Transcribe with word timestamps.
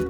All 0.00 0.06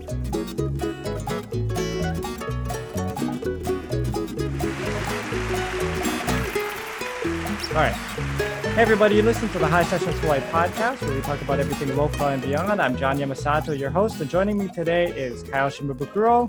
right. 7.77 7.93
Hey, 7.93 8.83
everybody, 8.83 9.17
you 9.17 9.23
listen 9.23 9.49
to 9.49 9.59
the 9.59 9.67
High 9.67 9.83
Sessions 9.83 10.17
Hawaii 10.21 10.39
podcast 10.53 11.03
where 11.03 11.13
we 11.13 11.21
talk 11.23 11.41
about 11.43 11.59
everything 11.59 11.97
local 11.97 12.29
and 12.29 12.41
beyond. 12.41 12.81
I'm 12.81 12.97
John 12.97 13.19
Yamasato, 13.19 13.77
your 13.77 13.91
host, 13.91 14.21
and 14.21 14.31
joining 14.31 14.59
me 14.59 14.69
today 14.69 15.09
is 15.09 15.43
Kyle 15.43 15.69
Shimabukuro. 15.69 16.49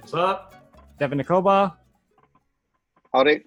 What's 0.00 0.14
up? 0.14 0.72
Devin 0.98 1.18
Nikoba. 1.18 1.78
Howdy. 3.14 3.44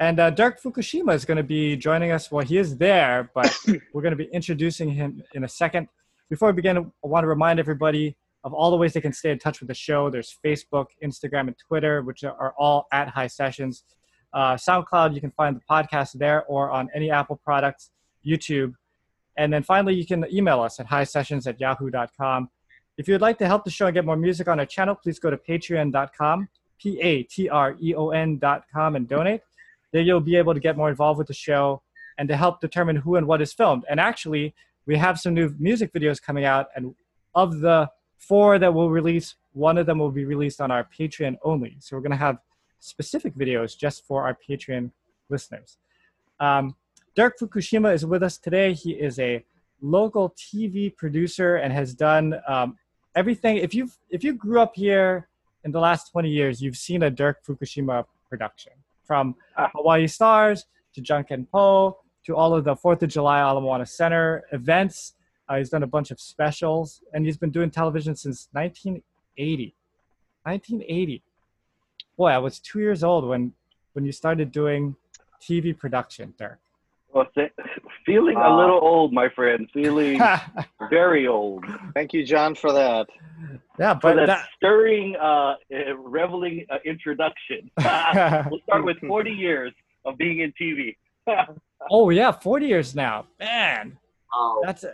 And 0.00 0.18
uh, 0.18 0.30
Dirk 0.30 0.60
Fukushima 0.60 1.14
is 1.14 1.24
going 1.24 1.36
to 1.36 1.44
be 1.44 1.76
joining 1.76 2.10
us. 2.10 2.28
Well, 2.28 2.44
he 2.44 2.58
is 2.58 2.76
there, 2.76 3.30
but 3.36 3.56
we're 3.92 4.02
going 4.02 4.10
to 4.10 4.16
be 4.16 4.28
introducing 4.32 4.90
him 4.90 5.22
in 5.32 5.44
a 5.44 5.48
second. 5.48 5.86
Before 6.28 6.48
we 6.48 6.54
begin, 6.54 6.76
I 6.76 7.06
want 7.06 7.22
to 7.22 7.28
remind 7.28 7.60
everybody 7.60 8.16
of 8.44 8.52
all 8.52 8.70
the 8.70 8.76
ways 8.76 8.92
they 8.92 9.00
can 9.00 9.12
stay 9.12 9.30
in 9.30 9.38
touch 9.38 9.60
with 9.60 9.68
the 9.68 9.74
show. 9.74 10.10
There's 10.10 10.36
Facebook, 10.44 10.86
Instagram, 11.02 11.48
and 11.48 11.56
Twitter, 11.58 12.02
which 12.02 12.24
are 12.24 12.54
all 12.58 12.86
at 12.92 13.08
High 13.08 13.28
Sessions. 13.28 13.84
Uh, 14.32 14.54
SoundCloud, 14.54 15.14
you 15.14 15.20
can 15.20 15.30
find 15.32 15.56
the 15.56 15.60
podcast 15.70 16.12
there 16.14 16.44
or 16.44 16.70
on 16.70 16.88
any 16.94 17.10
Apple 17.10 17.36
products, 17.36 17.90
YouTube. 18.26 18.74
And 19.36 19.52
then 19.52 19.62
finally, 19.62 19.94
you 19.94 20.06
can 20.06 20.26
email 20.32 20.60
us 20.60 20.80
at 20.80 20.88
highsessions 20.88 21.46
at 21.46 21.60
yahoo.com. 21.60 22.50
If 22.98 23.08
you 23.08 23.14
would 23.14 23.20
like 23.20 23.38
to 23.38 23.46
help 23.46 23.64
the 23.64 23.70
show 23.70 23.86
and 23.86 23.94
get 23.94 24.04
more 24.04 24.16
music 24.16 24.48
on 24.48 24.58
our 24.58 24.66
channel, 24.66 24.94
please 24.94 25.18
go 25.18 25.30
to 25.30 25.36
patreon.com, 25.36 26.48
P 26.78 27.00
A 27.00 27.22
T 27.22 27.48
R 27.48 27.76
E 27.80 27.94
O 27.94 28.10
N.com, 28.10 28.96
and 28.96 29.08
donate. 29.08 29.40
There 29.92 30.02
you'll 30.02 30.20
be 30.20 30.36
able 30.36 30.54
to 30.54 30.60
get 30.60 30.76
more 30.76 30.90
involved 30.90 31.18
with 31.18 31.28
the 31.28 31.34
show 31.34 31.82
and 32.18 32.28
to 32.28 32.36
help 32.36 32.60
determine 32.60 32.96
who 32.96 33.16
and 33.16 33.26
what 33.26 33.40
is 33.40 33.52
filmed. 33.52 33.84
And 33.88 33.98
actually, 33.98 34.54
we 34.86 34.96
have 34.96 35.18
some 35.18 35.32
new 35.32 35.54
music 35.58 35.92
videos 35.92 36.20
coming 36.20 36.44
out, 36.44 36.68
and 36.74 36.94
of 37.34 37.60
the 37.60 37.88
four 38.28 38.58
that 38.58 38.72
we'll 38.72 38.90
release, 38.90 39.34
one 39.52 39.76
of 39.78 39.86
them 39.86 39.98
will 39.98 40.10
be 40.10 40.24
released 40.24 40.60
on 40.60 40.70
our 40.70 40.88
Patreon 40.98 41.36
only. 41.42 41.76
So 41.80 41.96
we're 41.96 42.02
going 42.02 42.12
to 42.12 42.16
have 42.16 42.38
specific 42.78 43.34
videos 43.34 43.76
just 43.76 44.06
for 44.06 44.24
our 44.24 44.36
Patreon 44.48 44.90
listeners. 45.28 45.78
Um, 46.40 46.76
Dirk 47.14 47.38
Fukushima 47.38 47.92
is 47.92 48.06
with 48.06 48.22
us 48.22 48.38
today. 48.38 48.72
He 48.72 48.92
is 48.92 49.18
a 49.18 49.44
local 49.80 50.30
TV 50.30 50.94
producer 50.94 51.56
and 51.56 51.72
has 51.72 51.94
done 51.94 52.40
um, 52.46 52.78
everything. 53.14 53.56
If 53.56 53.74
you 53.74 53.90
if 54.10 54.24
you 54.24 54.32
grew 54.32 54.60
up 54.60 54.74
here 54.74 55.28
in 55.64 55.72
the 55.72 55.80
last 55.80 56.10
20 56.10 56.30
years, 56.30 56.62
you've 56.62 56.76
seen 56.76 57.02
a 57.02 57.10
Dirk 57.10 57.44
Fukushima 57.44 58.04
production 58.28 58.72
from 59.04 59.34
Hawaii 59.56 60.06
Stars 60.06 60.64
to 60.94 61.00
Junkin 61.00 61.46
Po 61.46 61.98
to 62.24 62.36
all 62.36 62.54
of 62.54 62.64
the 62.64 62.76
Fourth 62.76 63.02
of 63.02 63.10
July 63.10 63.40
Ala 63.40 63.60
Moana 63.60 63.86
Center 63.86 64.44
events. 64.52 65.14
Uh, 65.52 65.58
he's 65.58 65.68
done 65.68 65.82
a 65.82 65.86
bunch 65.86 66.10
of 66.10 66.18
specials, 66.18 67.02
and 67.12 67.26
he's 67.26 67.36
been 67.36 67.50
doing 67.50 67.70
television 67.70 68.16
since 68.16 68.48
1980. 68.52 69.74
1980 70.44 71.22
boy, 72.16 72.28
I 72.28 72.38
was 72.38 72.58
two 72.58 72.78
years 72.80 73.02
old 73.02 73.26
when 73.26 73.52
when 73.94 74.04
you 74.04 74.12
started 74.12 74.52
doing 74.52 74.96
TV 75.40 75.76
production, 75.76 76.34
Dirk. 76.38 76.58
Well, 77.12 77.26
th- 77.34 77.52
feeling 78.06 78.36
a 78.36 78.56
little 78.56 78.78
old, 78.80 79.12
my 79.12 79.28
friend. 79.28 79.68
Feeling 79.74 80.18
very 80.90 81.26
old. 81.26 81.64
Thank 81.94 82.14
you, 82.14 82.24
John, 82.24 82.54
for 82.54 82.72
that. 82.72 83.06
Yeah, 83.78 83.94
For 83.94 84.00
but 84.02 84.16
that, 84.16 84.26
that, 84.26 84.48
stirring, 84.56 85.14
uh, 85.20 85.56
uh, 85.74 85.96
reveling 85.98 86.64
uh, 86.70 86.76
introduction. 86.86 87.70
we'll 88.50 88.60
start 88.62 88.84
with 88.84 88.98
40 89.06 89.30
years 89.30 89.72
of 90.06 90.16
being 90.16 90.40
in 90.40 90.54
TV. 90.58 90.96
oh 91.90 92.10
yeah, 92.10 92.32
forty 92.32 92.66
years 92.66 92.94
now, 92.94 93.26
man. 93.38 93.98
Oh. 94.34 94.62
That's 94.64 94.84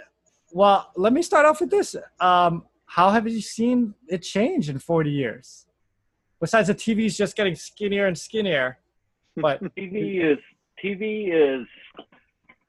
well. 0.53 0.91
Let 0.97 1.13
me 1.13 1.23
start 1.23 1.47
off 1.47 1.61
with 1.61 1.71
this. 1.71 1.97
Um, 2.21 2.65
how 2.87 3.11
have 3.11 3.29
you 3.29 3.41
seen 3.41 3.95
it 4.09 4.19
change 4.19 4.69
in 4.69 4.79
forty 4.79 5.11
years? 5.11 5.67
Besides 6.41 6.69
the 6.69 6.75
TV's 6.75 7.17
just 7.17 7.37
getting 7.37 7.55
skinnier 7.55 8.07
and 8.07 8.17
skinnier, 8.17 8.79
but 9.37 9.63
TV 9.77 10.33
is 10.33 10.39
TV 10.85 11.29
is 11.33 11.67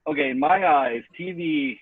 okay 0.08 0.30
in 0.30 0.40
my 0.40 0.68
eyes. 0.68 1.02
TV 1.20 1.78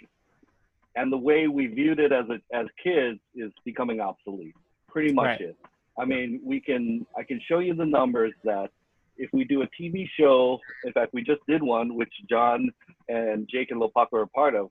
and 0.96 1.12
the 1.12 1.18
way 1.18 1.48
we 1.48 1.68
viewed 1.68 2.00
it 2.00 2.12
as 2.12 2.26
a, 2.30 2.56
as 2.56 2.66
kids 2.84 3.20
is 3.36 3.52
becoming 3.64 4.02
obsolete. 4.02 4.56
Pretty 4.90 5.14
much 5.14 5.26
Right. 5.26 5.42
it. 5.42 5.58
I 6.00 6.06
mean, 6.06 6.42
we 6.44 6.60
can 6.60 7.06
I 7.18 7.24
can 7.24 7.40
show 7.48 7.60
you 7.60 7.74
the 7.74 7.86
numbers 7.86 8.34
that 8.44 8.70
if 9.18 9.30
we 9.34 9.46
do 9.46 9.64
a 9.64 9.68
TV 9.80 10.08
show, 10.20 10.60
in 10.86 10.94
fact, 10.94 11.12
we 11.14 11.24
just 11.24 11.42
did 11.48 11.64
one, 11.64 11.96
which 11.96 12.12
John 12.30 12.70
and 13.10 13.48
Jake 13.52 13.72
and 13.72 13.82
Lopaka 13.82 14.14
are 14.14 14.28
part 14.28 14.54
of. 14.56 14.70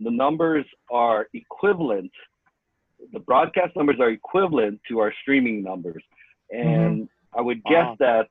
The 0.00 0.10
numbers 0.10 0.64
are 0.90 1.28
equivalent. 1.34 2.12
The 3.12 3.20
broadcast 3.20 3.76
numbers 3.76 3.96
are 4.00 4.10
equivalent 4.10 4.80
to 4.88 4.98
our 5.00 5.12
streaming 5.22 5.62
numbers, 5.62 6.02
and 6.50 7.08
I 7.36 7.40
would 7.40 7.62
guess 7.64 7.86
Wow. 7.86 7.96
that 8.00 8.28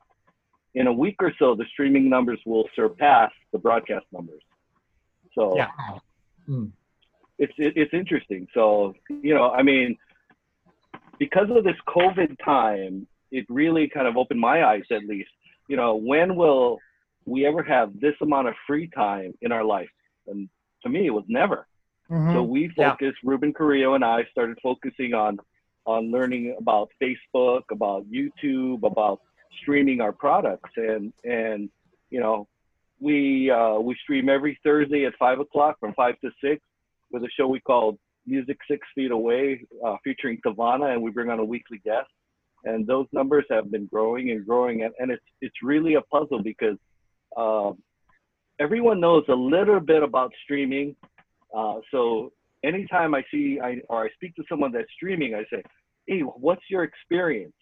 in 0.74 0.86
a 0.86 0.92
week 0.92 1.16
or 1.20 1.32
so, 1.38 1.54
the 1.54 1.64
streaming 1.72 2.08
numbers 2.08 2.40
will 2.44 2.68
surpass 2.76 3.30
the 3.52 3.58
broadcast 3.58 4.06
numbers. 4.12 4.42
So 5.34 5.56
yeah. 5.56 5.68
Mm. 6.48 6.72
it's 7.38 7.52
it, 7.58 7.74
it's 7.76 7.94
interesting. 7.94 8.46
So 8.54 8.94
you 9.08 9.34
know, 9.34 9.50
I 9.50 9.62
mean, 9.62 9.96
because 11.18 11.48
of 11.50 11.64
this 11.64 11.76
COVID 11.86 12.36
time, 12.44 13.06
it 13.30 13.44
really 13.48 13.88
kind 13.88 14.06
of 14.06 14.16
opened 14.16 14.40
my 14.40 14.64
eyes. 14.64 14.84
At 14.90 15.04
least, 15.04 15.30
you 15.68 15.76
know, 15.76 15.96
when 15.96 16.36
will 16.36 16.78
we 17.26 17.46
ever 17.46 17.62
have 17.62 17.98
this 18.00 18.14
amount 18.22 18.48
of 18.48 18.54
free 18.66 18.88
time 18.88 19.34
in 19.42 19.52
our 19.52 19.64
life? 19.64 19.90
And 20.26 20.48
to 20.82 20.88
me, 20.88 21.06
it 21.06 21.10
was 21.10 21.24
never. 21.28 21.66
Mhm. 22.10 22.32
So 22.32 22.42
we 22.42 22.62
Yeah. 22.76 22.90
focused. 22.90 23.18
Ruben 23.22 23.52
Carrillo 23.52 23.94
and 23.94 24.04
I 24.04 24.24
started 24.24 24.58
focusing 24.62 25.14
on 25.14 25.38
on 25.86 26.10
learning 26.10 26.54
about 26.58 26.90
Facebook, 27.00 27.62
about 27.70 28.04
YouTube, 28.10 28.82
about 28.82 29.20
streaming 29.60 30.00
our 30.00 30.12
products, 30.12 30.70
and 30.76 31.12
and 31.24 31.70
you 32.10 32.20
know, 32.20 32.46
we 33.00 33.50
uh, 33.50 33.78
we 33.78 33.94
stream 33.96 34.28
every 34.28 34.58
Thursday 34.62 35.04
at 35.06 35.14
five 35.16 35.40
o'clock 35.40 35.78
from 35.80 35.94
five 35.94 36.18
to 36.20 36.30
six 36.42 36.62
with 37.10 37.22
a 37.24 37.28
show 37.30 37.46
we 37.48 37.60
call 37.60 37.98
Music 38.26 38.58
Six 38.70 38.86
Feet 38.94 39.10
Away, 39.10 39.64
uh, 39.84 39.96
featuring 40.04 40.38
Tavana, 40.44 40.92
and 40.92 41.02
we 41.02 41.10
bring 41.10 41.30
on 41.30 41.38
a 41.38 41.44
weekly 41.44 41.78
guest. 41.84 42.10
And 42.64 42.86
those 42.86 43.06
numbers 43.12 43.46
have 43.50 43.70
been 43.70 43.86
growing 43.86 44.30
and 44.30 44.44
growing, 44.44 44.82
and, 44.82 44.92
and 44.98 45.10
it's 45.10 45.24
it's 45.40 45.62
really 45.62 45.94
a 45.94 46.02
puzzle 46.02 46.42
because 46.42 46.76
um, 47.36 47.82
everyone 48.58 49.00
knows 49.00 49.24
a 49.28 49.34
little 49.34 49.80
bit 49.80 50.02
about 50.02 50.32
streaming. 50.44 50.96
Uh, 51.56 51.76
so 51.90 52.32
anytime 52.64 53.14
I 53.14 53.22
see 53.30 53.60
I, 53.62 53.80
or 53.88 54.04
I 54.04 54.08
speak 54.14 54.34
to 54.36 54.44
someone 54.48 54.72
that's 54.72 54.92
streaming, 54.96 55.34
I 55.34 55.44
say, 55.52 55.62
"Hey, 56.06 56.20
what's 56.20 56.62
your 56.68 56.84
experience? 56.84 57.54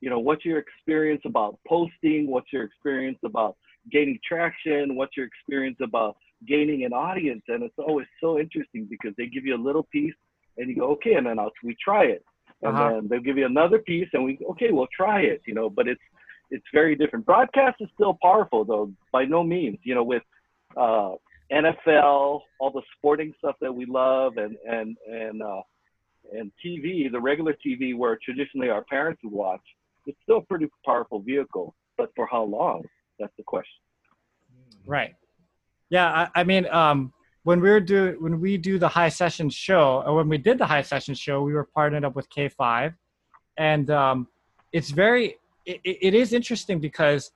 You 0.00 0.10
know, 0.10 0.18
what's 0.18 0.44
your 0.44 0.58
experience 0.58 1.22
about 1.24 1.58
posting? 1.66 2.26
What's 2.28 2.52
your 2.52 2.64
experience 2.64 3.18
about 3.24 3.56
gaining 3.90 4.18
traction? 4.26 4.96
What's 4.96 5.16
your 5.16 5.26
experience 5.26 5.78
about 5.82 6.16
gaining 6.46 6.84
an 6.84 6.92
audience?" 6.92 7.42
And 7.48 7.62
it's 7.62 7.78
always 7.78 8.06
so 8.20 8.38
interesting 8.38 8.86
because 8.88 9.14
they 9.16 9.26
give 9.26 9.44
you 9.44 9.56
a 9.56 9.62
little 9.68 9.84
piece, 9.84 10.14
and 10.56 10.68
you 10.68 10.76
go, 10.76 10.90
"Okay," 10.92 11.14
and 11.14 11.26
then 11.26 11.38
I'll, 11.38 11.52
we 11.62 11.76
try 11.82 12.04
it, 12.04 12.24
and 12.62 12.72
Uh-huh. 12.74 12.90
then 12.90 13.08
they'll 13.08 13.20
give 13.28 13.38
you 13.38 13.46
another 13.46 13.78
piece, 13.78 14.08
and 14.12 14.24
we, 14.24 14.34
go 14.36 14.46
"Okay, 14.52 14.70
we'll 14.70 14.94
try 15.02 15.20
it." 15.22 15.42
You 15.46 15.54
know, 15.54 15.68
but 15.68 15.88
it's 15.88 16.02
it's 16.50 16.64
very 16.72 16.94
different. 16.94 17.26
Broadcast 17.26 17.76
is 17.80 17.88
still 17.94 18.16
powerful, 18.22 18.64
though, 18.64 18.92
by 19.10 19.24
no 19.24 19.42
means. 19.42 19.78
You 19.82 19.94
know, 19.96 20.04
with 20.04 20.22
uh, 20.76 21.12
NFL, 21.52 22.40
all 22.60 22.70
the 22.72 22.82
sporting 22.96 23.32
stuff 23.38 23.56
that 23.60 23.72
we 23.72 23.86
love, 23.86 24.36
and 24.36 24.56
and 24.68 24.96
and 25.08 25.42
uh, 25.42 25.60
and 26.32 26.50
TV, 26.64 27.10
the 27.10 27.20
regular 27.20 27.54
TV 27.64 27.96
where 27.96 28.18
traditionally 28.24 28.70
our 28.70 28.84
parents 28.84 29.20
would 29.24 29.32
watch, 29.32 29.60
it's 30.06 30.18
still 30.22 30.38
a 30.38 30.42
pretty 30.42 30.68
powerful 30.84 31.20
vehicle. 31.20 31.74
But 31.96 32.10
for 32.16 32.26
how 32.26 32.42
long? 32.44 32.82
That's 33.18 33.32
the 33.36 33.44
question. 33.44 33.80
Right. 34.86 35.14
Yeah, 35.90 36.28
I, 36.34 36.40
I 36.40 36.44
mean, 36.44 36.66
um, 36.66 37.12
when 37.44 37.60
we 37.60 37.70
were 37.70 37.80
do 37.80 38.16
when 38.20 38.40
we 38.40 38.56
do 38.56 38.78
the 38.78 38.88
high 38.88 39.10
session 39.10 39.48
show, 39.50 40.02
or 40.06 40.16
when 40.16 40.28
we 40.28 40.38
did 40.38 40.58
the 40.58 40.66
high 40.66 40.82
session 40.82 41.14
show, 41.14 41.42
we 41.42 41.52
were 41.52 41.64
partnered 41.64 42.04
up 42.04 42.16
with 42.16 42.28
K5, 42.30 42.94
and 43.58 43.90
um, 43.90 44.28
it's 44.72 44.90
very 44.90 45.36
it 45.66 45.80
it 45.84 46.14
is 46.14 46.32
interesting 46.32 46.80
because 46.80 47.30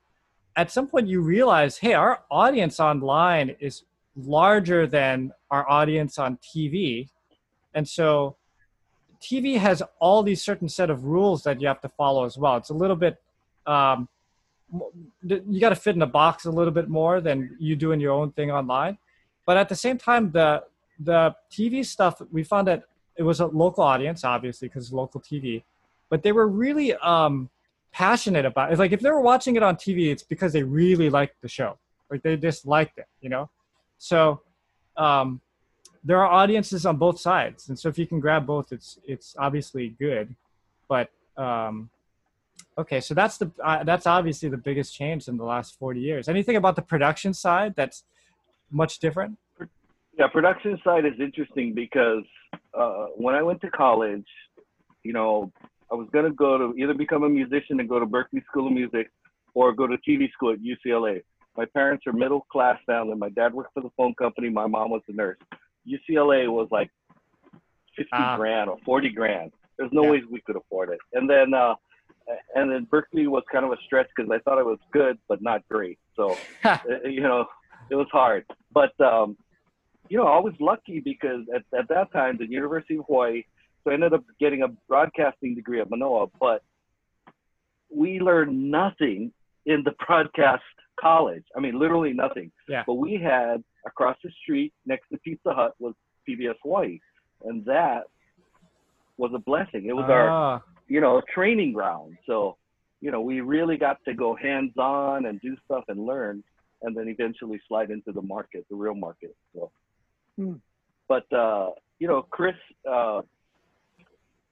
at 0.58 0.72
some 0.72 0.88
point 0.88 1.06
you 1.06 1.20
realize, 1.20 1.78
hey, 1.78 1.94
our 1.94 2.25
audience 2.32 2.81
online 2.81 3.55
is 3.60 3.84
larger 4.16 4.88
than 4.88 5.32
our 5.52 5.64
audience 5.70 6.19
on 6.19 6.37
TV, 6.38 7.08
and 7.75 7.88
so 7.88 8.37
TV 9.22 9.56
has 9.56 9.82
all 10.00 10.25
these 10.25 10.43
certain 10.43 10.69
set 10.69 10.90
of 10.90 11.05
rules 11.05 11.44
that 11.44 11.60
you 11.60 11.69
have 11.69 11.81
to 11.81 11.88
follow 11.88 12.25
as 12.25 12.37
well. 12.37 12.56
It's 12.56 12.70
a 12.70 12.75
little 12.75 12.96
bit 12.96 13.16
um, 13.66 14.08
you 15.22 15.60
got 15.60 15.70
to 15.70 15.76
fit 15.76 15.94
in 15.94 16.02
a 16.02 16.06
box 16.06 16.44
a 16.44 16.50
little 16.50 16.72
bit 16.72 16.88
more 16.88 17.20
than 17.20 17.56
you 17.58 17.76
doing 17.76 18.00
your 18.00 18.12
own 18.12 18.32
thing 18.32 18.50
online. 18.50 18.99
But 19.46 19.56
at 19.56 19.69
the 19.69 19.76
same 19.76 19.96
time, 19.96 20.32
the 20.32 20.64
the 20.99 21.37
TV 21.52 21.87
stuff 21.87 22.20
we 22.32 22.43
found 22.43 22.66
that 22.66 22.82
it 23.16 23.22
was 23.22 23.38
a 23.38 23.46
local 23.46 23.84
audience, 23.84 24.25
obviously 24.25 24.66
because 24.66 24.93
local 24.93 25.20
TV, 25.20 25.62
but 26.10 26.25
they 26.25 26.32
were 26.32 26.49
really 26.49 26.94
um, 26.94 27.49
passionate 27.99 28.45
about 28.45 28.73
it. 28.73 28.79
Like 28.79 28.93
if 28.93 29.00
they 29.00 29.11
were 29.11 29.21
watching 29.21 29.56
it 29.56 29.62
on 29.65 29.75
TV, 29.75 30.12
it's 30.12 30.23
because 30.23 30.53
they 30.53 30.62
really 30.62 31.11
liked 31.11 31.43
the 31.43 31.49
show, 31.49 31.79
like 32.11 32.23
they 32.23 32.37
just 32.37 32.65
liked 32.65 32.97
it, 32.99 33.09
you 33.21 33.29
know. 33.29 33.50
So 33.99 34.41
um, 34.97 35.41
there 36.05 36.19
are 36.23 36.31
audiences 36.31 36.87
on 36.87 36.97
both 36.97 37.19
sides, 37.19 37.69
and 37.69 37.77
so 37.77 37.89
if 37.89 37.99
you 37.99 38.06
can 38.06 38.21
grab 38.21 38.47
both, 38.47 38.71
it's 38.71 39.00
it's 39.05 39.35
obviously 39.37 39.97
good. 39.99 40.33
But 40.89 41.11
um, 41.37 41.91
okay, 42.79 43.00
so 43.00 43.15
that's 43.15 43.37
the 43.37 43.50
uh, 43.65 43.83
that's 43.83 44.06
obviously 44.06 44.49
the 44.49 44.62
biggest 44.69 44.94
change 44.94 45.27
in 45.27 45.37
the 45.37 45.44
last 45.44 45.77
forty 45.77 46.01
years. 46.01 46.29
Anything 46.29 46.55
about 46.55 46.77
the 46.77 46.83
production 46.83 47.35
side 47.35 47.75
that's 47.75 48.05
much 48.71 49.01
different? 49.01 49.37
Yeah, 50.17 50.29
production 50.29 50.79
side 50.85 51.05
is 51.05 51.19
interesting 51.19 51.75
because 51.75 52.27
uh, 52.75 53.06
when 53.17 53.35
I 53.35 53.43
went 53.43 53.61
to 53.62 53.71
college, 53.71 54.29
you 55.03 55.12
know, 55.12 55.53
I 55.90 55.94
was 55.94 56.08
gonna 56.12 56.31
go 56.31 56.58
to 56.58 56.75
either 56.79 56.94
become 56.94 57.23
a 57.25 57.29
musician 57.29 57.81
and 57.81 57.88
go 57.88 57.99
to 57.99 58.06
Berklee 58.06 58.44
School 58.46 58.67
of 58.67 58.73
Music, 58.73 59.11
or 59.55 59.73
go 59.73 59.87
to 59.87 59.96
TV 60.08 60.31
school 60.32 60.52
at 60.52 60.58
UCLA. 60.61 61.23
My 61.56 61.64
parents 61.64 62.06
are 62.06 62.12
middle 62.12 62.43
class 62.52 62.79
family. 62.87 63.17
My 63.17 63.31
dad 63.31 63.52
worked 63.55 63.73
for 63.75 63.82
the 63.82 63.90
phone 63.96 64.14
company. 64.14 64.49
My 64.49 64.67
mom 64.67 64.90
was 64.90 65.02
a 65.08 65.12
nurse. 65.12 65.38
UCLA 65.87 66.49
was 66.49 66.69
like 66.70 66.90
50 67.96 68.08
Ah. 68.12 68.37
grand 68.37 68.70
or 68.70 68.79
40 68.85 69.11
grand. 69.11 69.52
There's 69.76 69.90
no 69.93 70.05
Yeah. 70.05 70.11
ways 70.11 70.25
we 70.31 70.40
could 70.43 70.56
afford 70.56 70.90
it. 70.90 71.00
And 71.14 71.29
then, 71.29 71.55
uh, 71.55 71.75
and 72.55 72.70
then 72.70 72.87
Berklee 72.87 73.26
was 73.26 73.43
kind 73.50 73.64
of 73.64 73.73
a 73.73 73.76
stretch 73.87 74.08
because 74.14 74.31
I 74.31 74.38
thought 74.41 74.58
it 74.58 74.67
was 74.67 74.79
good, 74.93 75.19
but 75.29 75.41
not 75.43 75.67
great. 75.69 75.99
So, 76.14 76.38
uh, 76.64 76.79
you 77.05 77.23
know, 77.23 77.46
it 77.91 77.94
was 77.96 78.08
hard. 78.12 78.44
But, 78.70 78.99
um, 79.00 79.37
you 80.08 80.19
know, 80.19 80.26
I 80.26 80.38
was 80.38 80.55
lucky 80.61 81.00
because 81.00 81.44
at, 81.55 81.62
at 81.76 81.88
that 81.88 82.12
time, 82.12 82.37
the 82.37 82.46
University 82.49 82.99
of 82.99 83.05
Hawaii, 83.06 83.43
so 83.88 83.93
I 83.93 83.94
ended 83.94 84.12
up 84.12 84.25
getting 84.38 84.62
a 84.62 84.69
broadcasting 84.87 85.55
degree 85.55 85.81
at 85.81 85.88
Manoa, 85.88 86.26
but 86.38 86.62
we 87.94 88.20
learned 88.20 88.70
nothing 88.70 89.32
in 89.64 89.82
the 89.85 89.93
broadcast 90.06 90.62
college. 91.00 91.44
I 91.56 91.61
mean, 91.61 91.79
literally 91.79 92.12
nothing. 92.12 92.50
Yeah. 92.69 92.82
But 92.87 92.94
we 92.94 93.14
had 93.14 93.64
across 93.87 94.17
the 94.23 94.31
street 94.43 94.73
next 94.85 95.08
to 95.11 95.19
Pizza 95.19 95.55
Hut 95.55 95.73
was 95.79 95.94
PBS 96.29 96.56
Hawaii, 96.62 96.99
and 97.44 97.64
that 97.64 98.02
was 99.17 99.31
a 99.35 99.38
blessing. 99.38 99.87
It 99.87 99.96
was 99.96 100.05
our, 100.08 100.31
Ah, 100.31 100.62
you 100.87 101.00
know, 101.00 101.23
training 101.34 101.73
ground. 101.73 102.19
So, 102.26 102.56
you 103.00 103.11
know, 103.11 103.23
we 103.23 103.41
really 103.41 103.79
got 103.79 103.99
to 104.06 104.12
go 104.12 104.34
hands 104.37 104.73
on 104.76 105.26
and 105.26 105.41
do 105.41 105.56
stuff 105.64 105.84
and 105.88 106.05
learn, 106.05 106.44
and 106.82 106.94
then 106.94 107.08
eventually 107.08 107.58
slide 107.69 107.91
into 107.91 108.12
the 108.12 108.23
market, 108.23 108.67
the 108.69 108.76
real 108.76 108.94
market. 108.94 109.34
So, 109.55 109.70
Hmm. 110.37 110.55
but 111.08 111.32
uh, 111.32 111.70
you 111.99 112.06
know, 112.06 112.23
Chris, 112.23 112.55
uh, 112.88 113.23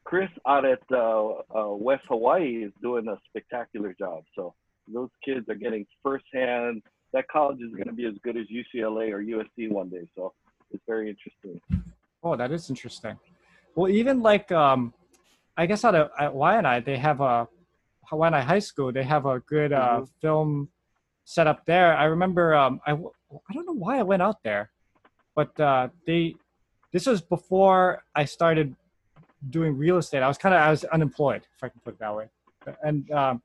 Chris 0.07 0.31
out 0.47 0.65
at 0.65 0.79
uh, 0.93 1.29
uh, 1.55 1.75
West 1.75 2.05
Hawaii 2.09 2.63
is 2.65 2.73
doing 2.81 3.09
a 3.09 3.19
spectacular 3.29 3.93
job. 3.99 4.23
So 4.37 4.55
those 4.87 5.11
kids 5.25 5.49
are 5.49 5.57
getting 5.57 5.85
firsthand. 6.03 6.83
That 7.13 7.27
college 7.29 7.59
is 7.61 7.73
going 7.73 7.89
to 7.89 7.93
be 7.93 8.07
as 8.07 8.15
good 8.23 8.37
as 8.37 8.47
UCLA 8.47 9.11
or 9.13 9.21
USC 9.21 9.69
one 9.71 9.89
day. 9.89 10.07
So 10.15 10.33
it's 10.71 10.83
very 10.87 11.09
interesting. 11.11 11.61
oh, 12.23 12.37
that 12.37 12.53
is 12.53 12.71
interesting. 12.71 13.19
Well, 13.75 13.91
even 13.91 14.23
like 14.23 14.51
um, 14.53 14.95
I 15.57 15.67
guess 15.67 15.85
out 15.85 15.97
of 15.97 16.11
at 16.19 16.33
Waianae, 16.33 16.85
they 16.85 16.97
have 16.99 17.21
a 17.21 17.49
Waianae 18.13 18.45
High 18.45 18.61
School. 18.61 18.93
They 18.93 19.03
have 19.03 19.27
a 19.27 19.41
good 19.41 19.73
uh, 19.73 20.03
Mhm. 20.03 20.09
film 20.21 20.69
set 21.25 21.49
up 21.49 21.67
there. 21.67 21.97
I 21.97 22.05
remember 22.05 22.55
um, 22.55 22.81
I 22.87 22.93
don't 23.53 23.67
know 23.67 23.73
why 23.85 23.99
I 23.99 24.05
went 24.05 24.23
out 24.23 24.41
there, 24.45 24.71
but 25.35 25.59
uh, 25.59 25.89
they 26.07 26.37
this 26.93 27.07
was 27.07 27.21
before 27.21 28.05
I 28.15 28.25
started 28.25 28.77
doing 29.51 29.77
real 29.77 29.99
estate. 29.99 30.23
I 30.23 30.29
was 30.29 30.39
kind 30.39 30.55
of 30.55 30.61
I 30.61 30.71
was 30.71 30.85
unemployed, 30.85 31.43
if 31.57 31.63
I 31.65 31.69
can 31.69 31.81
put 31.85 31.95
it 31.95 32.01
that 32.01 32.15
way, 32.15 32.27
and 32.83 33.11
um, 33.13 33.43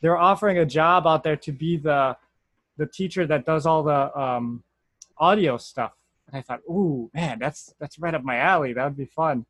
they're 0.00 0.18
offering 0.18 0.58
a 0.58 0.66
job 0.66 1.06
out 1.06 1.22
there 1.22 1.36
to 1.36 1.52
be 1.52 1.76
the 1.76 2.16
the 2.76 2.86
teacher 2.86 3.26
that 3.26 3.44
does 3.44 3.66
all 3.66 3.82
the 3.82 4.18
um, 4.18 4.62
audio 5.18 5.56
stuff. 5.58 5.92
And 6.26 6.36
I 6.36 6.42
thought, 6.42 6.60
ooh, 6.68 7.10
man, 7.12 7.38
that's 7.38 7.74
that's 7.78 7.98
right 7.98 8.14
up 8.14 8.22
my 8.22 8.36
alley. 8.36 8.72
That 8.72 8.84
would 8.84 8.96
be 8.96 9.04
fun. 9.06 9.44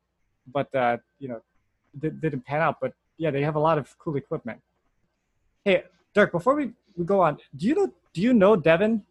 But 0.51 0.73
uh, 0.75 0.97
you 1.19 1.27
know, 1.27 1.41
it 2.01 2.19
didn't 2.19 2.45
pan 2.45 2.61
out. 2.61 2.77
But 2.81 2.93
yeah, 3.17 3.31
they 3.31 3.43
have 3.43 3.55
a 3.55 3.59
lot 3.59 3.77
of 3.77 3.97
cool 3.99 4.15
equipment. 4.15 4.59
Hey, 5.63 5.83
Dirk, 6.15 6.31
before 6.31 6.55
we, 6.55 6.71
we 6.97 7.05
go 7.05 7.21
on, 7.21 7.37
do 7.55 7.67
you 7.67 7.75
know 7.75 7.91
do 8.13 8.21
you 8.21 8.33
know 8.33 8.55
Devin? 8.55 9.03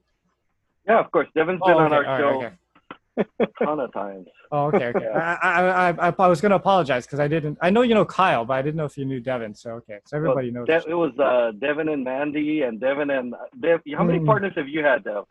Yeah, 0.87 0.99
of 0.99 1.11
course. 1.13 1.29
Devin's 1.35 1.61
been 1.65 1.75
Oh, 1.75 1.79
on 1.79 1.93
okay, 1.93 2.07
our 2.07 2.19
show 2.19 2.45
okay. 2.45 3.25
a 3.39 3.47
ton 3.65 3.81
of 3.81 3.93
times. 3.93 4.27
Oh, 4.52 4.67
okay, 4.67 4.87
okay. 4.87 5.06
I, 5.06 5.35
I, 5.35 5.91
I, 5.91 6.08
I, 6.08 6.14
I 6.19 6.26
was 6.26 6.41
going 6.41 6.50
to 6.50 6.56
apologize 6.56 7.06
because 7.06 7.20
I 7.20 7.29
didn't. 7.29 7.56
I 7.61 7.70
know 7.70 7.82
you 7.82 7.94
know 7.94 8.05
Kyle, 8.05 8.44
but 8.44 8.55
I 8.55 8.62
didn't 8.62 8.76
know 8.76 8.85
if 8.85 8.99
you 8.99 9.05
knew 9.05 9.20
Devin. 9.20 9.55
So 9.55 9.70
okay, 9.75 9.99
so 10.05 10.17
everybody 10.17 10.50
knows. 10.50 10.67
De- 10.67 10.88
it 10.88 10.94
was 10.94 11.17
uh, 11.20 11.52
Devin 11.58 11.88
and 11.88 12.02
Mandy 12.02 12.62
and 12.62 12.81
Devin 12.81 13.11
and 13.11 13.35
Dev. 13.61 13.81
How 13.94 14.02
many 14.02 14.19
Hmm. 14.19 14.26
partners 14.26 14.52
have 14.56 14.69
you 14.69 14.82
had, 14.82 15.05
Dev? 15.05 15.25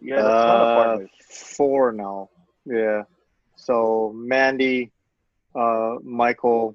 You 0.00 0.14
had 0.14 0.24
a 0.24 0.28
ton 0.28 0.60
of 0.60 1.00
Uh, 1.02 1.06
four 1.56 1.92
now. 1.92 2.30
Yeah. 2.64 3.02
So 3.56 4.12
Mandy, 4.16 4.90
uh, 5.54 5.96
Michael, 6.02 6.74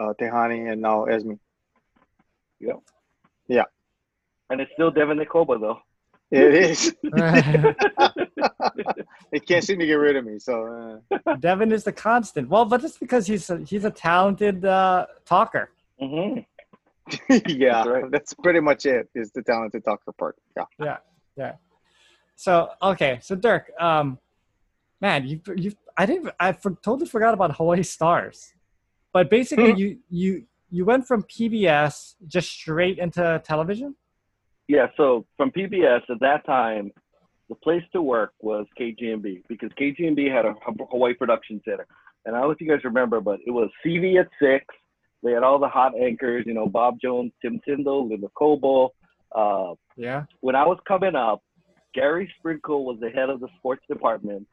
uh, 0.00 0.14
Tehani, 0.18 0.72
and 0.72 0.80
now 0.80 1.04
Esme. 1.04 1.34
Yep. 2.60 2.78
Yeah. 3.48 3.64
And 4.48 4.60
it's 4.62 4.72
still 4.72 4.90
Devin 4.90 5.18
Nicoba, 5.18 5.58
though. 5.58 5.80
It 6.30 6.54
is. 6.54 6.94
they 9.32 9.40
can't 9.40 9.64
seem 9.64 9.78
to 9.78 9.86
get 9.86 9.94
rid 9.94 10.16
of 10.16 10.24
me. 10.24 10.38
So 10.38 11.00
uh, 11.16 11.34
Devin 11.40 11.72
is 11.72 11.84
the 11.84 11.92
constant. 11.92 12.48
Well, 12.48 12.64
but 12.64 12.82
that's 12.82 12.98
because 12.98 13.26
he's 13.26 13.48
a, 13.50 13.58
he's 13.58 13.84
a 13.84 13.90
talented 13.90 14.64
uh, 14.64 15.06
talker. 15.24 15.70
hmm 16.00 16.38
yeah, 17.46 17.84
That's 17.84 17.86
right. 17.88 18.10
that's 18.10 18.34
pretty 18.34 18.60
much 18.60 18.86
it. 18.86 19.08
Is 19.14 19.30
the 19.32 19.42
talented 19.42 19.84
talker 19.84 20.12
part. 20.18 20.36
Yeah. 20.56 20.96
Yeah. 21.36 21.52
So 22.36 22.70
okay, 22.80 23.18
so 23.22 23.34
Dirk, 23.34 23.70
um, 23.78 24.18
man, 25.00 25.26
you 25.26 25.40
you 25.54 25.72
I 25.98 26.06
didn't 26.06 26.32
I 26.40 26.52
for, 26.52 26.70
totally 26.82 27.06
forgot 27.06 27.34
about 27.34 27.56
Hawaii 27.56 27.82
Stars, 27.82 28.54
but 29.12 29.28
basically 29.28 29.72
Hmm. 29.72 29.78
you 29.78 29.98
you 30.08 30.44
you 30.70 30.84
went 30.86 31.06
from 31.06 31.24
PBS 31.24 32.14
just 32.26 32.48
straight 32.50 32.98
into 32.98 33.40
television. 33.44 33.94
Yeah, 34.66 34.86
so 34.96 35.26
from 35.36 35.50
PBS 35.50 36.08
at 36.08 36.20
that 36.20 36.46
time, 36.46 36.90
the 37.48 37.54
place 37.56 37.82
to 37.92 38.00
work 38.02 38.32
was 38.40 38.66
KGMB 38.78 39.42
because 39.48 39.70
KGMB 39.80 40.30
had 40.32 40.44
a 40.46 40.54
Hawaii 40.90 41.14
production 41.14 41.60
center. 41.64 41.86
And 42.24 42.34
I 42.34 42.38
don't 42.40 42.48
know 42.48 42.52
if 42.52 42.60
you 42.60 42.68
guys 42.68 42.84
remember, 42.84 43.20
but 43.20 43.38
it 43.46 43.50
was 43.50 43.68
CV 43.84 44.18
at 44.18 44.28
six. 44.40 44.64
They 45.22 45.32
had 45.32 45.42
all 45.42 45.58
the 45.58 45.68
hot 45.68 45.92
anchors, 45.98 46.44
you 46.46 46.54
know, 46.54 46.66
Bob 46.66 46.98
Jones, 47.00 47.32
Tim 47.42 47.60
Tindle, 47.66 48.08
Linda 48.08 48.28
Coble. 48.36 48.94
Uh, 49.34 49.74
Yeah. 49.96 50.24
when 50.40 50.54
I 50.56 50.66
was 50.66 50.78
coming 50.86 51.14
up, 51.14 51.42
Gary 51.94 52.32
Sprinkle 52.38 52.84
was 52.84 52.98
the 53.00 53.10
head 53.10 53.28
of 53.30 53.40
the 53.40 53.48
sports 53.58 53.82
department. 53.88 54.46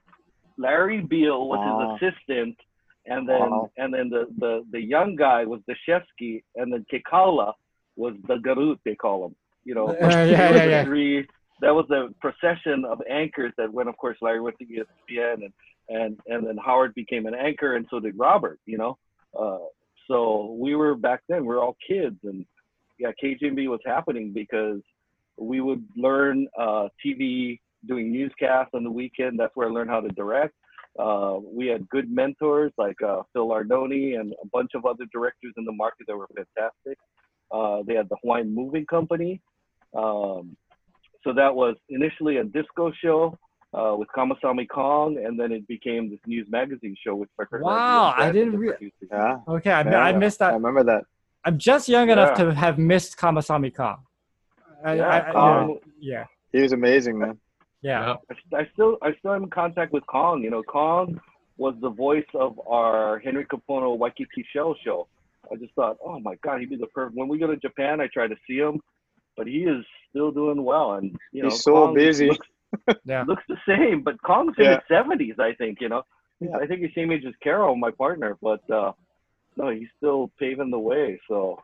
Larry 0.58 1.02
Beil 1.02 1.48
was 1.48 1.60
Wow. 1.60 1.98
his 2.00 2.12
assistant, 2.14 2.58
and 3.06 3.28
then 3.28 3.50
Wow. 3.50 3.72
and 3.78 3.94
then 3.94 4.10
the, 4.10 4.28
the 4.38 4.66
the 4.72 4.82
young 4.82 5.16
guy 5.16 5.46
was 5.46 5.62
the 5.68 5.76
Shevsky, 5.88 6.44
and 6.56 6.72
then 6.72 6.86
Kekaula 6.92 7.54
was 7.96 8.14
the 8.28 8.36
Garut 8.36 8.80
they 8.86 8.96
call 8.96 9.26
him. 9.26 9.36
You 9.64 9.76
know, 9.76 9.88
Uh, 9.88 10.26
yeah, 10.30 10.50
yeah, 10.52 10.64
yeah. 10.74 10.84
three. 10.84 11.28
That 11.62 11.74
was 11.76 11.90
a 11.92 12.10
procession 12.20 12.86
of 12.86 13.02
anchors 13.10 13.54
that 13.58 13.72
went. 13.72 13.90
Of 13.90 13.98
course, 13.98 14.18
Larry 14.22 14.42
went 14.42 14.58
to 14.60 14.66
ESPN, 14.66 15.46
and 15.46 15.54
and 15.90 16.20
and 16.28 16.48
then 16.48 16.58
Howard 16.58 16.94
became 16.96 17.26
an 17.26 17.36
anchor, 17.36 17.76
and 17.76 17.86
so 17.90 18.00
did 18.00 18.18
Robert. 18.18 18.60
You 18.66 18.78
know, 18.78 18.98
uh, 19.40 19.60
so 20.08 20.58
we 20.60 20.76
were 20.76 20.96
back 20.96 21.22
then. 21.30 21.42
We 21.42 21.48
were 21.48 21.62
all 21.62 21.78
kids, 21.88 22.18
and 22.24 22.46
yeah, 23.00 23.12
KGMB 23.24 23.68
was 23.68 23.80
happening 23.86 24.32
because 24.34 24.82
we 25.38 25.62
would 25.62 25.84
learn 25.96 26.48
uh, 26.60 26.88
TV, 27.04 27.60
doing 27.88 28.12
newscasts 28.12 28.72
on 28.74 28.84
the 28.84 28.92
weekend. 28.92 29.40
That's 29.40 29.56
where 29.56 29.68
I 29.68 29.72
learned 29.72 29.90
how 29.90 30.02
to 30.02 30.10
direct. 30.10 30.54
Uh, 31.00 31.38
we 31.44 31.68
had 31.68 31.88
good 31.90 32.12
mentors 32.12 32.72
like 32.78 33.02
uh, 33.02 33.22
Phil 33.34 33.48
Ardoni 33.48 34.20
and 34.20 34.34
a 34.44 34.48
bunch 34.52 34.72
of 34.76 34.86
other 34.86 35.06
directors 35.14 35.54
in 35.58 35.64
the 35.64 35.72
market 35.72 36.06
that 36.08 36.18
were 36.18 36.28
fantastic. 36.36 36.98
Uh, 37.52 37.82
they 37.88 37.96
had 37.96 38.10
the 38.10 38.18
Hawaiian 38.22 38.54
Moving 38.54 38.86
Company. 38.86 39.42
Um, 39.96 40.58
so 41.24 41.34
that 41.34 41.54
was 41.56 41.76
initially 41.90 42.38
a 42.38 42.44
disco 42.44 42.92
show 43.04 43.38
uh, 43.74 43.96
with 43.98 44.08
Kamasami 44.16 44.68
Kong, 44.68 45.18
and 45.26 45.40
then 45.40 45.52
it 45.52 45.68
became 45.68 46.10
this 46.10 46.20
news 46.26 46.46
magazine 46.50 46.96
show 47.04 47.16
with 47.16 47.30
Frederick 47.36 47.64
Wow, 47.64 48.14
I 48.18 48.32
didn't 48.32 48.54
as 48.56 48.60
rea- 48.60 48.72
producer. 48.74 48.94
Yeah. 49.12 49.38
Okay, 49.48 49.72
I, 49.72 49.82
yeah, 49.90 49.98
I 50.00 50.12
missed 50.14 50.40
that. 50.40 50.52
I 50.52 50.56
remember 50.56 50.84
that. 50.84 51.04
I'm 51.46 51.58
just 51.58 51.88
young 51.90 52.10
enough 52.10 52.36
to 52.38 52.54
have 52.54 52.78
missed 52.78 53.18
Kamasami 53.18 53.74
Kong. 53.76 54.00
I, 54.84 54.96
Yeah, 54.96 55.08
I, 55.08 55.30
I- 55.30 55.32
Kong, 55.32 55.80
yeah, 56.00 56.26
He 56.52 56.62
was 56.62 56.74
amazing, 56.74 57.18
man. 57.20 57.38
yeah. 57.82 58.16
I, 58.54 58.58
I 58.62 58.68
still 58.74 58.98
I 59.02 59.14
still 59.20 59.34
am 59.34 59.44
in 59.44 59.50
contact 59.50 59.94
with 59.94 60.06
Kong. 60.08 60.44
You 60.44 60.50
know, 60.52 60.64
Kong 60.64 61.20
was 61.58 61.76
the 61.82 61.90
voice 61.90 62.26
of 62.36 62.60
our 62.68 63.20
Henry 63.20 63.46
Kapono 63.46 63.98
Waikiki 63.98 64.46
Shell 64.54 64.76
show. 64.84 65.08
I 65.52 65.56
just 65.56 65.74
thought, 65.76 65.98
oh 66.04 66.20
my 66.20 66.36
God, 66.44 66.60
he'd 66.60 66.70
be 66.70 66.76
the 66.78 66.88
perfect. 66.88 67.16
When 67.18 67.28
we 67.28 67.38
go 67.38 67.48
to 67.48 67.58
Japan, 67.58 68.02
I 68.02 68.08
try 68.08 68.28
to 68.28 68.36
see 68.48 68.58
him, 68.58 68.80
but 69.38 69.48
he 69.48 69.60
is 69.64 69.84
still 70.10 70.32
doing 70.32 70.64
well. 70.64 70.94
And 70.94 71.16
you 71.32 71.44
know, 71.44 71.50
He's 71.50 71.64
so 71.64 71.72
Kong 71.74 71.94
busy. 71.94 72.30
Looks, 72.30 72.48
Yeah. 73.06 73.24
looks 73.28 73.44
the 73.50 73.58
same, 73.68 74.02
but 74.04 74.22
Kong's 74.24 74.56
in 74.58 74.66
Yeah. 74.66 74.72
his 74.76 74.84
seventies, 74.88 75.36
I 75.40 75.54
think. 75.54 75.80
You 75.82 75.90
know, 75.90 76.04
Yeah. 76.40 76.58
I 76.62 76.66
think 76.68 76.82
he's 76.82 76.94
same 76.96 77.12
age 77.12 77.26
as 77.26 77.34
Carol, 77.44 77.76
my 77.76 77.92
partner, 77.92 78.38
but 78.42 78.62
uh, 78.72 78.92
no, 79.58 79.70
he's 79.70 79.90
still 79.98 80.32
paving 80.40 80.72
the 80.72 80.80
way. 80.80 81.20
So, 81.28 81.60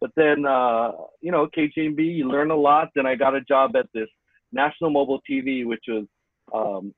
but 0.00 0.10
then 0.16 0.46
uh, 0.46 0.92
you 1.20 1.32
know, 1.32 1.46
KJB, 1.48 1.98
you 2.16 2.28
learn 2.28 2.50
a 2.50 2.56
lot. 2.56 2.88
Then 2.94 3.06
I 3.06 3.14
got 3.14 3.34
a 3.34 3.40
job 3.42 3.76
at 3.76 3.86
this 3.92 4.08
National 4.52 4.90
Mobile 4.90 5.20
TV, 5.30 5.66
which 5.66 5.84
was 5.88 6.06
um, 6.54 6.94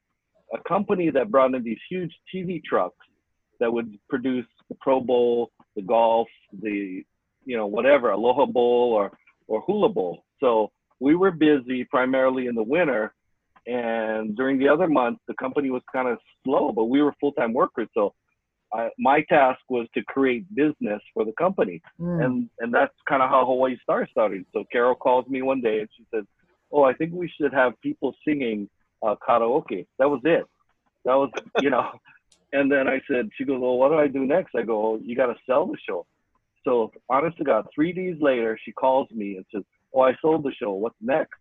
a 0.54 0.58
company 0.68 1.10
that 1.10 1.30
brought 1.30 1.54
in 1.54 1.62
these 1.62 1.78
huge 1.90 2.12
TV 2.32 2.62
trucks 2.62 2.96
that 3.58 3.72
would 3.72 3.96
produce 4.08 4.46
the 4.68 4.76
Pro 4.80 5.00
Bowl, 5.00 5.50
the 5.76 5.82
golf, 5.82 6.28
the 6.62 7.02
you 7.44 7.56
know 7.56 7.66
whatever 7.66 8.10
Aloha 8.10 8.46
Bowl 8.46 8.92
or 8.92 9.10
or 9.50 9.60
Hula 9.62 9.88
Bowl. 9.90 10.24
So 10.38 10.70
we 11.00 11.14
were 11.16 11.32
busy 11.32 11.84
primarily 11.84 12.46
in 12.46 12.54
the 12.54 12.62
winter, 12.62 13.12
and 13.66 14.36
during 14.36 14.58
the 14.58 14.68
other 14.68 14.88
months 14.88 15.20
the 15.28 15.34
company 15.34 15.68
was 15.70 15.82
kind 15.92 16.08
of 16.08 16.18
slow, 16.44 16.72
but 16.72 16.84
we 16.84 17.02
were 17.02 17.14
full 17.20 17.32
time 17.32 17.52
workers. 17.52 17.88
So 17.92 18.14
I, 18.72 18.88
my 18.98 19.18
task 19.28 19.60
was 19.68 19.86
to 19.94 20.02
create 20.04 20.44
business 20.54 21.02
for 21.12 21.24
the 21.24 21.32
company, 21.44 21.82
Mm. 22.00 22.24
and 22.24 22.50
and 22.60 22.72
that's 22.72 22.94
kind 23.10 23.22
of 23.22 23.28
how 23.28 23.44
Hawaii 23.44 23.76
Star 23.82 24.06
started. 24.10 24.46
So 24.52 24.64
Carol 24.72 24.94
calls 24.94 25.26
me 25.28 25.42
one 25.42 25.60
day 25.60 25.80
and 25.80 25.88
she 25.96 26.04
says, 26.14 26.24
"Oh, 26.72 26.84
I 26.84 26.92
think 26.94 27.12
we 27.12 27.28
should 27.36 27.52
have 27.52 27.72
people 27.82 28.14
singing 28.26 28.58
uh, 29.04 29.16
karaoke." 29.26 29.86
That 29.98 30.08
was 30.14 30.20
it. 30.24 30.44
That 31.04 31.16
was 31.22 31.30
you 31.60 31.70
know. 31.70 31.86
And 32.52 32.66
then 32.72 32.88
I 32.88 33.00
said, 33.08 33.30
she 33.36 33.44
goes, 33.44 33.60
"Well, 33.60 33.78
what 33.80 33.90
do 33.90 33.96
I 34.04 34.08
do 34.08 34.26
next?" 34.26 34.56
I 34.56 34.62
go, 34.62 34.98
"You 35.08 35.14
got 35.14 35.26
to 35.26 35.36
sell 35.48 35.66
the 35.66 35.78
show." 35.86 36.04
So 36.64 36.92
honest 37.08 37.38
to 37.38 37.44
God, 37.44 37.66
three 37.74 37.92
days 37.92 38.16
later, 38.20 38.58
she 38.64 38.72
calls 38.72 39.08
me 39.10 39.36
and 39.36 39.44
says, 39.52 39.62
"Oh, 39.94 40.02
I 40.02 40.16
sold 40.20 40.44
the 40.44 40.52
show. 40.52 40.72
What's 40.72 40.96
next?" 41.00 41.38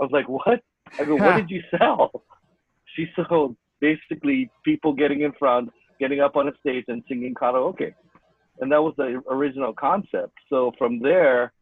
I 0.00 0.04
was 0.04 0.12
like, 0.12 0.28
"What?" 0.28 0.62
I 0.98 1.04
go, 1.04 1.16
"What 1.16 1.36
did 1.36 1.50
you 1.50 1.62
sell?" 1.76 2.10
She 2.94 3.06
sold 3.28 3.56
basically 3.80 4.50
people 4.64 4.92
getting 4.92 5.22
in 5.22 5.32
front, 5.32 5.70
getting 5.98 6.20
up 6.20 6.36
on 6.36 6.48
a 6.48 6.52
stage 6.60 6.84
and 6.88 7.02
singing 7.08 7.34
karaoke, 7.34 7.94
and 8.60 8.70
that 8.72 8.82
was 8.82 8.94
the 8.96 9.22
original 9.30 9.72
concept. 9.72 10.34
So 10.48 10.72
from 10.78 11.00
there, 11.00 11.52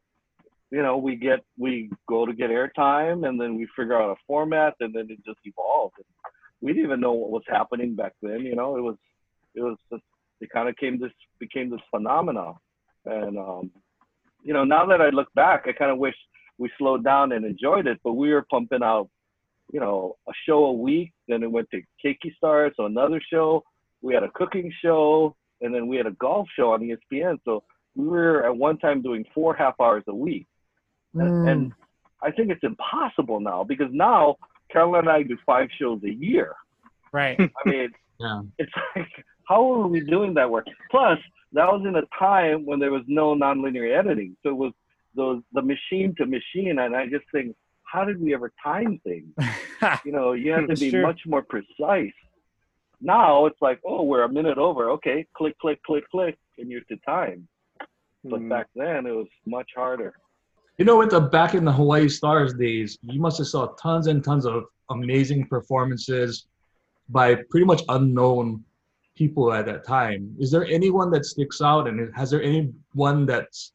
you 0.70 0.82
know, 0.82 0.96
we 0.98 1.16
get 1.16 1.40
we 1.58 1.90
go 2.08 2.26
to 2.26 2.32
get 2.32 2.50
airtime, 2.50 3.28
and 3.28 3.40
then 3.40 3.56
we 3.56 3.66
figure 3.76 4.00
out 4.00 4.10
a 4.10 4.16
format, 4.26 4.74
and 4.80 4.94
then 4.94 5.08
it 5.10 5.24
just 5.24 5.38
evolved. 5.44 5.94
We 6.60 6.72
didn't 6.72 6.84
even 6.84 7.00
know 7.00 7.12
what 7.12 7.30
was 7.30 7.42
happening 7.48 7.96
back 7.96 8.12
then. 8.22 8.40
You 8.40 8.54
know, 8.54 8.76
it 8.76 8.80
was 8.80 8.96
it 9.54 9.62
was 9.62 9.76
just 9.90 10.04
it 10.40 10.50
kind 10.50 10.68
of 10.68 10.76
came 10.76 11.00
this 11.00 11.12
became 11.38 11.70
this 11.70 11.80
phenomenon, 11.90 12.54
and 13.06 13.38
um, 13.38 13.70
you 14.42 14.52
know, 14.54 14.64
now 14.64 14.86
that 14.86 15.00
I 15.00 15.10
look 15.10 15.28
back, 15.34 15.64
I 15.66 15.72
kind 15.72 15.90
of 15.90 15.98
wish 15.98 16.14
we 16.58 16.70
slowed 16.78 17.04
down 17.04 17.32
and 17.32 17.44
enjoyed 17.44 17.86
it, 17.86 17.98
but 18.04 18.14
we 18.14 18.32
were 18.32 18.46
pumping 18.50 18.82
out, 18.82 19.08
you 19.72 19.80
know, 19.80 20.16
a 20.28 20.32
show 20.46 20.64
a 20.66 20.72
week. 20.72 21.12
Then 21.28 21.42
it 21.42 21.50
went 21.50 21.68
to 21.70 21.80
Keiki 22.04 22.34
Stars, 22.36 22.72
so 22.76 22.86
another 22.86 23.20
show. 23.32 23.62
We 24.02 24.14
had 24.14 24.22
a 24.24 24.30
cooking 24.30 24.72
show, 24.82 25.36
and 25.60 25.74
then 25.74 25.86
we 25.88 25.96
had 25.96 26.06
a 26.06 26.12
golf 26.12 26.48
show 26.56 26.72
on 26.72 26.80
ESPN. 26.80 27.38
So 27.44 27.62
we 27.94 28.06
were 28.06 28.44
at 28.46 28.56
one 28.56 28.78
time 28.78 29.02
doing 29.02 29.24
four 29.34 29.54
half 29.54 29.74
hours 29.80 30.04
a 30.08 30.14
week. 30.14 30.46
And, 31.14 31.22
Mm. 31.28 31.50
and 31.50 31.72
I 32.22 32.30
think 32.30 32.50
it's 32.50 32.62
impossible 32.62 33.40
now 33.40 33.64
because 33.64 33.88
now 33.92 34.36
Carolyn 34.72 35.00
and 35.00 35.08
I 35.10 35.22
do 35.22 35.36
five 35.44 35.68
shows 35.78 36.00
a 36.04 36.10
year. 36.12 36.54
right. 37.12 37.38
I 37.40 37.68
mean, 37.68 37.88
Yeah. 38.20 38.42
it's 38.58 38.72
like, 38.94 39.08
how 39.48 39.72
are 39.72 39.86
we 39.88 40.00
doing 40.02 40.34
that 40.34 40.50
work? 40.50 40.66
Plus, 40.90 41.18
that 41.52 41.66
was 41.66 41.82
in 41.86 41.96
a 41.96 42.02
time 42.18 42.64
when 42.64 42.78
there 42.78 42.92
was 42.92 43.02
no 43.06 43.34
nonlinear 43.34 43.96
editing. 43.98 44.36
So 44.42 44.50
it 44.50 44.56
was 44.56 44.72
those 45.14 45.42
the 45.52 45.62
machine 45.62 46.14
to 46.18 46.26
machine, 46.26 46.78
and 46.78 46.94
I 46.94 47.06
just 47.06 47.24
think, 47.32 47.56
how 47.84 48.04
did 48.04 48.20
we 48.20 48.32
ever 48.34 48.52
time 48.62 49.00
things? 49.04 49.34
You 50.04 50.12
know, 50.12 50.32
you 50.32 50.52
have 50.52 50.68
to 50.68 50.76
be 50.76 50.90
true. 50.90 51.02
much 51.02 51.20
more 51.26 51.42
precise. 51.42 52.12
Now 53.00 53.46
it's 53.46 53.60
like, 53.62 53.80
oh, 53.84 54.02
we're 54.02 54.22
a 54.24 54.28
minute 54.28 54.58
over. 54.58 54.90
Okay, 54.90 55.26
click, 55.34 55.58
click, 55.58 55.82
click, 55.84 56.04
click, 56.10 56.38
and 56.58 56.70
you're 56.70 56.82
to 56.82 56.96
time. 57.06 57.48
But 58.24 58.40
Mm. 58.40 58.48
back 58.50 58.66
then, 58.76 59.06
it 59.06 59.12
was 59.12 59.26
much 59.46 59.70
harder. 59.74 60.14
You 60.78 60.84
know, 60.84 60.98
with 60.98 61.10
the 61.10 61.20
back 61.20 61.54
in 61.54 61.64
the 61.64 61.72
Hawaii 61.72 62.08
Stars 62.08 62.52
days, 62.54 62.98
you 63.02 63.20
must 63.20 63.38
have 63.38 63.46
saw 63.46 63.68
tons 63.74 64.06
and 64.06 64.22
tons 64.22 64.44
of 64.46 64.64
amazing 64.90 65.46
performances 65.48 66.46
by 67.08 67.34
pretty 67.50 67.64
much 67.66 67.82
unknown 67.88 68.62
people 69.20 69.52
at 69.52 69.66
that 69.66 69.82
time. 69.86 70.34
Is 70.38 70.50
there 70.50 70.64
anyone 70.64 71.10
that 71.10 71.24
sticks 71.26 71.60
out, 71.60 71.86
and 71.88 71.96
has 72.20 72.30
there 72.30 72.42
anyone 72.42 73.26
that's 73.26 73.72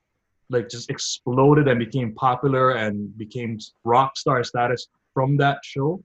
like 0.49 0.67
just 0.69 0.89
exploded 0.89 1.67
and 1.67 1.77
became 1.87 2.09
popular 2.15 2.71
and 2.83 2.95
became 3.17 3.59
rock 3.83 4.17
star 4.17 4.43
status 4.43 4.87
from 5.13 5.37
that 5.37 5.59
show 5.63 6.03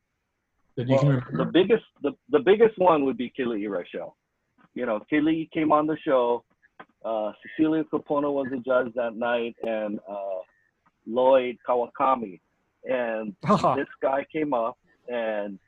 that 0.77 0.87
you 0.89 0.99
can 0.99 1.09
remember? 1.09 1.45
the 1.45 1.51
biggest 1.59 1.87
the, 2.03 2.13
the 2.37 2.43
biggest 2.51 2.77
one 2.91 3.07
would 3.07 3.17
be 3.17 3.33
Keali'i 3.37 3.69
Reichel. 3.77 4.13
You 4.75 4.85
know, 4.87 5.01
Keali'i 5.11 5.51
came 5.57 5.73
on 5.73 5.87
the 5.87 5.97
show. 6.07 6.45
Uh, 7.03 7.33
Cecilia 7.41 7.85
Capona 7.85 8.31
was 8.39 8.49
a 8.53 8.61
judge 8.71 8.93
that 8.95 9.15
night, 9.17 9.57
and 9.63 9.99
uh, 10.17 10.41
Lloyd 11.07 11.57
Kawakami. 11.67 12.41
And 12.85 13.35
Oh, 13.49 13.75
this 13.81 13.93
guy 14.03 14.21
came 14.35 14.53
up, 14.53 14.77
and 15.09 15.59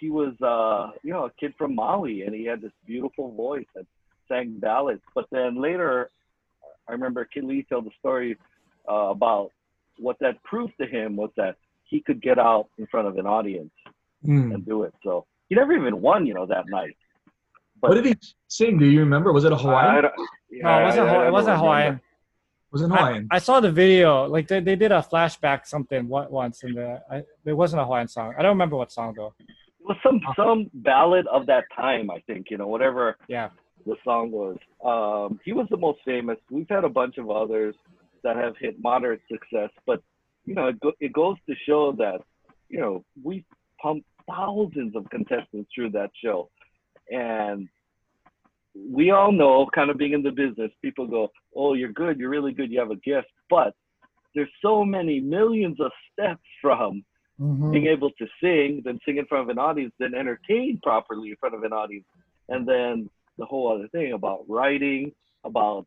he 0.00 0.10
was, 0.10 0.34
uh, 0.42 0.90
you 1.02 1.12
know, 1.12 1.24
a 1.24 1.30
kid 1.40 1.54
from 1.56 1.74
Maui, 1.74 2.22
and 2.22 2.34
he 2.34 2.44
had 2.44 2.60
this 2.60 2.72
beautiful 2.86 3.32
voice 3.32 3.66
that 3.74 3.86
sang 4.28 4.58
ballads. 4.58 5.02
But 5.14 5.26
then 5.32 5.60
later, 5.60 6.10
I 6.88 6.92
remember 6.92 7.26
Keali'i 7.34 7.66
told 7.68 7.86
the 7.86 7.90
story 7.98 8.36
uh, 8.90 8.94
about 9.16 9.50
what 9.98 10.16
that 10.20 10.42
proved 10.44 10.74
to 10.80 10.86
him 10.86 11.16
was 11.16 11.30
that 11.36 11.56
he 11.84 12.00
could 12.00 12.20
get 12.20 12.38
out 12.38 12.68
in 12.78 12.86
front 12.86 13.08
of 13.08 13.16
an 13.18 13.26
audience 13.26 13.70
Hmm. 14.24 14.50
and 14.52 14.66
do 14.66 14.82
it. 14.82 14.92
So 15.04 15.26
he 15.48 15.54
never 15.54 15.72
even 15.72 16.00
won, 16.00 16.26
you 16.26 16.34
know, 16.34 16.44
that 16.46 16.64
night. 16.68 16.96
What 17.80 17.94
did 17.94 18.04
he 18.06 18.16
sing? 18.48 18.78
Do 18.78 18.84
you 18.84 19.00
remember? 19.00 19.32
Was 19.32 19.44
it 19.44 19.52
a 19.52 19.56
Hawaiian? 19.56 20.02
don't- 20.02 20.14
no, 20.50 20.80
it 20.80 20.84
wasn't. 20.84 21.08
I- 21.08 21.10
I 21.10 21.14
Haw- 21.14 21.20
it 21.20 21.24
don't 21.24 21.32
wasn't 21.32 21.46
remember. 21.52 21.56
Hawaiian. 21.64 22.00
Was 22.72 22.82
it 22.82 22.90
I, 22.90 22.96
Hawaiian? 22.96 23.28
I 23.30 23.38
saw 23.38 23.60
the 23.60 23.70
video. 23.70 24.26
Like 24.26 24.48
they, 24.48 24.58
they 24.60 24.74
did 24.76 24.90
a 24.92 25.00
flashback 25.00 25.66
something 25.66 26.08
once, 26.08 26.64
and 26.64 26.76
the 26.76 27.00
I, 27.10 27.22
it 27.44 27.52
wasn't 27.52 27.80
a 27.80 27.84
Hawaiian 27.84 28.08
song. 28.08 28.34
I 28.36 28.42
don't 28.42 28.50
remember 28.50 28.76
what 28.76 28.90
song 28.90 29.14
though. 29.16 29.34
It 29.80 29.86
was 29.86 29.96
some 30.02 30.20
some 30.36 30.70
ballad 30.74 31.26
of 31.28 31.46
that 31.46 31.64
time, 31.74 32.10
I 32.10 32.20
think. 32.26 32.50
You 32.50 32.58
know, 32.58 32.66
whatever 32.66 33.16
Yeah. 33.28 33.50
the 33.86 33.96
song 34.04 34.30
was. 34.30 34.56
Um, 34.84 35.40
he 35.44 35.52
was 35.52 35.66
the 35.70 35.76
most 35.76 36.00
famous. 36.04 36.38
We've 36.50 36.68
had 36.68 36.84
a 36.84 36.88
bunch 36.88 37.18
of 37.18 37.30
others 37.30 37.74
that 38.22 38.36
have 38.36 38.54
hit 38.58 38.82
moderate 38.82 39.20
success, 39.30 39.70
but 39.86 40.02
you 40.44 40.54
know, 40.54 40.68
it, 40.68 40.80
go, 40.80 40.92
it 41.00 41.12
goes 41.12 41.36
to 41.48 41.54
show 41.66 41.92
that 41.92 42.20
you 42.68 42.80
know 42.80 43.04
we 43.22 43.44
pumped 43.80 44.06
thousands 44.26 44.94
of 44.96 45.08
contestants 45.10 45.70
through 45.74 45.90
that 45.90 46.10
show, 46.22 46.50
and 47.10 47.68
we 48.74 49.10
all 49.10 49.32
know, 49.32 49.66
kind 49.74 49.90
of 49.90 49.96
being 49.98 50.12
in 50.12 50.22
the 50.22 50.30
business, 50.30 50.70
people 50.82 51.06
go, 51.06 51.30
"Oh, 51.56 51.74
you're 51.74 51.92
good, 51.92 52.18
you're 52.18 52.30
really 52.30 52.52
good, 52.52 52.70
you 52.70 52.78
have 52.80 52.90
a 52.90 52.96
gift," 52.96 53.28
but 53.48 53.74
there's 54.34 54.50
so 54.62 54.84
many 54.84 55.20
millions 55.20 55.80
of 55.80 55.90
steps 56.12 56.42
from 56.60 57.04
Mhm. 57.40 57.72
being 57.72 57.86
able 57.86 58.10
to 58.12 58.26
sing, 58.40 58.82
then 58.84 58.98
sing 59.04 59.18
in 59.18 59.26
front 59.26 59.44
of 59.44 59.48
an 59.50 59.58
audience, 59.58 59.94
then 59.98 60.14
entertain 60.14 60.80
properly 60.82 61.30
in 61.30 61.36
front 61.36 61.54
of 61.54 61.62
an 61.62 61.72
audience, 61.72 62.06
and 62.48 62.66
then 62.66 63.08
the 63.36 63.46
whole 63.46 63.72
other 63.72 63.88
thing 63.88 64.12
about 64.12 64.44
writing, 64.48 65.12
about 65.44 65.86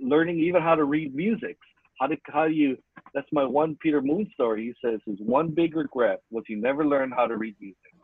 learning 0.00 0.38
even 0.38 0.62
how 0.62 0.74
to 0.74 0.84
read 0.84 1.14
music. 1.14 1.58
How 2.00 2.06
do 2.06 2.16
how 2.26 2.46
do 2.46 2.54
you? 2.54 2.78
That's 3.14 3.26
my 3.32 3.44
one 3.44 3.76
Peter 3.80 4.00
Moon 4.00 4.30
story. 4.34 4.66
He 4.66 4.74
says 4.84 5.00
his 5.04 5.18
one 5.20 5.48
big 5.48 5.74
regret 5.74 6.20
was 6.30 6.44
he 6.46 6.54
never 6.54 6.84
learned 6.86 7.14
how 7.14 7.26
to 7.26 7.36
read 7.36 7.56
music, 7.60 7.94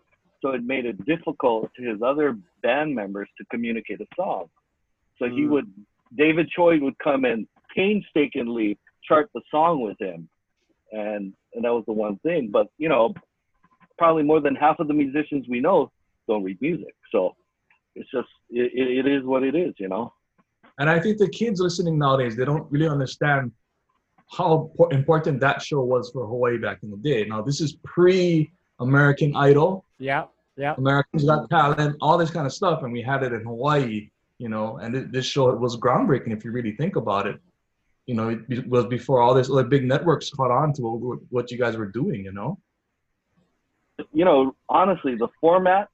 so 0.42 0.50
it 0.50 0.64
made 0.64 0.86
it 0.86 1.04
difficult 1.04 1.70
to 1.76 1.82
his 1.82 2.02
other 2.02 2.36
band 2.62 2.94
members 2.94 3.28
to 3.38 3.44
communicate 3.50 4.00
a 4.00 4.06
song. 4.16 4.50
So 5.18 5.28
he 5.28 5.42
Mm. 5.42 5.50
would 5.50 5.72
David 6.16 6.48
Choi 6.48 6.80
would 6.80 6.98
come 6.98 7.24
and 7.24 7.46
painstakingly 7.74 8.78
chart 9.02 9.30
the 9.34 9.42
song 9.50 9.80
with 9.80 9.98
him, 10.00 10.28
and 10.94 11.32
and 11.54 11.64
that 11.64 11.72
was 11.72 11.84
the 11.86 11.92
one 11.92 12.18
thing. 12.18 12.50
But 12.50 12.68
you 12.78 12.88
know, 12.88 13.14
probably 13.98 14.22
more 14.22 14.40
than 14.40 14.54
half 14.54 14.78
of 14.80 14.88
the 14.88 14.94
musicians 14.94 15.46
we 15.48 15.60
know 15.60 15.90
don't 16.28 16.42
read 16.42 16.60
music, 16.60 16.94
so 17.12 17.34
it's 17.94 18.10
just 18.10 18.28
it, 18.50 18.72
it, 18.74 19.06
it 19.06 19.06
is 19.06 19.24
what 19.24 19.42
it 19.42 19.54
is, 19.54 19.74
you 19.78 19.88
know. 19.88 20.12
And 20.78 20.90
I 20.90 20.98
think 20.98 21.18
the 21.18 21.28
kids 21.28 21.60
listening 21.60 21.98
nowadays, 21.98 22.36
they 22.36 22.44
don't 22.44 22.70
really 22.70 22.88
understand 22.88 23.52
how 24.36 24.72
important 24.90 25.40
that 25.40 25.62
show 25.62 25.82
was 25.82 26.10
for 26.10 26.26
Hawaii 26.26 26.58
back 26.58 26.78
in 26.82 26.90
the 26.90 26.96
day. 26.96 27.24
Now, 27.24 27.42
this 27.42 27.60
is 27.60 27.76
pre 27.84 28.50
American 28.80 29.36
Idol, 29.36 29.84
Yeah. 29.98 30.24
Yeah. 30.56 30.74
Americans 30.78 31.24
Got 31.24 31.50
Talent, 31.50 31.96
all 32.00 32.16
this 32.16 32.30
kind 32.30 32.46
of 32.46 32.52
stuff. 32.52 32.82
And 32.82 32.92
we 32.92 33.02
had 33.02 33.22
it 33.22 33.32
in 33.32 33.44
Hawaii, 33.44 34.10
you 34.38 34.48
know, 34.48 34.78
and 34.78 35.12
this 35.12 35.26
show 35.26 35.52
was 35.54 35.76
groundbreaking 35.76 36.32
if 36.32 36.44
you 36.44 36.52
really 36.52 36.76
think 36.76 36.96
about 36.96 37.26
it. 37.26 37.40
You 38.06 38.14
know, 38.14 38.28
it 38.48 38.68
was 38.68 38.86
before 38.86 39.20
all 39.20 39.32
this 39.34 39.50
other 39.50 39.64
big 39.64 39.84
networks 39.84 40.30
caught 40.30 40.50
on 40.50 40.72
to 40.74 40.82
what, 40.82 41.18
what 41.30 41.50
you 41.50 41.58
guys 41.58 41.76
were 41.76 41.86
doing, 41.86 42.24
you 42.24 42.32
know? 42.32 42.58
you 44.12 44.24
know, 44.24 44.54
honestly, 44.68 45.14
the 45.16 45.28
format 45.40 45.88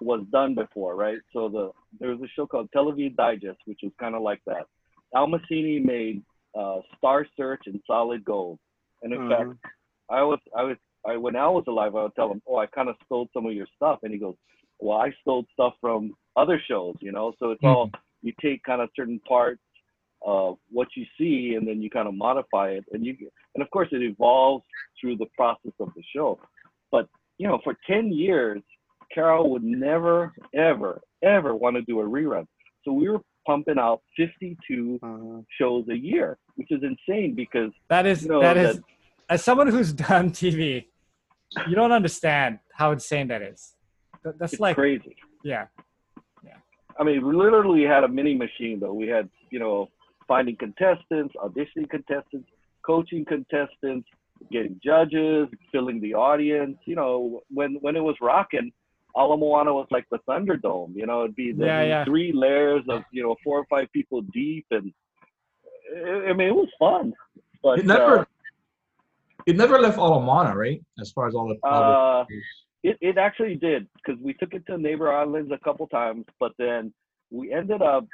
was 0.00 0.24
done 0.30 0.54
before, 0.54 0.94
right? 0.96 1.18
So 1.32 1.48
the 1.48 1.70
there 1.98 2.10
was 2.10 2.20
a 2.20 2.28
show 2.34 2.46
called 2.46 2.68
Television 2.72 3.14
Digest, 3.16 3.58
which 3.66 3.80
was 3.82 3.92
kind 3.98 4.14
of 4.14 4.22
like 4.22 4.40
that. 4.46 4.66
Al 5.14 5.26
Masini 5.26 5.82
made 5.82 6.22
uh, 6.58 6.80
Star 6.96 7.26
Search 7.36 7.62
and 7.66 7.80
Solid 7.86 8.24
Gold, 8.24 8.58
and 9.02 9.12
in 9.12 9.20
Mhm. 9.20 9.28
fact, 9.28 9.74
I 10.08 10.22
was 10.22 10.40
I 10.56 10.62
was 10.64 10.76
I 11.04 11.16
when 11.16 11.36
Al 11.36 11.54
was 11.54 11.64
alive, 11.68 11.94
I 11.94 12.02
would 12.04 12.14
tell 12.14 12.30
him, 12.30 12.42
"Oh, 12.46 12.56
I 12.56 12.66
kind 12.66 12.88
of 12.88 12.96
stole 13.04 13.28
some 13.32 13.46
of 13.46 13.52
your 13.54 13.66
stuff," 13.76 14.00
and 14.02 14.12
he 14.12 14.18
goes, 14.18 14.36
"Well, 14.80 14.98
I 14.98 15.12
stole 15.20 15.46
stuff 15.52 15.74
from 15.80 16.16
other 16.36 16.60
shows, 16.60 16.96
you 17.00 17.12
know." 17.12 17.34
So 17.38 17.50
it's 17.52 17.64
all 17.64 17.90
you 18.22 18.32
take 18.40 18.62
kind 18.64 18.80
of 18.80 18.90
certain 18.96 19.20
parts 19.20 19.60
of 20.22 20.58
what 20.70 20.88
you 20.96 21.04
see, 21.18 21.54
and 21.56 21.66
then 21.66 21.80
you 21.82 21.90
kind 21.90 22.08
of 22.08 22.14
modify 22.14 22.70
it, 22.70 22.84
and 22.92 23.04
you 23.04 23.16
and 23.54 23.62
of 23.62 23.70
course 23.70 23.88
it 23.92 24.02
evolves 24.02 24.64
through 25.00 25.16
the 25.16 25.26
process 25.36 25.72
of 25.80 25.88
the 25.94 26.02
show. 26.14 26.38
But 26.90 27.08
you 27.38 27.46
know, 27.46 27.60
for 27.62 27.76
10 27.86 28.12
years, 28.12 28.62
Carol 29.14 29.50
would 29.50 29.62
never, 29.62 30.32
ever, 30.54 31.00
ever 31.22 31.54
want 31.54 31.76
to 31.76 31.82
do 31.82 32.00
a 32.00 32.04
rerun. 32.04 32.46
So 32.84 32.92
we 32.92 33.08
were 33.08 33.20
pumping 33.46 33.78
out 33.78 34.02
52 34.16 34.98
Uh, 35.02 35.42
shows 35.58 35.84
a 35.88 35.96
year, 35.96 36.36
which 36.56 36.70
is 36.70 36.82
insane 36.82 37.34
because 37.34 37.70
That 37.88 38.06
is 38.06 38.26
No, 38.26 38.40
that 38.40 38.56
is 38.56 38.76
that- 38.76 38.84
as 39.30 39.44
someone 39.44 39.68
who's 39.68 39.92
done 39.92 40.30
TV, 40.30 40.88
you 41.68 41.74
don't 41.74 41.92
understand 41.92 42.58
how 42.72 42.90
insane 42.92 43.28
that 43.28 43.42
is. 43.42 43.74
That- 44.24 44.38
That's 44.38 44.54
it's 44.54 44.60
like 44.60 44.74
crazy. 44.74 45.16
Yeah. 45.44 45.68
Yeah. 46.44 46.56
I 46.98 47.04
mean, 47.04 47.24
we 47.26 47.34
literally 47.34 47.84
had 47.84 48.02
a 48.04 48.08
mini 48.08 48.34
machine 48.34 48.80
though. 48.80 48.92
We 48.94 49.06
had, 49.08 49.28
you 49.50 49.58
know, 49.60 49.88
finding 50.28 50.56
contestants, 50.56 51.34
auditioning 51.36 51.90
contestants, 51.90 52.48
coaching 52.86 53.24
contestants, 53.24 54.08
getting 54.52 54.78
judges, 54.84 55.48
filling 55.72 56.00
the 56.00 56.14
audience. 56.14 56.76
You 56.84 56.96
know, 56.96 57.40
when 57.50 57.78
when 57.80 57.96
it 57.96 58.04
was 58.04 58.16
rocking, 58.20 58.70
Ala 59.16 59.36
Moana 59.36 59.74
was 59.74 59.88
like 59.90 60.06
the 60.10 60.18
Thunderdome. 60.28 60.94
You 60.94 61.06
know, 61.06 61.24
it'd 61.24 61.34
be 61.34 61.52
the 61.52 61.66
Yeah, 61.66 61.82
yeah. 61.82 62.04
three 62.04 62.32
layers 62.32 62.84
of 62.88 63.02
you 63.10 63.22
know 63.22 63.34
four 63.42 63.58
or 63.58 63.66
five 63.68 63.88
people 63.92 64.22
deep, 64.32 64.66
and 64.70 64.92
I 65.96 66.30
I 66.30 66.32
mean, 66.34 66.48
it 66.48 66.54
was 66.54 66.68
fun. 66.78 67.12
But 67.62 67.80
It 67.80 67.86
never, 67.86 68.20
uh, 68.20 68.24
it 69.46 69.56
never 69.56 69.78
left 69.80 69.98
Ala 69.98 70.20
Moana, 70.20 70.56
right? 70.56 70.80
As 71.00 71.10
far 71.10 71.26
as 71.26 71.34
all 71.34 71.48
the. 71.48 71.56
all 71.66 72.20
uh, 72.20 72.24
It, 72.84 72.96
it 73.00 73.18
actually 73.18 73.56
did 73.56 73.88
because 73.96 74.22
we 74.22 74.32
took 74.34 74.54
it 74.54 74.64
to 74.66 74.78
neighbor 74.78 75.12
islands 75.12 75.50
a 75.50 75.58
couple 75.58 75.88
times, 75.88 76.24
but 76.38 76.52
then 76.58 76.92
we 77.30 77.52
ended 77.52 77.82
up 77.82 78.06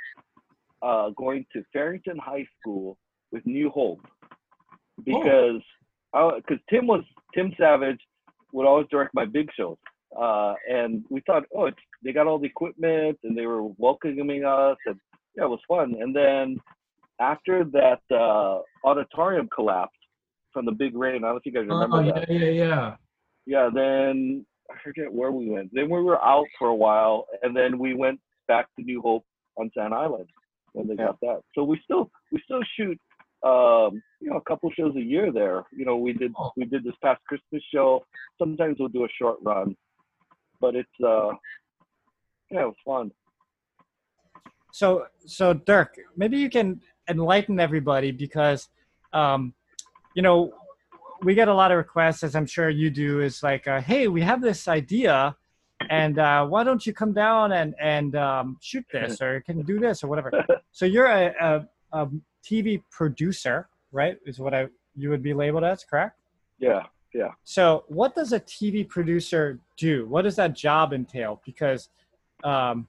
uh, 0.85 1.11
going 1.17 1.47
to 1.53 1.63
Farrington 1.73 2.19
High 2.19 2.47
School 2.61 2.99
with 3.33 3.45
New 3.47 3.71
Hope 3.71 4.01
because 5.05 5.63
because 6.13 6.63
Tim 6.71 6.87
was 6.87 7.03
Tim 7.35 7.53
Savage 7.59 7.99
would 8.53 8.67
always 8.67 8.87
direct 8.91 9.15
my 9.15 9.25
big 9.25 9.49
shows, 9.57 9.77
uh, 10.17 10.55
and 10.71 11.05
we 11.11 11.21
thought, 11.23 11.43
oh, 11.57 11.67
it's, 11.67 11.79
they 12.05 12.13
got 12.13 12.27
all 12.27 12.39
the 12.39 12.47
equipment 12.47 13.19
and 13.25 13.37
they 13.37 13.47
were 13.47 13.65
welcoming 13.79 14.45
us, 14.45 14.77
and 14.87 14.97
yeah, 15.37 15.45
it 15.45 15.49
was 15.49 15.61
fun. 15.67 15.97
And 16.01 16.15
then 16.15 16.61
after 17.21 17.65
that 17.65 18.01
uh, 18.15 18.61
auditorium 18.87 19.49
collapsed 19.53 19.97
from 20.53 20.67
the 20.67 20.73
big 20.73 20.97
rain, 20.97 21.17
I 21.17 21.29
don't 21.29 21.31
know 21.31 21.37
if 21.37 21.47
you 21.47 21.53
guys 21.53 21.67
remember 21.67 21.97
oh, 21.97 22.15
that 22.15 22.31
yeah, 22.31 22.39
yeah, 22.39 22.51
yeah. 22.51 22.97
yeah, 23.47 23.71
then 23.75 24.47
I 24.71 24.75
forget 24.85 25.13
where 25.13 25.33
we 25.33 25.49
went. 25.49 25.71
Then 25.73 25.91
we 25.91 26.01
were 26.01 26.23
out 26.23 26.47
for 26.59 26.69
a 26.69 26.75
while, 26.75 27.27
and 27.43 27.57
then 27.57 27.79
we 27.79 27.95
went 27.95 28.21
back 28.47 28.69
to 28.77 28.85
New 28.85 29.01
Hope 29.01 29.25
on 29.57 29.71
Sand 29.75 29.95
Island 29.95 30.29
when 30.75 30.87
they 30.89 30.97
got 30.97 31.19
that. 31.23 31.41
So 31.55 31.65
we 31.65 31.81
still 31.85 32.11
we 32.31 32.41
still 32.45 32.63
shoot 32.77 32.99
um, 33.43 34.03
you 34.21 34.31
know 34.31 34.37
a 34.37 34.43
couple 34.43 34.71
shows 34.79 34.95
a 34.97 35.03
year 35.03 35.33
there. 35.33 35.65
You 35.73 35.85
know, 35.87 35.97
we 35.97 36.13
did 36.13 36.33
Oh. 36.39 36.53
we 36.57 36.65
did 36.67 36.85
this 36.85 36.95
past 37.03 37.21
Christmas 37.27 37.63
show. 37.73 38.05
Sometimes 38.39 38.77
we'll 38.79 38.89
do 38.89 39.05
a 39.05 39.09
short 39.19 39.39
run, 39.43 39.77
but 40.61 40.77
it's 40.77 40.99
uh 41.03 41.31
yeah, 42.51 42.63
it 42.63 42.67
was 42.67 42.83
fun. 42.85 43.11
So 44.73 45.07
so 45.27 45.55
Dirk, 45.55 45.97
maybe 46.17 46.37
you 46.37 46.51
can 46.51 46.81
enlighten 47.09 47.61
everybody 47.61 48.11
because 48.11 48.69
um, 49.13 49.55
you 50.15 50.23
know 50.23 50.53
we 51.23 51.35
get 51.35 51.49
a 51.49 51.55
lot 51.55 51.71
of 51.71 51.79
requests, 51.79 52.23
as 52.23 52.35
I'm 52.35 52.47
sure 52.47 52.69
you 52.69 52.91
do. 52.91 53.21
Is 53.21 53.43
like, 53.43 53.67
uh, 53.69 53.81
hey, 53.81 54.09
we 54.09 54.21
have 54.23 54.43
this 54.43 54.69
idea, 54.69 55.37
and 55.91 56.19
uh, 56.19 56.47
why 56.47 56.65
don't 56.65 56.87
you 56.87 56.93
come 56.93 57.13
down 57.13 57.53
and 57.53 57.75
and 57.81 58.17
um, 58.17 58.57
shoot 58.61 58.85
this, 58.93 59.21
or 59.23 59.37
you 59.37 59.43
can 59.43 59.63
do 59.63 59.79
this, 59.79 60.05
or 60.05 60.09
whatever. 60.09 60.31
So 60.73 60.87
you're 60.87 61.07
a, 61.07 61.35
a, 61.41 61.69
a 61.93 62.09
TV 62.45 62.83
producer, 62.91 63.69
right? 63.93 64.19
Is 64.27 64.39
what 64.39 64.55
I 64.55 64.69
you 64.97 65.11
would 65.11 65.23
be 65.23 65.35
labeled 65.35 65.65
as, 65.65 65.85
correct? 65.85 66.19
Yeah, 66.59 66.85
yeah. 67.13 67.33
So, 67.45 67.85
what 67.89 68.15
does 68.15 68.33
a 68.33 68.41
TV 68.41 68.89
producer 68.89 69.59
do? 69.77 70.07
What 70.07 70.23
does 70.23 70.37
that 70.37 70.55
job 70.55 70.93
entail? 70.93 71.41
Because 71.45 71.89
um, 72.43 72.89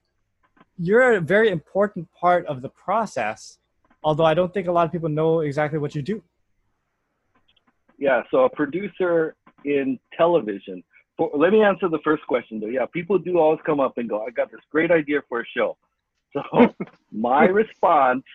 you're 0.77 1.13
a 1.13 1.21
very 1.21 1.49
important 1.49 2.11
part 2.11 2.45
of 2.47 2.61
the 2.61 2.69
process, 2.69 3.59
although 4.03 4.25
I 4.25 4.33
don't 4.33 4.53
think 4.53 4.67
a 4.67 4.71
lot 4.71 4.85
of 4.85 4.91
people 4.91 5.09
know 5.09 5.39
exactly 5.39 5.79
what 5.79 5.95
you 5.95 6.01
do. 6.01 6.21
yeah. 7.97 8.23
So 8.31 8.43
a 8.45 8.49
producer 8.49 9.35
in 9.63 9.99
television. 10.15 10.83
For, 11.17 11.31
let 11.33 11.51
me 11.53 11.63
answer 11.63 11.87
the 11.87 11.99
first 12.03 12.27
question 12.27 12.59
though. 12.59 12.67
Yeah, 12.67 12.85
people 12.85 13.17
do 13.17 13.39
always 13.39 13.61
come 13.65 13.79
up 13.79 13.97
and 13.97 14.09
go, 14.09 14.25
"I 14.25 14.31
got 14.31 14.51
this 14.51 14.59
great 14.71 14.91
idea 14.91 15.21
for 15.29 15.39
a 15.41 15.45
show." 15.45 15.77
So 16.33 16.41
my 17.13 17.45
response, 17.45 18.25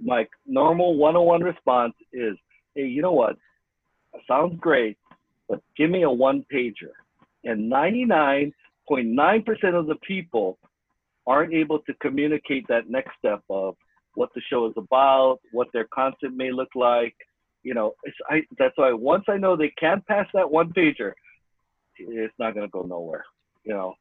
my 0.00 0.26
normal 0.44 0.96
one-on-one 0.96 1.44
response 1.44 1.94
is, 2.12 2.36
"Hey, 2.74 2.86
you 2.86 3.00
know 3.00 3.12
what? 3.12 3.36
Sounds 4.26 4.58
great, 4.58 4.98
but 5.48 5.62
give 5.76 5.88
me 5.88 6.02
a 6.02 6.10
one-pager." 6.10 6.90
And 7.44 7.70
99.9% 7.70 9.74
of 9.74 9.86
the 9.86 9.94
people 9.96 10.58
aren't 11.28 11.54
able 11.54 11.78
to 11.80 11.92
communicate 11.94 12.66
that 12.68 12.88
next 12.88 13.16
step 13.18 13.42
of 13.48 13.76
what 14.14 14.32
the 14.34 14.40
show 14.50 14.66
is 14.66 14.74
about, 14.76 15.38
what 15.52 15.68
their 15.72 15.86
content 15.94 16.36
may 16.36 16.50
look 16.50 16.74
like. 16.74 17.14
You 17.62 17.74
know, 17.74 17.94
it's, 18.02 18.16
I, 18.28 18.42
that's 18.58 18.76
why 18.76 18.92
once 18.92 19.26
I 19.28 19.36
know 19.36 19.54
they 19.54 19.72
can't 19.78 20.04
pass 20.06 20.26
that 20.34 20.50
one 20.50 20.72
pager, 20.72 21.12
it's 21.98 22.34
not 22.38 22.54
going 22.54 22.66
to 22.66 22.70
go 22.70 22.82
nowhere. 22.82 23.24
You 23.64 23.74
know, 23.74 23.94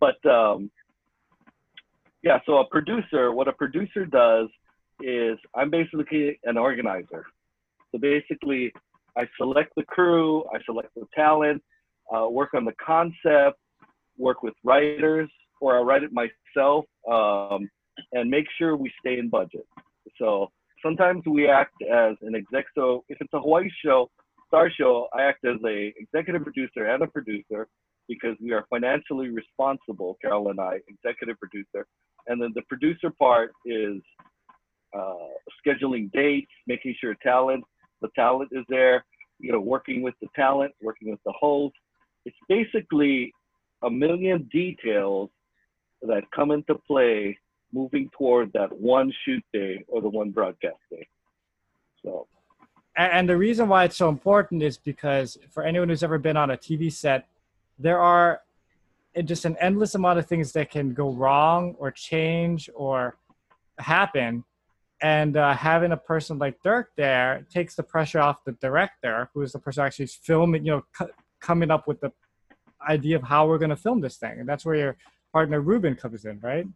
but 0.00 0.24
um, 0.30 0.70
yeah. 2.22 2.38
So 2.46 2.58
a 2.58 2.66
producer, 2.66 3.32
what 3.32 3.48
a 3.48 3.52
producer 3.52 4.06
does 4.06 4.48
is 5.02 5.38
I'm 5.54 5.70
basically 5.70 6.38
an 6.44 6.56
organizer. 6.56 7.24
So 7.92 7.98
basically, 7.98 8.72
I 9.16 9.26
select 9.36 9.72
the 9.76 9.82
crew, 9.84 10.44
I 10.54 10.58
select 10.64 10.94
the 10.94 11.06
talent, 11.14 11.62
uh, 12.14 12.28
work 12.28 12.54
on 12.54 12.64
the 12.64 12.74
concept, 12.84 13.58
work 14.16 14.42
with 14.42 14.54
writers, 14.64 15.28
or 15.60 15.78
I 15.78 15.82
write 15.82 16.02
it 16.02 16.10
myself, 16.12 16.84
um, 17.10 17.68
and 18.12 18.30
make 18.30 18.46
sure 18.56 18.76
we 18.76 18.92
stay 19.00 19.18
in 19.18 19.28
budget. 19.28 19.66
So 20.18 20.50
sometimes 20.82 21.22
we 21.26 21.48
act 21.48 21.74
as 21.82 22.16
an 22.22 22.34
exec. 22.34 22.66
So 22.74 23.04
if 23.08 23.18
it's 23.20 23.32
a 23.32 23.40
Hawaii 23.40 23.68
show, 23.84 24.10
Star 24.50 24.68
Show, 24.68 25.06
I 25.14 25.22
act 25.22 25.44
as 25.44 25.58
a 25.64 25.94
executive 25.96 26.42
producer 26.42 26.86
and 26.86 27.00
a 27.04 27.06
producer 27.06 27.68
because 28.08 28.36
we 28.42 28.50
are 28.50 28.66
financially 28.68 29.28
responsible. 29.28 30.18
Carol 30.20 30.48
and 30.48 30.58
I, 30.58 30.80
executive 30.88 31.38
producer, 31.38 31.86
and 32.26 32.42
then 32.42 32.50
the 32.56 32.62
producer 32.62 33.10
part 33.16 33.52
is 33.64 34.02
uh, 34.92 35.14
scheduling 35.64 36.10
dates, 36.10 36.50
making 36.66 36.96
sure 37.00 37.14
talent, 37.22 37.62
the 38.02 38.08
talent 38.16 38.50
is 38.50 38.64
there. 38.68 39.04
You 39.38 39.52
know, 39.52 39.60
working 39.60 40.02
with 40.02 40.14
the 40.20 40.26
talent, 40.34 40.72
working 40.82 41.12
with 41.12 41.20
the 41.24 41.32
host. 41.38 41.76
It's 42.26 42.36
basically 42.48 43.32
a 43.82 43.90
million 43.90 44.48
details 44.52 45.30
that 46.02 46.24
come 46.34 46.50
into 46.50 46.74
play 46.74 47.38
moving 47.72 48.10
toward 48.18 48.52
that 48.54 48.72
one 48.72 49.12
shoot 49.24 49.44
day 49.52 49.84
or 49.86 50.02
the 50.02 50.08
one 50.08 50.30
broadcast 50.30 50.80
day. 50.90 51.06
So 52.04 52.26
And, 53.00 53.26
the 53.26 53.36
reason 53.36 53.66
why 53.66 53.84
it's 53.84 53.96
so 53.96 54.10
important 54.10 54.62
is 54.62 54.76
because 54.76 55.38
for 55.50 55.62
anyone 55.62 55.88
who's 55.88 56.02
ever 56.02 56.18
been 56.18 56.36
on 56.36 56.50
a 56.50 56.56
TV 56.56 56.92
set, 56.92 57.26
there 57.78 57.98
are 57.98 58.42
just 59.24 59.46
an 59.46 59.56
endless 59.58 59.94
amount 59.94 60.18
of 60.18 60.26
things 60.26 60.52
that 60.52 60.70
can 60.70 60.92
go 60.92 61.10
wrong 61.10 61.74
or 61.78 61.90
change 61.90 62.68
or 62.74 63.16
happen. 63.78 64.44
And 65.00 65.38
uh, 65.38 65.54
having 65.54 65.92
a 65.92 65.96
person 65.96 66.38
like 66.38 66.62
Dirk 66.62 66.90
there 66.96 67.46
takes 67.50 67.74
the 67.74 67.82
pressure 67.82 68.20
off 68.20 68.44
the 68.44 68.52
director, 68.52 69.30
who 69.32 69.40
is 69.40 69.52
the 69.52 69.58
person 69.58 69.82
actually 69.82 70.06
filming, 70.06 70.66
you 70.66 70.72
know, 70.72 70.84
c- 70.98 71.10
coming 71.40 71.70
up 71.70 71.88
with 71.88 72.00
the 72.02 72.12
idea 72.86 73.16
of 73.16 73.22
how 73.22 73.48
we're 73.48 73.56
going 73.56 73.70
to 73.70 73.76
film 73.76 74.02
this 74.02 74.18
thing. 74.18 74.40
And 74.40 74.48
that's 74.48 74.66
where 74.66 74.74
your 74.74 74.96
partner 75.32 75.62
Ruben 75.62 75.94
comes 75.94 76.26
in, 76.26 76.38
right? 76.40 76.66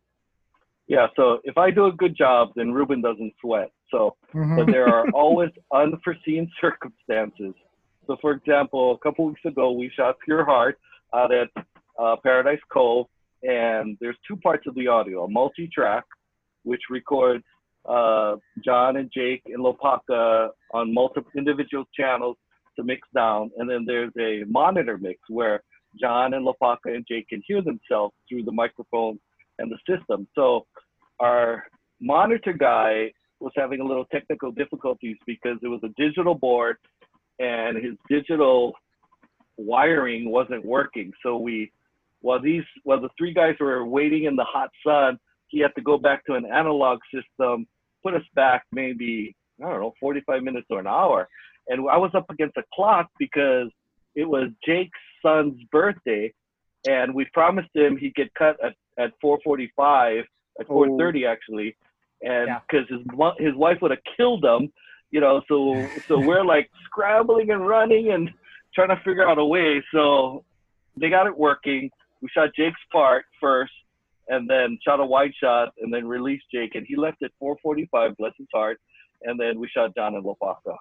Yeah, 0.86 1.06
so 1.16 1.40
if 1.44 1.56
I 1.56 1.70
do 1.70 1.86
a 1.86 1.92
good 1.92 2.16
job, 2.16 2.50
then 2.56 2.72
Ruben 2.72 3.00
doesn't 3.00 3.34
sweat. 3.40 3.70
So 3.90 4.16
Mhm. 4.34 4.56
but 4.56 4.66
there 4.66 4.88
are 4.88 5.08
always 5.12 5.50
unforeseen 5.72 6.50
circumstances. 6.60 7.54
So, 8.06 8.16
for 8.20 8.32
example, 8.32 8.92
a 8.92 8.98
couple 8.98 9.24
weeks 9.26 9.44
ago, 9.44 9.72
we 9.72 9.88
shot 9.90 10.16
Pure 10.24 10.44
Heart 10.44 10.78
out 11.14 11.32
at 11.32 11.48
uh, 11.98 12.16
Paradise 12.22 12.60
Cove, 12.70 13.06
and 13.42 13.96
there's 14.00 14.16
two 14.28 14.36
parts 14.36 14.66
of 14.66 14.74
the 14.74 14.88
audio: 14.88 15.24
a 15.24 15.28
multi-track, 15.28 16.04
which 16.64 16.82
records 16.90 17.44
uh, 17.88 18.36
John 18.64 18.96
and 18.96 19.10
Jake 19.12 19.42
and 19.46 19.62
Lopaka 19.64 20.50
on 20.72 20.92
multiple 20.92 21.30
individual 21.36 21.84
channels 21.98 22.36
to 22.76 22.82
mix 22.82 23.06
down, 23.14 23.50
and 23.56 23.70
then 23.70 23.84
there's 23.86 24.12
a 24.18 24.44
monitor 24.48 24.98
mix 24.98 25.20
where 25.28 25.62
John 26.00 26.34
and 26.34 26.44
Lopaka 26.46 26.86
and 26.86 27.06
Jake 27.06 27.28
can 27.28 27.42
hear 27.46 27.62
themselves 27.62 28.14
through 28.28 28.42
the 28.44 28.52
microphone 28.52 29.18
and 29.58 29.70
the 29.70 29.78
system. 29.88 30.26
So, 30.34 30.66
our 31.20 31.64
monitor 32.00 32.52
guy 32.52 33.12
was 33.40 33.52
having 33.56 33.80
a 33.80 33.84
little 33.84 34.06
technical 34.06 34.50
difficulties 34.50 35.16
because 35.26 35.58
it 35.62 35.68
was 35.68 35.80
a 35.84 35.88
digital 36.00 36.34
board 36.34 36.76
and 37.38 37.76
his 37.76 37.94
digital 38.08 38.74
wiring 39.56 40.30
wasn't 40.30 40.64
working. 40.64 41.12
So 41.22 41.36
we, 41.36 41.70
while 42.20 42.40
these, 42.40 42.64
while 42.84 43.00
the 43.00 43.10
three 43.18 43.32
guys 43.32 43.54
were 43.60 43.84
waiting 43.84 44.24
in 44.24 44.36
the 44.36 44.44
hot 44.44 44.70
sun, 44.86 45.18
he 45.48 45.60
had 45.60 45.74
to 45.76 45.82
go 45.82 45.98
back 45.98 46.24
to 46.26 46.34
an 46.34 46.46
analog 46.46 47.00
system, 47.12 47.66
put 48.02 48.14
us 48.14 48.22
back 48.34 48.64
maybe, 48.72 49.36
I 49.62 49.68
don't 49.68 49.80
know, 49.80 49.94
45 50.00 50.42
minutes 50.42 50.66
or 50.70 50.80
an 50.80 50.86
hour. 50.86 51.28
And 51.68 51.88
I 51.88 51.96
was 51.96 52.10
up 52.14 52.28
against 52.30 52.56
a 52.56 52.64
clock 52.74 53.08
because 53.18 53.68
it 54.14 54.28
was 54.28 54.50
Jake's 54.64 54.98
son's 55.22 55.60
birthday 55.70 56.32
and 56.86 57.14
we 57.14 57.26
promised 57.32 57.70
him 57.74 57.96
he'd 57.96 58.14
get 58.14 58.32
cut 58.34 58.56
at, 58.62 58.74
at 58.98 59.12
4:45, 59.22 60.24
at 60.60 60.66
4:30 60.68 61.26
actually, 61.26 61.76
and 62.22 62.46
Yeah. 62.48 62.60
because 62.68 62.88
his 62.88 63.00
his 63.38 63.54
wife 63.54 63.78
would 63.82 63.90
have 63.90 64.04
killed 64.16 64.44
him, 64.44 64.72
you 65.10 65.20
know. 65.20 65.42
So 65.48 65.90
so 66.08 66.20
we're 66.20 66.44
like 66.44 66.70
scrambling 66.86 67.50
and 67.50 67.66
running 67.66 68.10
and 68.12 68.30
trying 68.74 68.88
to 68.88 68.96
figure 69.04 69.28
out 69.28 69.38
a 69.38 69.44
way. 69.44 69.82
So 69.92 70.44
they 70.96 71.08
got 71.10 71.26
it 71.26 71.36
working. 71.36 71.90
We 72.20 72.28
shot 72.30 72.50
Jake's 72.56 72.80
part 72.92 73.24
first, 73.40 73.72
and 74.28 74.48
then 74.48 74.78
shot 74.84 75.00
a 75.00 75.04
wide 75.04 75.34
shot, 75.34 75.72
and 75.80 75.92
then 75.92 76.06
released 76.06 76.44
Jake, 76.52 76.74
and 76.74 76.86
he 76.86 76.96
left 76.96 77.22
at 77.22 77.32
4:45, 77.40 78.16
bless 78.16 78.32
his 78.38 78.48
heart, 78.54 78.80
and 79.22 79.38
then 79.38 79.58
we 79.60 79.68
shot 79.68 79.94
John 79.94 80.14
and 80.14 80.24
Lopaka. 80.24 80.76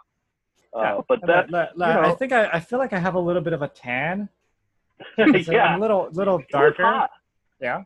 Uh, 0.76 0.82
Yeah. 0.82 1.02
but 1.08 1.20
that's 1.26 1.52
Li- 1.52 1.60
li- 1.76 1.88
you 1.94 2.00
I 2.00 2.12
think 2.12 2.32
I, 2.32 2.46
I 2.54 2.60
feel 2.60 2.80
like 2.80 2.94
I 2.94 3.00
have 3.00 3.14
a 3.16 3.20
little 3.20 3.42
bit 3.42 3.54
of 3.54 3.62
a 3.62 3.68
tan. 3.68 4.30
So 5.18 5.24
I'm 5.24 5.36
yeah, 5.52 5.78
a 5.78 5.80
little 5.80 6.10
little 6.14 6.42
darker. 6.50 7.08
Yeah. 7.60 7.84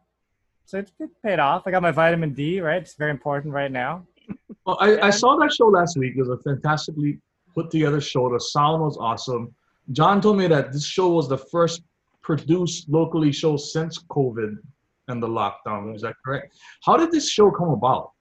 So 0.68 0.80
it, 0.80 0.92
it 1.00 1.10
paid 1.24 1.40
off. 1.40 1.64
I 1.66 1.72
got 1.72 1.82
my 1.82 1.92
vitamin 1.92 2.34
D, 2.34 2.60
right? 2.60 2.82
It's 2.82 2.96
very 2.96 3.12
important 3.12 3.54
right 3.54 3.72
now. 3.72 4.06
Well, 4.66 4.78
I, 4.82 5.00
I 5.00 5.10
saw 5.10 5.38
that 5.38 5.54
show 5.54 5.68
last 5.68 5.96
week. 5.98 6.16
It 6.18 6.20
was 6.20 6.30
a 6.30 6.38
fantastically 6.40 7.20
put 7.56 7.72
together 7.72 8.02
show. 8.02 8.30
The 8.30 8.40
sound 8.40 8.84
was 8.84 8.98
awesome. 8.98 9.56
John 9.94 10.20
told 10.20 10.38
me 10.38 10.46
that 10.48 10.74
this 10.74 10.86
show 10.86 11.10
was 11.10 11.30
the 11.30 11.38
first 11.38 11.84
produced 12.22 12.90
locally 12.90 13.32
show 13.32 13.56
since 13.56 13.98
COVID 14.10 14.58
and 15.08 15.24
the 15.24 15.28
lockdown. 15.28 15.96
Is 15.96 16.02
that 16.02 16.16
correct? 16.26 16.58
How 16.84 16.98
did 16.98 17.14
this 17.14 17.30
show 17.30 17.50
come 17.50 17.70
about? 17.70 18.12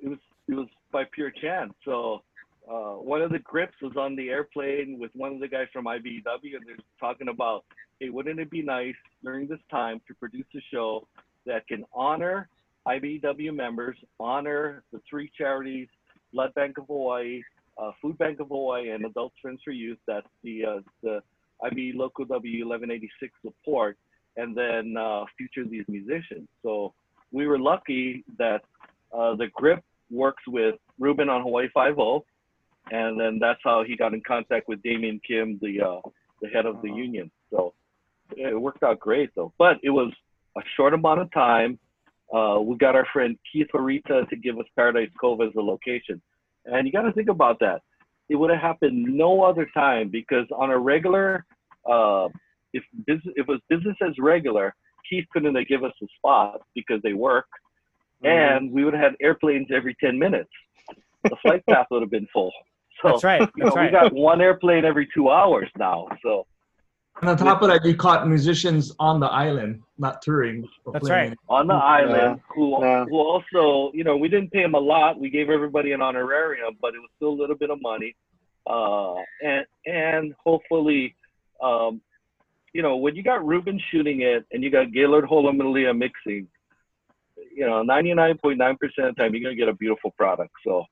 it 0.00 0.08
was 0.08 0.18
it 0.48 0.54
was 0.54 0.68
by 0.92 1.04
pure 1.12 1.30
chance. 1.30 1.72
So 1.86 2.22
uh, 2.70 2.94
one 2.94 3.20
of 3.20 3.30
the 3.30 3.38
grips 3.40 3.74
was 3.82 3.92
on 3.96 4.16
the 4.16 4.28
airplane 4.30 4.98
with 4.98 5.10
one 5.14 5.32
of 5.32 5.40
the 5.40 5.48
guys 5.48 5.66
from 5.72 5.84
IBEW, 5.84 6.56
and 6.56 6.66
they're 6.66 6.76
talking 6.98 7.28
about, 7.28 7.64
hey, 8.00 8.08
wouldn't 8.08 8.40
it 8.40 8.50
be 8.50 8.62
nice 8.62 8.94
during 9.22 9.46
this 9.46 9.58
time 9.70 10.00
to 10.08 10.14
produce 10.14 10.46
a 10.56 10.60
show 10.72 11.06
that 11.46 11.66
can 11.66 11.84
honor 11.92 12.48
IBEW 12.86 13.54
members, 13.54 13.96
honor 14.18 14.82
the 14.92 15.00
three 15.08 15.30
charities, 15.36 15.88
Blood 16.32 16.54
Bank 16.54 16.78
of 16.78 16.86
Hawaii, 16.86 17.42
uh, 17.78 17.92
Food 18.00 18.18
Bank 18.18 18.40
of 18.40 18.48
Hawaii, 18.48 18.90
and 18.90 19.04
Adults 19.04 19.36
Friends 19.40 19.60
for 19.64 19.70
Youth. 19.70 19.98
That's 20.06 20.26
the 20.42 20.64
uh, 20.64 20.80
the 21.02 21.22
IB 21.62 21.92
Local 21.94 22.24
W 22.24 22.66
1186 22.66 23.32
support, 23.42 23.96
and 24.36 24.56
then 24.56 24.96
uh, 24.98 25.24
feature 25.38 25.64
these 25.68 25.84
musicians. 25.88 26.48
So 26.62 26.92
we 27.32 27.46
were 27.46 27.58
lucky 27.58 28.24
that 28.38 28.62
uh, 29.12 29.34
the 29.36 29.48
grip 29.54 29.82
works 30.10 30.42
with 30.46 30.76
Ruben 30.98 31.28
on 31.28 31.42
Hawaii 31.42 31.68
Five 31.72 31.98
O, 31.98 32.24
and 32.90 33.18
then 33.18 33.38
that's 33.40 33.60
how 33.64 33.82
he 33.84 33.96
got 33.96 34.14
in 34.14 34.22
contact 34.26 34.68
with 34.68 34.82
Damien 34.82 35.20
Kim, 35.26 35.58
the 35.62 35.80
uh, 35.80 36.00
the 36.42 36.48
head 36.48 36.66
of 36.66 36.82
the 36.82 36.90
Oh. 36.90 36.96
union. 36.96 37.30
So 37.50 37.74
yeah, 38.36 38.48
it 38.48 38.60
worked 38.60 38.82
out 38.82 39.00
great 39.00 39.30
though. 39.34 39.52
But 39.58 39.78
it 39.82 39.90
was 39.90 40.12
a 40.56 40.60
short 40.76 40.94
amount 40.94 41.20
of 41.20 41.32
time. 41.32 41.78
Uh, 42.34 42.58
we 42.60 42.76
got 42.76 42.96
our 42.96 43.06
friend 43.12 43.36
Keith 43.52 43.68
Horita 43.72 44.28
to 44.28 44.36
give 44.36 44.58
us 44.58 44.66
Paradise 44.76 45.10
Cove 45.20 45.40
as 45.42 45.52
the 45.54 45.60
location, 45.62 46.20
and 46.66 46.86
you 46.86 46.92
got 46.92 47.02
to 47.02 47.12
think 47.12 47.28
about 47.28 47.58
that. 47.60 47.82
It 48.28 48.36
would 48.36 48.50
have 48.50 48.60
happened 48.60 49.04
no 49.04 49.42
other 49.42 49.66
time 49.74 50.08
because 50.08 50.46
on 50.56 50.70
a 50.70 50.78
regular, 50.78 51.44
uh, 51.88 52.28
if 52.72 52.82
business 53.06 53.34
if 53.36 53.46
it 53.46 53.48
was 53.48 53.60
business 53.68 53.96
as 54.02 54.12
regular, 54.18 54.74
Keith 55.08 55.26
couldn't 55.32 55.54
have 55.54 55.68
give 55.68 55.84
us 55.84 55.92
a 56.02 56.06
spot 56.18 56.62
because 56.74 57.00
they 57.02 57.12
work 57.12 57.46
Mm-hmm. 58.22 58.26
and 58.62 58.72
we 58.72 58.84
would 58.84 58.94
have 58.94 59.02
had 59.02 59.12
airplanes 59.20 59.66
every 59.74 59.94
10 60.02 60.18
minutes. 60.18 60.48
The 61.24 61.36
flight 61.42 61.62
path 61.68 61.86
would 61.90 62.00
have 62.00 62.10
been 62.10 62.26
full. 62.32 62.52
So, 63.04 63.10
That's 63.10 63.24
right. 63.24 63.40
you 63.56 63.64
know, 63.64 63.70
right. 63.72 63.92
we 63.92 63.98
got 63.98 64.12
one 64.14 64.40
airplane 64.40 64.84
every 64.86 65.06
two 65.14 65.28
hours 65.28 65.68
now. 65.76 66.08
So, 66.22 66.46
And 67.20 67.28
on 67.28 67.36
top 67.36 67.60
of 67.60 67.68
that, 67.68 67.84
you 67.84 67.94
caught 67.94 68.26
musicians 68.26 68.92
on 68.98 69.20
the 69.20 69.26
island, 69.26 69.82
not 69.98 70.22
touring. 70.22 70.66
That's 70.90 71.06
playing. 71.06 71.30
right. 71.30 71.38
on 71.50 71.66
the 71.66 71.74
island, 71.74 72.40
who, 72.54 72.82
Yeah. 72.82 73.04
who 73.04 73.18
also, 73.18 73.92
you 73.94 74.04
know, 74.04 74.16
we 74.16 74.28
didn't 74.28 74.50
pay 74.52 74.62
them 74.62 74.74
a 74.74 74.78
lot. 74.78 75.20
We 75.20 75.28
gave 75.28 75.50
everybody 75.50 75.92
an 75.92 76.00
honorarium, 76.00 76.78
but 76.80 76.94
it 76.94 76.98
was 76.98 77.10
still 77.16 77.28
a 77.28 77.38
little 77.42 77.56
bit 77.56 77.68
of 77.70 77.78
money. 77.82 78.16
Uh, 78.66 79.16
and, 79.42 79.66
and 79.84 80.34
hopefully, 80.42 81.14
um, 81.62 82.00
you 82.72 82.80
know, 82.82 82.96
when 82.96 83.14
you 83.14 83.22
got 83.22 83.44
Ruben 83.46 83.78
shooting 83.90 84.22
it 84.22 84.46
and 84.52 84.64
you 84.64 84.70
got 84.70 84.92
Gaylord 84.92 85.26
Holomalia 85.26 85.96
mixing, 85.96 86.48
you 87.54 87.66
know, 87.66 87.84
99.9% 87.84 88.72
of 88.72 88.78
the 88.96 89.12
time 89.16 89.34
you're 89.34 89.42
gonna 89.42 89.54
get 89.54 89.68
a 89.68 89.74
beautiful 89.74 90.10
product. 90.12 90.50
So, 90.66 90.84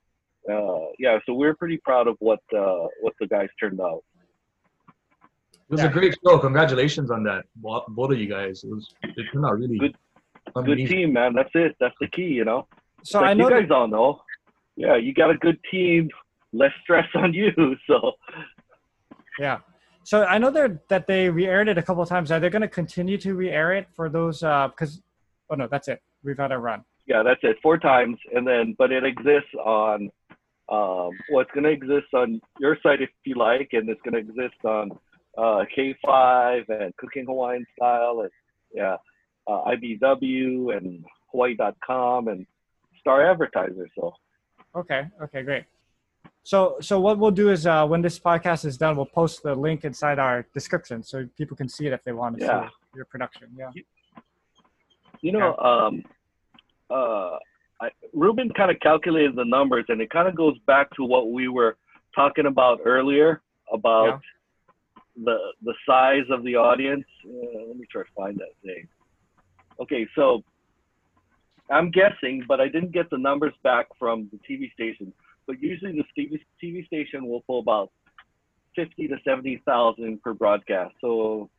uh, 0.50 0.86
yeah, 0.98 1.18
so 1.26 1.34
we're 1.34 1.54
pretty 1.54 1.78
proud 1.78 2.08
of 2.08 2.16
what 2.20 2.40
uh, 2.56 2.86
what 3.00 3.14
the 3.20 3.26
guys 3.26 3.48
turned 3.60 3.80
out. 3.80 4.02
It 4.88 5.70
was 5.70 5.80
Yeah. 5.80 5.86
a 5.88 5.92
great 5.92 6.16
show. 6.24 6.38
Congratulations 6.38 7.10
on 7.10 7.22
that, 7.24 7.44
both 7.56 8.10
of 8.12 8.18
you 8.18 8.28
guys. 8.28 8.64
It 8.64 8.70
was 8.70 8.92
it 9.02 9.24
turned 9.32 9.46
out 9.46 9.58
really 9.58 9.78
Good- 9.78 9.96
Good 10.64 10.76
team, 10.88 11.12
man. 11.12 11.34
That's 11.34 11.50
it. 11.54 11.76
That's 11.80 11.94
the 12.00 12.08
key, 12.08 12.26
you 12.26 12.44
know. 12.44 12.66
So 13.04 13.20
like 13.20 13.30
I 13.30 13.34
know 13.34 13.48
you 13.48 13.54
that- 13.54 13.60
guys 13.62 13.70
all 13.70 13.88
know. 13.88 14.20
Yeah, 14.76 14.96
you 14.96 15.14
got 15.14 15.30
a 15.30 15.34
good 15.36 15.58
team, 15.70 16.10
less 16.52 16.72
stress 16.82 17.06
on 17.14 17.32
you. 17.32 17.52
So 17.86 18.12
Yeah. 19.38 19.58
So 20.04 20.24
I 20.24 20.38
know 20.38 20.50
they're, 20.50 20.80
that 20.88 21.06
they 21.06 21.30
re-aired 21.30 21.68
it 21.68 21.78
a 21.78 21.82
couple 21.82 22.02
of 22.02 22.08
times. 22.08 22.32
Are 22.32 22.40
they 22.40 22.50
going 22.50 22.62
to 22.62 22.68
continue 22.68 23.16
to 23.18 23.34
re-air 23.36 23.72
it 23.72 23.86
for 23.94 24.08
those? 24.08 24.40
Because, 24.40 25.00
oh 25.48 25.54
no, 25.54 25.68
that's 25.68 25.86
it. 25.86 26.02
We've 26.24 26.36
had 26.36 26.50
a 26.50 26.58
run. 26.58 26.84
yeah, 27.06 27.22
that's 27.22 27.40
it. 27.44 27.56
Four 27.62 27.78
times, 27.78 28.18
and 28.34 28.44
then 28.46 28.74
but 28.78 28.90
it 28.92 29.04
exists 29.04 29.54
on. 29.64 30.10
Um, 30.72 31.10
well, 31.30 31.40
it's 31.42 31.50
going 31.52 31.64
to 31.64 31.70
exist 31.70 32.12
on 32.14 32.40
your 32.58 32.78
site 32.82 33.02
if 33.02 33.10
you 33.24 33.34
like, 33.34 33.68
and 33.72 33.88
it's 33.90 34.00
going 34.02 34.14
to 34.14 34.20
exist 34.20 34.64
on 34.64 34.90
uh, 35.36 35.64
K5 35.76 36.68
and 36.68 36.96
Cooking 36.96 37.26
Hawaiian 37.26 37.66
Style, 37.76 38.20
and 38.22 38.30
yeah, 38.74 38.96
uh, 39.46 39.64
IBEW 39.66 40.74
and 40.76 41.04
Hawaii.com 41.30 42.28
and 42.28 42.46
Star 43.00 43.30
Advertiser. 43.30 43.86
So 43.94 44.14
Okay. 44.74 45.02
Okay. 45.22 45.42
Great. 45.42 45.64
So, 46.44 46.76
so 46.80 46.98
what 46.98 47.18
we'll 47.18 47.30
do 47.30 47.50
is 47.50 47.66
uh, 47.66 47.86
when 47.86 48.00
this 48.00 48.18
podcast 48.18 48.64
is 48.64 48.78
done, 48.78 48.96
we'll 48.96 49.06
post 49.06 49.42
the 49.42 49.54
link 49.54 49.84
inside 49.84 50.18
our 50.18 50.46
description 50.54 51.02
so 51.02 51.28
people 51.36 51.56
can 51.56 51.68
see 51.68 51.86
it 51.86 51.92
if 51.92 52.02
they 52.02 52.12
want 52.12 52.38
to 52.38 52.44
Yeah. 52.44 52.68
see 52.68 52.74
your 52.96 53.04
production. 53.04 53.48
Yeah. 53.56 53.70
You 55.20 55.32
know, 55.32 55.54
um, 55.58 56.02
uh, 56.90 57.38
I, 57.82 57.88
Ruben 58.12 58.50
kind 58.56 58.70
of 58.70 58.78
calculated 58.80 59.34
the 59.34 59.44
numbers, 59.44 59.84
and 59.88 60.00
it 60.00 60.10
kind 60.10 60.28
of 60.28 60.36
goes 60.36 60.56
back 60.66 60.88
to 60.96 61.04
what 61.04 61.32
we 61.32 61.48
were 61.48 61.76
talking 62.14 62.46
about 62.46 62.80
earlier 62.84 63.42
about 63.72 64.20
the 65.16 65.36
the 65.62 65.74
size 65.86 66.24
of 66.30 66.44
the 66.44 66.54
audience. 66.54 67.04
Uh, 67.26 67.66
let 67.66 67.76
me 67.76 67.84
try 67.90 68.02
to 68.02 68.08
find 68.16 68.38
that 68.38 68.54
thing. 68.64 68.86
Okay, 69.80 70.06
so 70.14 70.42
I'm 71.70 71.90
guessing, 71.90 72.44
but 72.46 72.60
I 72.60 72.68
didn't 72.68 72.92
get 72.92 73.10
the 73.10 73.18
numbers 73.18 73.54
back 73.64 73.86
from 73.98 74.30
the 74.30 74.38
TV 74.48 74.72
station. 74.72 75.12
But 75.46 75.60
usually, 75.60 75.92
the 75.92 76.04
TV, 76.22 76.38
TV 76.62 76.86
station 76.86 77.26
will 77.26 77.40
pull 77.42 77.58
about 77.58 77.90
fifty 78.76 79.08
to 79.08 79.16
seventy 79.24 79.60
thousand 79.66 80.22
per 80.22 80.34
broadcast. 80.34 80.94
So, 81.00 81.50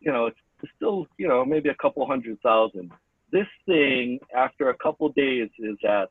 you 0.00 0.10
know, 0.10 0.26
it's 0.26 0.38
it's 0.64 0.72
still 0.74 1.06
you 1.18 1.28
know 1.28 1.44
maybe 1.44 1.68
a 1.68 1.76
couple 1.76 2.04
hundred 2.04 2.40
thousand 2.40 2.90
this 3.32 3.46
thing 3.66 4.18
after 4.36 4.70
a 4.70 4.76
couple 4.78 5.08
days 5.10 5.48
is 5.58 5.76
at 5.88 6.08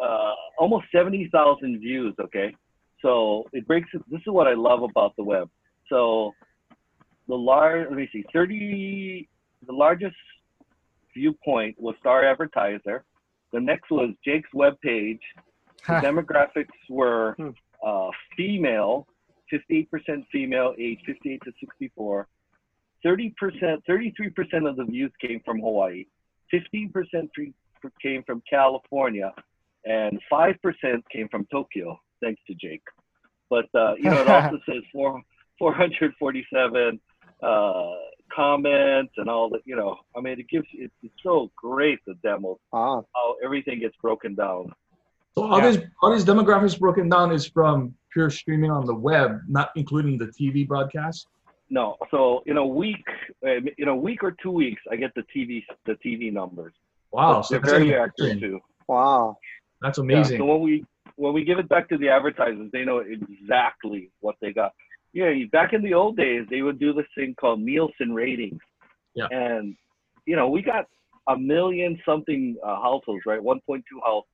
uh, 0.00 0.32
almost 0.58 0.86
70,000 0.94 1.78
views. 1.80 2.14
Okay. 2.20 2.54
So 3.00 3.44
it 3.52 3.66
breaks. 3.66 3.88
This 4.10 4.20
is 4.20 4.26
what 4.26 4.46
I 4.46 4.54
love 4.54 4.82
about 4.82 5.14
the 5.16 5.24
web. 5.24 5.50
So 5.88 6.32
the 7.28 7.34
large, 7.34 7.86
let 7.88 7.96
me 7.96 8.08
see, 8.12 8.24
30, 8.32 9.28
the 9.66 9.72
largest 9.72 10.16
viewpoint 11.14 11.80
was 11.80 11.94
Star 12.00 12.24
Advertiser. 12.24 13.04
The 13.52 13.60
next 13.60 13.90
was 13.90 14.10
Jake's 14.24 14.48
webpage. 14.54 15.20
The 15.86 15.94
demographics 15.94 16.68
were 16.88 17.34
Hmm. 17.36 17.50
uh, 17.84 18.10
female, 18.36 19.06
58% 19.52 20.24
female, 20.32 20.74
age 20.78 21.00
58 21.04 21.42
to 21.44 21.52
64. 21.60 22.26
30%, 23.04 23.32
33% 23.88 24.68
of 24.68 24.76
the 24.76 24.84
views 24.84 25.12
came 25.20 25.40
from 25.44 25.60
Hawaii. 25.60 26.04
15% 26.52 26.92
came 28.00 28.22
from 28.24 28.42
California, 28.48 29.32
and 29.84 30.20
5% 30.30 30.54
came 31.10 31.28
from 31.28 31.46
Tokyo, 31.50 31.98
thanks 32.22 32.40
to 32.46 32.54
Jake. 32.54 32.82
But 33.50 33.66
uh, 33.74 33.94
you 33.96 34.04
know, 34.04 34.20
it 34.20 34.28
also 34.36 34.58
says 34.68 34.82
four, 34.92 35.20
447 35.58 37.00
uh, 37.42 37.82
comments 38.34 39.12
and 39.16 39.28
all 39.28 39.48
that. 39.50 39.60
You 39.64 39.76
know, 39.76 39.96
I 40.16 40.20
mean, 40.20 40.38
it 40.38 40.48
gives 40.48 40.66
it's, 40.72 40.94
it's 41.02 41.14
so 41.22 41.50
great 41.56 41.98
the 42.06 42.14
demos 42.22 42.58
Ah, 42.72 43.00
how 43.14 43.36
everything 43.44 43.80
gets 43.80 43.96
broken 44.00 44.34
down. 44.34 44.72
So 45.34 45.44
all 45.44 45.58
Yeah. 45.58 45.70
these 45.70 45.80
all 46.02 46.12
these 46.12 46.24
demographics 46.24 46.78
broken 46.78 47.08
down 47.08 47.32
is 47.32 47.46
from 47.46 47.94
pure 48.12 48.30
streaming 48.30 48.70
on 48.70 48.86
the 48.86 48.94
web, 48.94 49.40
not 49.48 49.70
including 49.76 50.18
the 50.18 50.26
TV 50.26 50.66
broadcast. 50.66 51.26
No, 51.78 51.96
so 52.10 52.42
in 52.44 52.58
a 52.58 52.66
week, 52.82 53.06
uh, 53.46 53.60
in 53.78 53.88
a 53.88 53.96
week 53.96 54.22
or 54.22 54.32
two 54.42 54.50
weeks, 54.50 54.82
I 54.92 54.96
get 54.96 55.12
the 55.14 55.24
TV 55.34 55.64
the 55.86 55.94
TV 56.04 56.30
numbers. 56.30 56.74
Wow, 57.12 57.40
so 57.40 57.54
They're 57.54 57.60
that's, 57.60 57.72
very 57.72 57.88
amazing. 57.94 58.02
accurate 58.04 58.40
too. 58.40 58.60
wow. 58.88 59.38
that's 59.80 59.96
Yeah, 59.98 60.04
amazing. 60.04 60.38
so 60.38 60.44
when 60.44 60.60
we 60.60 60.84
when 61.16 61.32
we 61.32 61.44
give 61.44 61.58
it 61.58 61.68
back 61.70 61.88
to 61.88 61.96
the 61.96 62.10
advertisers, 62.10 62.68
they 62.74 62.84
know 62.84 62.98
exactly 62.98 64.10
what 64.20 64.36
they 64.42 64.52
got. 64.52 64.72
yeah, 65.14 65.32
back 65.50 65.72
in 65.72 65.82
the 65.82 65.94
old 65.94 66.14
days, 66.16 66.42
they 66.50 66.60
would 66.66 66.78
do 66.78 66.92
this 66.92 67.06
thing 67.16 67.34
called 67.40 67.60
Nielsen 67.60 68.12
ratings. 68.12 68.60
Yeah. 69.14 69.28
And 69.30 69.74
you 70.26 70.36
know, 70.36 70.48
we 70.50 70.60
got 70.60 70.84
a 71.28 71.36
million 71.38 71.98
something 72.04 72.56
uh, 72.66 72.76
households, 72.86 73.24
right? 73.24 73.40
1.2 73.40 73.82
house, 74.04 74.24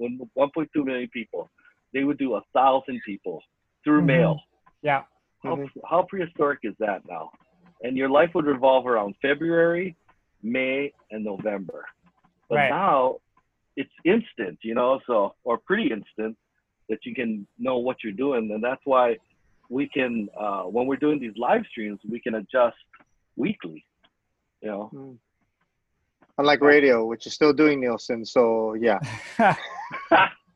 1.2 0.00 0.84
million 0.84 1.08
people. 1.12 1.50
They 1.92 2.04
would 2.04 2.18
do 2.18 2.34
a 2.36 2.42
thousand 2.54 3.00
people 3.04 3.42
through 3.84 4.02
Mhm. 4.02 4.06
mail. 4.06 4.40
Yeah. 4.82 5.02
How, 5.42 5.56
Mhm. 5.56 5.70
how 5.88 6.02
prehistoric 6.02 6.60
is 6.62 6.74
that 6.78 7.06
now? 7.08 7.30
And 7.82 7.96
your 7.96 8.08
life 8.08 8.34
would 8.34 8.44
revolve 8.46 8.86
around 8.86 9.14
February, 9.22 9.96
May, 10.42 10.92
and 11.10 11.24
November. 11.24 11.84
But 12.48 12.56
Right. 12.56 12.70
now 12.70 13.18
it's 13.76 13.92
instant, 14.04 14.58
you 14.62 14.74
know, 14.74 15.00
so 15.06 15.34
or 15.44 15.58
pretty 15.58 15.90
instant 15.92 16.36
that 16.88 17.04
you 17.06 17.14
can 17.14 17.46
know 17.58 17.78
what 17.78 18.02
you're 18.02 18.12
doing, 18.12 18.50
and 18.50 18.62
that's 18.64 18.84
why 18.84 19.16
we 19.68 19.86
can 19.88 20.28
uh, 20.36 20.62
when 20.62 20.86
we're 20.86 20.96
doing 20.96 21.18
these 21.20 21.36
live 21.36 21.64
streams, 21.66 22.00
we 22.08 22.18
can 22.18 22.34
adjust 22.36 22.76
weekly. 23.36 23.84
You 24.62 24.68
know, 24.70 24.90
Mm. 24.92 25.18
Unlike 26.38 26.60
radio, 26.62 27.04
which 27.04 27.26
is 27.26 27.34
still 27.34 27.52
doing 27.52 27.80
Nielsen. 27.80 28.24
So 28.24 28.74
yeah. 28.74 28.98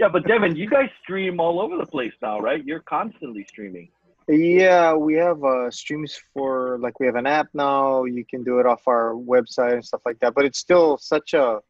yeah. 0.00 0.08
But 0.08 0.26
Devin, 0.26 0.56
you 0.56 0.68
guys 0.68 0.88
stream 1.02 1.40
all 1.40 1.60
over 1.60 1.76
the 1.76 1.84
place 1.84 2.14
now, 2.22 2.40
right? 2.40 2.64
You're 2.64 2.80
constantly 2.80 3.44
streaming. 3.46 3.90
Yeah, 4.28 4.94
we 4.94 5.14
have 5.14 5.44
uh, 5.44 5.70
streams 5.70 6.18
for 6.32 6.78
like 6.78 6.98
we 7.00 7.06
have 7.06 7.16
an 7.16 7.26
app 7.26 7.48
now. 7.52 8.04
You 8.04 8.24
can 8.24 8.42
do 8.42 8.60
it 8.60 8.66
off 8.66 8.88
our 8.88 9.12
website 9.12 9.74
and 9.74 9.84
stuff 9.84 10.00
like 10.06 10.18
that. 10.20 10.34
But 10.34 10.46
it's 10.46 10.58
still 10.58 10.96
such 10.96 11.34
a, 11.34 11.60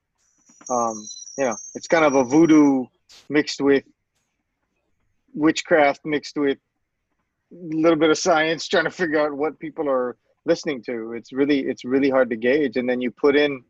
um, 0.69 1.09
you 1.39 1.45
know, 1.47 1.57
it's 1.75 1.89
kind 1.89 2.05
of 2.05 2.15
a 2.15 2.23
voodoo 2.23 2.85
mixed 3.29 3.61
with 3.61 3.83
witchcraft 5.35 6.01
mixed 6.05 6.37
with 6.37 6.59
a 7.53 7.77
little 7.77 7.99
bit 7.99 8.11
of 8.11 8.19
science, 8.19 8.69
trying 8.69 8.85
to 8.85 8.91
figure 8.91 9.19
out 9.19 9.33
what 9.33 9.59
people 9.59 9.89
are 9.89 10.17
listening 10.45 10.83
to. 10.85 11.15
It's 11.15 11.33
really 11.33 11.61
it's 11.61 11.85
really 11.85 12.11
hard 12.11 12.31
to 12.31 12.37
gauge. 12.37 12.77
And 12.77 12.89
then 12.89 13.01
you 13.01 13.11
put 13.11 13.35
in, 13.35 13.65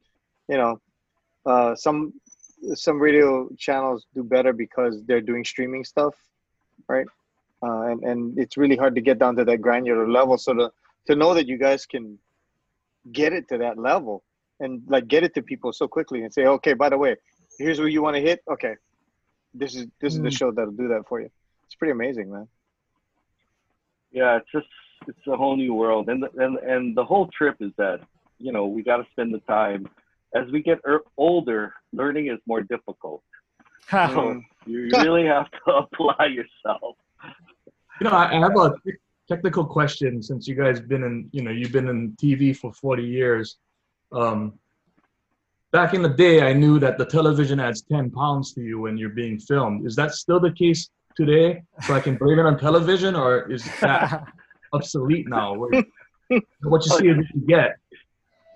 you 0.48 0.58
know, 0.58 0.80
uh, 1.46 1.74
some 1.74 2.12
some 2.74 2.98
radio 3.00 3.48
channels 3.58 4.06
do 4.14 4.22
better 4.22 4.52
because 4.52 5.02
they're 5.06 5.20
doing 5.20 5.44
streaming 5.44 5.84
stuff, 5.84 6.14
right? 6.88 7.06
uh, 7.62 7.82
and 7.90 8.02
and 8.04 8.38
it's 8.38 8.56
really 8.56 8.76
hard 8.76 8.94
to 8.94 9.00
get 9.00 9.18
down 9.18 9.36
to 9.36 9.44
that 9.44 9.60
granular 9.60 10.08
level. 10.08 10.38
So 10.38 10.54
to 10.54 10.72
to 11.06 11.14
know 11.16 11.34
that 11.34 11.46
you 11.46 11.58
guys 11.58 11.86
can 11.86 12.18
get 13.12 13.32
it 13.32 13.48
to 13.48 13.58
that 13.58 13.78
level 13.78 14.22
and 14.60 14.82
like 14.88 15.08
get 15.08 15.24
it 15.24 15.34
to 15.34 15.42
people 15.42 15.72
so 15.72 15.88
quickly 15.88 16.22
and 16.22 16.32
say, 16.32 16.44
okay, 16.46 16.74
by 16.74 16.88
the 16.88 16.98
way, 16.98 17.16
here's 17.58 17.78
where 17.78 17.88
you 17.88 18.02
want 18.02 18.16
to 18.16 18.22
hit. 18.22 18.40
Okay, 18.50 18.74
this 19.54 19.74
is 19.74 19.86
this 20.00 20.14
is 20.14 20.20
the 20.20 20.28
Mm. 20.28 20.38
show 20.38 20.50
that'll 20.52 20.72
do 20.72 20.88
that 20.88 21.06
for 21.08 21.20
you. 21.20 21.30
It's 21.64 21.74
pretty 21.74 21.92
amazing, 21.92 22.30
man. 22.30 22.48
Yeah, 24.12 24.36
it's 24.36 24.50
just 24.52 24.68
it's 25.06 25.26
a 25.26 25.36
whole 25.36 25.56
new 25.56 25.74
world, 25.74 26.08
and 26.08 26.22
the, 26.22 26.30
and 26.42 26.56
and 26.58 26.96
the 26.96 27.04
whole 27.04 27.28
trip 27.28 27.56
is 27.60 27.72
that 27.76 28.00
you 28.38 28.52
know 28.52 28.66
we 28.66 28.82
got 28.82 28.98
to 28.98 29.06
spend 29.12 29.32
the 29.34 29.40
time. 29.40 29.88
As 30.34 30.50
we 30.52 30.62
get 30.62 30.78
er- 30.86 31.04
older, 31.16 31.74
learning 31.92 32.28
is 32.28 32.38
more 32.46 32.62
difficult. 32.62 33.22
Mm. 33.90 34.42
You 34.66 34.88
really 34.92 35.26
have 35.26 35.50
to 35.50 35.72
apply 35.74 36.26
yourself. 36.26 36.96
You 38.00 38.08
know, 38.08 38.10
I, 38.10 38.36
I 38.36 38.40
have 38.40 38.56
a 38.56 38.74
technical 39.28 39.64
question 39.64 40.22
since 40.22 40.46
you 40.48 40.54
guys 40.54 40.80
been 40.80 41.04
in, 41.04 41.28
you 41.32 41.42
know, 41.42 41.50
you've 41.50 41.72
been 41.72 41.88
in 41.88 42.16
TV 42.22 42.56
for 42.56 42.72
40 42.72 43.02
years. 43.02 43.56
Um, 44.12 44.54
back 45.72 45.94
in 45.94 46.02
the 46.02 46.08
day, 46.08 46.42
I 46.42 46.52
knew 46.52 46.78
that 46.78 46.98
the 46.98 47.04
television 47.04 47.60
adds 47.60 47.82
10 47.82 48.10
pounds 48.10 48.52
to 48.54 48.60
you 48.62 48.80
when 48.80 48.96
you're 48.96 49.10
being 49.10 49.38
filmed. 49.38 49.86
Is 49.86 49.94
that 49.96 50.14
still 50.14 50.40
the 50.40 50.52
case 50.52 50.90
today? 51.16 51.62
So 51.86 51.94
I 51.94 52.00
can 52.00 52.16
blame 52.16 52.38
it 52.38 52.46
on 52.46 52.58
television, 52.58 53.14
or 53.14 53.50
is 53.50 53.64
that 53.80 54.24
obsolete 54.72 55.28
now? 55.28 55.54
What 55.54 55.72
you 56.30 56.40
see 56.82 57.08
is 57.08 57.16
what 57.16 57.26
you 57.34 57.46
get. 57.46 57.76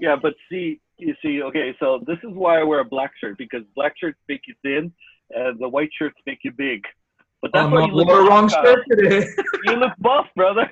Yeah, 0.00 0.16
but 0.20 0.34
see, 0.50 0.80
you 0.98 1.14
see, 1.22 1.42
okay, 1.42 1.74
so 1.80 2.02
this 2.06 2.18
is 2.18 2.30
why 2.34 2.60
I 2.60 2.62
wear 2.62 2.80
a 2.80 2.84
black 2.84 3.12
shirt 3.20 3.36
because 3.38 3.62
black 3.74 3.94
shirts 3.98 4.18
make 4.28 4.42
you 4.46 4.54
thin, 4.62 4.92
and 5.30 5.58
the 5.58 5.68
white 5.68 5.90
shirts 5.98 6.16
make 6.26 6.38
you 6.44 6.52
big. 6.52 6.82
But 7.42 7.50
that's 7.52 7.64
I'm 7.66 7.72
why 7.72 7.80
not 7.80 7.88
you 7.90 7.94
look 7.94 8.08
the 8.08 8.14
wrong 8.14 8.48
shirt 8.48 8.84
today. 8.90 9.26
you 9.64 9.72
look 9.76 9.92
buff, 9.98 10.26
brother. 10.36 10.70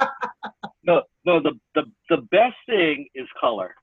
no, 0.84 1.02
no, 1.24 1.40
the, 1.40 1.52
the 1.74 1.82
the 2.08 2.16
best 2.32 2.56
thing 2.66 3.06
is 3.14 3.26
color. 3.40 3.74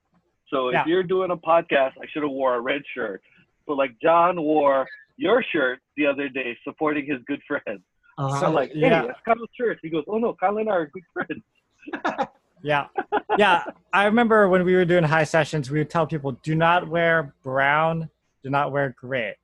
So 0.50 0.68
if 0.68 0.74
Yeah. 0.74 0.84
you're 0.86 1.02
doing 1.02 1.30
a 1.30 1.36
podcast, 1.36 1.92
I 2.02 2.06
should 2.10 2.22
have 2.22 2.32
wore 2.32 2.54
a 2.56 2.60
red 2.60 2.82
shirt. 2.94 3.22
But 3.66 3.76
like 3.76 3.92
John 4.02 4.40
wore 4.40 4.86
your 5.16 5.42
shirt 5.52 5.80
the 5.96 6.06
other 6.06 6.28
day, 6.28 6.56
supporting 6.64 7.06
his 7.06 7.18
good 7.26 7.40
friend. 7.46 7.80
Uh, 8.18 8.40
So- 8.40 8.46
I'm 8.46 8.54
like, 8.54 8.72
hey, 8.72 8.80
Yeah. 8.80 9.06
that's 9.06 9.20
Kyle's 9.24 9.48
shirt. 9.58 9.78
He 9.82 9.90
goes, 9.90 10.04
oh 10.08 10.18
no, 10.18 10.34
Kyle 10.34 10.58
and 10.58 10.68
I 10.68 10.72
are 10.72 10.86
good 10.86 11.02
friends. 11.12 11.42
Yeah. 12.62 12.86
Yeah. 13.36 13.64
I 13.92 14.04
remember 14.04 14.48
when 14.48 14.64
we 14.64 14.74
were 14.74 14.84
doing 14.84 15.04
high 15.04 15.24
sessions, 15.24 15.70
we 15.70 15.78
would 15.78 15.90
tell 15.90 16.06
people 16.06 16.32
do 16.42 16.54
not 16.54 16.88
wear 16.88 17.34
brown, 17.42 18.10
do 18.42 18.50
not 18.50 18.72
wear 18.72 18.94
gray. 18.98 19.36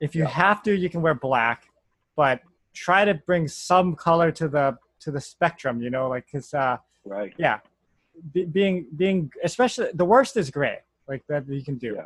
If 0.00 0.14
you 0.14 0.24
have 0.24 0.62
to, 0.62 0.74
you 0.74 0.88
can 0.88 1.02
wear 1.02 1.14
black, 1.14 1.68
but 2.16 2.40
try 2.72 3.04
to 3.04 3.14
bring 3.14 3.48
some 3.48 3.94
color 3.94 4.30
to 4.32 4.48
the 4.48 4.78
to 5.00 5.10
the 5.10 5.20
spectrum, 5.20 5.80
you 5.82 5.90
know, 5.90 6.08
like 6.08 6.26
cuz 6.30 6.52
uh 6.54 6.76
Right. 7.04 7.32
yeah. 7.38 7.60
Be, 8.32 8.44
being 8.44 8.86
being 8.96 9.32
especially 9.42 9.88
the 9.94 10.04
worst 10.04 10.36
is 10.36 10.50
gray. 10.50 10.78
Like 11.08 11.22
that 11.28 11.48
you 11.48 11.64
can 11.64 11.76
do. 11.78 11.94
Yeah. 11.96 12.04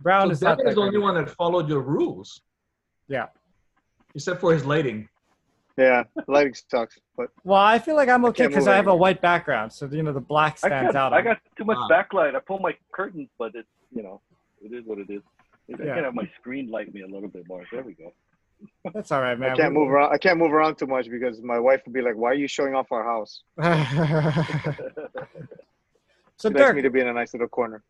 Brown 0.00 0.28
so 0.28 0.32
is 0.32 0.42
not 0.42 0.58
Devin 0.58 0.64
that 0.64 0.70
is 0.70 0.74
the 0.76 0.82
only 0.82 0.98
one 0.98 1.14
that 1.14 1.30
followed 1.30 1.68
your 1.68 1.80
rules, 1.80 2.42
Yeah. 3.08 3.26
except 4.14 4.40
for 4.40 4.52
his 4.52 4.64
lighting. 4.64 5.08
Yeah, 5.76 6.04
lighting 6.26 6.54
sucks, 6.70 6.98
but 7.16 7.28
Well, 7.44 7.60
I 7.60 7.78
feel 7.78 7.96
like 7.96 8.08
I'm 8.08 8.24
okay 8.26 8.46
because 8.46 8.64
move 8.64 8.72
I 8.72 8.76
have 8.76 8.86
a 8.86 8.96
white 8.96 9.20
background, 9.20 9.72
so 9.72 9.86
you 9.86 10.02
know 10.02 10.12
the 10.12 10.20
black 10.20 10.56
stands 10.58 10.94
got, 10.94 11.12
out. 11.12 11.12
I 11.12 11.20
got 11.22 11.38
too 11.58 11.64
much 11.64 11.76
Wow. 11.76 11.88
backlight. 11.90 12.34
I 12.34 12.40
pull 12.40 12.58
my 12.60 12.74
curtains, 12.92 13.28
but 13.38 13.52
it's 13.54 13.68
you 13.94 14.02
know, 14.02 14.22
it 14.62 14.72
is 14.72 14.84
what 14.86 14.98
it 14.98 15.10
is. 15.10 15.22
I 15.68 15.84
Yeah. 15.84 15.94
can 15.94 16.04
have 16.04 16.14
my 16.14 16.28
screen 16.40 16.70
light 16.70 16.92
me 16.94 17.02
a 17.02 17.06
little 17.06 17.28
bit 17.28 17.46
more. 17.46 17.62
There 17.70 17.82
we 17.82 17.94
go. 17.94 18.14
That's 18.94 19.12
all 19.12 19.20
right, 19.20 19.38
man. 19.38 19.50
I 19.50 19.56
can't 19.56 19.74
move 19.74 19.90
around. 19.90 20.12
I 20.14 20.18
can't 20.18 20.38
move 20.38 20.52
around 20.52 20.76
too 20.78 20.86
much 20.86 21.10
because 21.10 21.42
my 21.42 21.58
wife 21.58 21.82
would 21.84 21.92
be 21.92 22.00
like, 22.00 22.16
"Why 22.16 22.30
are 22.30 22.34
you 22.34 22.48
showing 22.48 22.74
off 22.74 22.90
our 22.90 23.04
house?" 23.04 23.42
so 26.38 26.48
She 26.48 26.54
likes 26.54 26.58
Dirk, 26.58 26.76
me 26.76 26.82
to 26.82 26.90
be 26.90 27.00
in 27.00 27.08
a 27.08 27.12
nice 27.12 27.34
little 27.34 27.48
corner. 27.48 27.82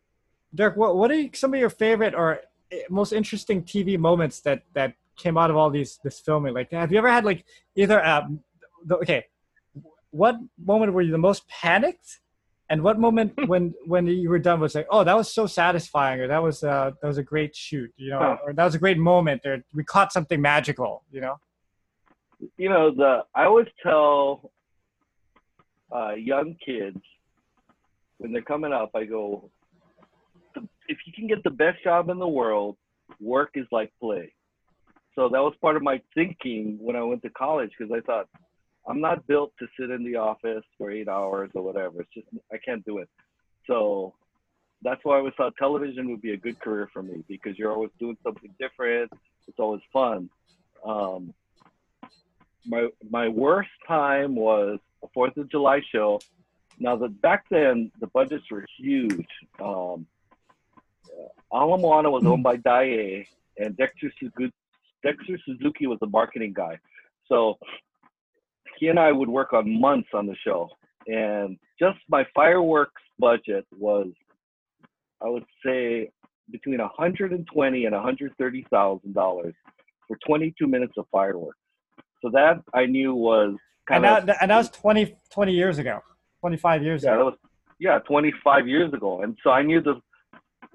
Dirk, 0.55 0.77
what 0.77 0.96
what 0.96 1.12
are 1.12 1.22
some 1.35 1.55
of 1.55 1.61
your 1.61 1.70
favorite 1.70 2.14
or 2.14 2.40
eh, 2.72 2.83
most 2.90 3.12
interesting 3.12 3.62
TV 3.62 3.96
moments 3.96 4.40
that 4.40 4.64
that 4.75 4.94
came 5.16 5.37
out 5.38 5.50
of 5.50 5.57
all 5.57 5.70
these 5.70 5.98
this 6.05 6.20
filming? 6.20 6.55
Like, 6.55 6.70
have 6.72 6.92
you 6.92 6.98
ever 6.98 7.11
had 7.11 7.24
like 7.24 7.44
either 7.74 8.05
um, 8.05 8.40
the, 8.85 8.96
okay, 8.98 9.24
what 10.11 10.37
moment 10.64 10.92
were 10.92 11.02
you 11.02 11.12
the 11.12 11.18
most 11.18 11.46
panicked, 11.48 12.20
and 12.70 12.83
what 12.83 12.98
moment 12.98 13.33
when 13.46 13.74
when 13.87 14.07
you 14.07 14.29
were 14.29 14.38
done 14.38 14.61
was 14.61 14.74
like, 14.74 14.87
oh, 14.90 15.05
that 15.05 15.16
was 15.16 15.33
so 15.33 15.46
satisfying, 15.46 16.20
or 16.20 16.29
that 16.29 16.42
was 16.42 16.62
uh 16.62 16.92
that 17.00 17.09
was 17.09 17.18
a 17.18 17.22
great 17.22 17.55
shoot, 17.55 17.92
you 17.96 18.11
know, 18.11 18.18
Huh. 18.18 18.37
or 18.44 18.52
that 18.52 18.64
was 18.64 18.74
a 18.74 18.79
great 18.79 18.98
moment, 18.98 19.42
or 19.44 19.64
we 19.74 19.85
caught 19.85 20.12
something 20.12 20.40
magical, 20.40 21.02
you 21.11 21.20
know? 21.20 21.37
you 22.59 22.68
know 22.68 22.90
the 22.90 23.24
I 23.35 23.44
always 23.44 23.66
tell 23.83 24.50
uh, 25.94 26.12
young 26.14 26.57
kids 26.64 27.00
when 28.18 28.33
they're 28.33 28.42
coming 28.42 28.72
up, 28.72 28.90
I 28.94 29.05
go, 29.05 29.50
if 30.88 30.98
you 31.07 31.12
can 31.14 31.26
get 31.26 31.42
the 31.44 31.50
best 31.50 31.83
job 31.85 32.09
in 32.09 32.18
the 32.18 32.29
world, 32.29 32.76
work 33.20 33.50
is 33.55 33.66
like 33.70 33.92
play. 34.00 34.33
So 35.16 35.31
that 35.31 35.40
was 35.40 35.55
part 35.62 35.76
of 35.76 35.83
my 35.83 36.00
thinking 36.14 36.79
when 36.81 36.94
I 36.94 37.02
went 37.02 37.22
to 37.22 37.31
college 37.31 37.70
because 37.76 37.92
I 37.92 38.00
thought 38.00 38.29
I'm 38.87 39.00
not 39.00 39.26
built 39.26 39.52
to 39.59 39.66
sit 39.79 39.90
in 39.90 40.05
the 40.05 40.16
office 40.16 40.62
for 40.79 40.90
eight 40.90 41.09
hours 41.09 41.50
or 41.55 41.62
whatever. 41.62 42.02
It's 42.02 42.14
just 42.14 42.26
I 42.52 42.59
can't 42.59 42.85
do 42.85 42.98
it. 42.98 43.09
So 43.66 44.14
that's 44.83 45.00
why 45.05 45.14
I 45.14 45.18
always 45.18 45.33
thought 45.37 45.55
television 45.59 46.11
would 46.11 46.20
be 46.20 46.33
a 46.33 46.37
good 46.37 46.61
career 46.61 46.88
for 46.92 47.02
me 47.02 47.24
because 47.29 47.59
you're 47.59 47.72
always 47.72 47.90
doing 47.98 48.18
something 48.22 48.55
different. 48.61 49.11
It's 49.48 49.59
always 49.59 49.81
fun. 49.92 50.29
Um, 50.85 51.33
my 52.66 52.88
my 53.11 53.29
worst 53.29 53.70
time 53.88 54.37
was 54.37 54.79
a 55.02 55.09
Fourth 55.14 55.37
of 55.38 55.50
July 55.50 55.81
show. 55.90 56.20
Now 56.79 56.94
the 56.94 57.09
back 57.09 57.46
then 57.50 57.90
the 58.00 58.07
budgets 58.09 58.44
were 58.50 58.66
huge. 58.79 59.26
Um, 59.59 60.07
Ala 61.52 61.79
Moana 61.79 62.11
was 62.11 62.24
owned 62.26 62.42
by 62.42 62.59
Daiei, 62.59 63.26
and 63.57 63.74
Dexter 63.76 64.12
Suzuki, 64.20 64.52
Dexter 65.02 65.38
Suzuki 65.44 65.87
was 65.87 65.98
the 66.00 66.06
marketing 66.09 66.52
guy. 66.56 66.78
So 67.28 67.54
he 68.78 68.88
and 68.88 68.98
I 68.98 69.12
would 69.12 69.28
work 69.28 69.52
on 69.52 69.80
months 69.80 70.09
on 70.14 70.26
the 70.26 70.37
show, 70.44 70.68
and 71.06 71.59
just 71.78 71.98
my 72.09 72.26
fireworks 72.35 73.02
budget 73.18 73.66
was, 73.78 74.09
I 75.24 75.28
would 75.28 75.44
say, 75.64 76.11
between 76.50 76.78
120 76.78 77.85
and 77.85 77.94
130 77.94 78.66
thousand 78.70 79.14
dollars 79.14 79.54
for 80.06 80.16
22 80.26 80.66
minutes 80.66 80.92
of 80.96 81.06
fireworks. 81.11 81.59
So 82.22 82.30
that 82.32 82.62
I 82.74 82.87
knew 82.87 83.14
was 83.14 83.56
And 83.90 84.02
kind 84.02 84.06
of 84.06 84.26
that 84.26 84.38
and 84.40 84.50
that 84.50 84.56
was 84.56 84.70
20, 84.70 85.16
20 85.30 85.52
years 85.52 85.78
ago, 85.78 86.00
twenty 86.40 86.56
five 86.56 86.82
years 86.82 87.02
yeah, 87.04 87.11
that 87.11 87.16
ago. 87.16 87.24
was 87.26 87.35
yeah, 87.78 87.98
25 88.00 88.66
years 88.68 88.92
ago. 88.94 89.22
And 89.22 89.37
so 89.42 89.50
I 89.50 89.62
knew 89.62 89.82
the 89.82 90.00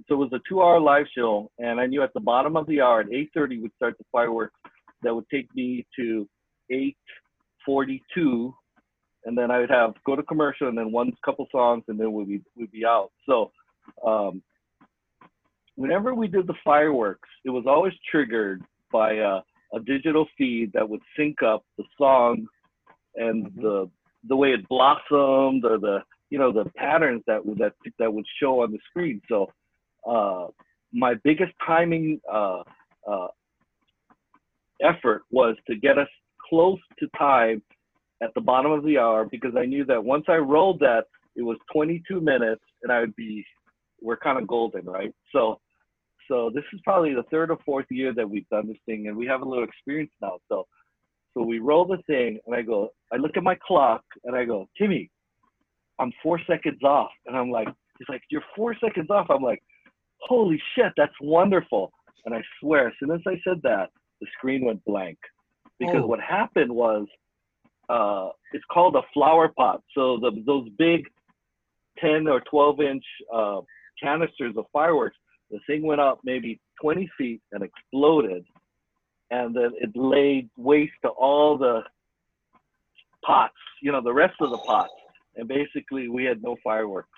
so 0.07 0.15
it 0.15 0.17
was 0.17 0.33
a 0.33 0.41
two-hour 0.47 0.79
live 0.79 1.05
show, 1.15 1.49
and 1.59 1.79
I 1.79 1.85
knew 1.85 2.01
at 2.03 2.13
the 2.13 2.19
bottom 2.19 2.55
of 2.55 2.67
the 2.67 2.81
hour 2.81 3.01
at 3.01 3.07
8:30 3.07 3.61
would 3.61 3.73
start 3.75 3.97
the 3.97 4.05
fireworks 4.11 4.59
that 5.03 5.13
would 5.13 5.27
take 5.29 5.53
me 5.55 5.85
to 5.97 6.27
8:42, 6.71 8.53
and 9.25 9.37
then 9.37 9.51
I 9.51 9.59
would 9.59 9.69
have 9.69 9.93
go 10.05 10.15
to 10.15 10.23
commercial 10.23 10.67
and 10.67 10.77
then 10.77 10.91
one 10.91 11.11
couple 11.23 11.47
songs, 11.51 11.83
and 11.87 11.99
then 11.99 12.11
we'd 12.13 12.27
be 12.27 12.41
we'd 12.55 12.71
be 12.71 12.85
out. 12.85 13.11
So 13.25 13.51
um, 14.05 14.41
whenever 15.75 16.13
we 16.13 16.27
did 16.27 16.47
the 16.47 16.55
fireworks, 16.63 17.29
it 17.45 17.49
was 17.49 17.65
always 17.67 17.93
triggered 18.09 18.63
by 18.91 19.13
a, 19.13 19.41
a 19.73 19.79
digital 19.85 20.27
feed 20.37 20.71
that 20.73 20.87
would 20.87 21.01
sync 21.17 21.41
up 21.43 21.63
the 21.77 21.83
song 21.97 22.47
and 23.15 23.47
Mhm. 23.47 23.61
the 23.61 23.91
the 24.25 24.35
way 24.35 24.53
it 24.53 24.67
blossomed 24.67 25.65
or 25.65 25.79
the 25.79 26.03
you 26.29 26.37
know 26.37 26.51
the 26.51 26.69
patterns 26.75 27.23
that 27.27 27.43
would 27.45 27.57
that 27.57 27.73
that 27.99 28.13
would 28.13 28.25
show 28.39 28.61
on 28.63 28.71
the 28.71 28.79
screen. 28.89 29.21
So 29.27 29.51
uh, 30.07 30.47
my 30.93 31.15
biggest 31.23 31.53
timing 31.65 32.19
uh, 32.31 32.63
uh, 33.09 33.27
effort 34.81 35.23
was 35.31 35.55
to 35.67 35.75
get 35.75 35.97
us 35.97 36.07
close 36.49 36.79
to 36.99 37.07
time 37.17 37.61
at 38.21 38.33
the 38.35 38.41
bottom 38.41 38.71
of 38.71 38.83
the 38.83 38.97
hour 38.97 39.25
because 39.25 39.53
I 39.57 39.65
knew 39.65 39.85
that 39.85 40.03
once 40.03 40.25
I 40.27 40.35
rolled 40.35 40.79
that, 40.79 41.05
it 41.35 41.43
was 41.43 41.57
22 41.73 42.19
minutes 42.19 42.63
and 42.83 42.91
I 42.91 42.99
would 42.99 43.15
be, 43.15 43.45
we're 44.01 44.17
kind 44.17 44.37
of 44.39 44.47
golden, 44.47 44.85
right? 44.85 45.13
So, 45.31 45.59
so 46.27 46.51
this 46.53 46.63
is 46.73 46.79
probably 46.83 47.13
the 47.13 47.23
third 47.31 47.51
or 47.51 47.57
fourth 47.65 47.85
year 47.89 48.13
that 48.13 48.29
we've 48.29 48.47
done 48.49 48.67
this 48.67 48.77
thing 48.85 49.07
and 49.07 49.15
we 49.15 49.25
have 49.27 49.41
a 49.41 49.47
little 49.47 49.63
experience 49.63 50.11
now. 50.21 50.39
So, 50.49 50.65
so 51.33 51.41
we 51.41 51.59
roll 51.59 51.85
the 51.85 51.97
thing 52.07 52.39
and 52.45 52.55
I 52.55 52.61
go, 52.61 52.89
I 53.11 53.17
look 53.17 53.37
at 53.37 53.43
my 53.43 53.57
clock 53.65 54.03
and 54.25 54.35
I 54.35 54.43
go, 54.43 54.67
Timmy, 54.77 55.09
I'm 55.99 56.11
four 56.21 56.39
seconds 56.47 56.83
off. 56.83 57.11
And 57.25 57.37
I'm 57.37 57.51
like, 57.51 57.67
he's 57.97 58.09
like, 58.09 58.21
you're 58.29 58.43
four 58.55 58.75
seconds 58.83 59.09
off. 59.09 59.27
I'm 59.29 59.43
like, 59.43 59.61
holy 60.21 60.61
shit, 60.75 60.93
that's 60.97 61.13
wonderful. 61.21 61.91
And 62.25 62.35
I 62.35 62.41
swear, 62.59 62.87
as 62.87 62.93
soon 62.99 63.11
as 63.11 63.21
I 63.27 63.39
said 63.43 63.61
that, 63.63 63.89
the 64.19 64.27
screen 64.37 64.65
went 64.65 64.83
blank. 64.85 65.17
Because 65.79 66.03
Oh. 66.03 66.07
what 66.07 66.19
happened 66.21 66.71
was, 66.73 67.07
uh, 67.89 68.29
it's 68.53 68.63
called 68.71 68.95
a 68.95 69.01
flower 69.13 69.49
pot. 69.49 69.81
So 69.95 70.17
the, 70.17 70.31
those 70.45 70.69
big 70.77 71.07
10 71.99 72.27
or 72.27 72.41
12 72.41 72.81
inch 72.81 73.03
uh, 73.33 73.61
canisters 74.01 74.55
of 74.57 74.65
fireworks, 74.71 75.17
the 75.49 75.59
thing 75.67 75.83
went 75.85 75.99
up 75.99 76.19
maybe 76.23 76.59
20 76.81 77.09
feet 77.17 77.41
and 77.51 77.63
exploded. 77.63 78.45
And 79.31 79.55
then 79.55 79.71
it 79.79 79.91
laid 79.95 80.49
waste 80.57 80.93
to 81.03 81.09
all 81.09 81.57
the 81.57 81.81
pots, 83.25 83.53
you 83.81 83.91
know, 83.91 84.01
the 84.01 84.13
rest 84.13 84.35
of 84.41 84.51
the 84.51 84.57
pots. 84.59 84.93
And 85.35 85.47
basically, 85.47 86.09
we 86.09 86.25
had 86.25 86.43
no 86.43 86.57
fireworks. 86.63 87.09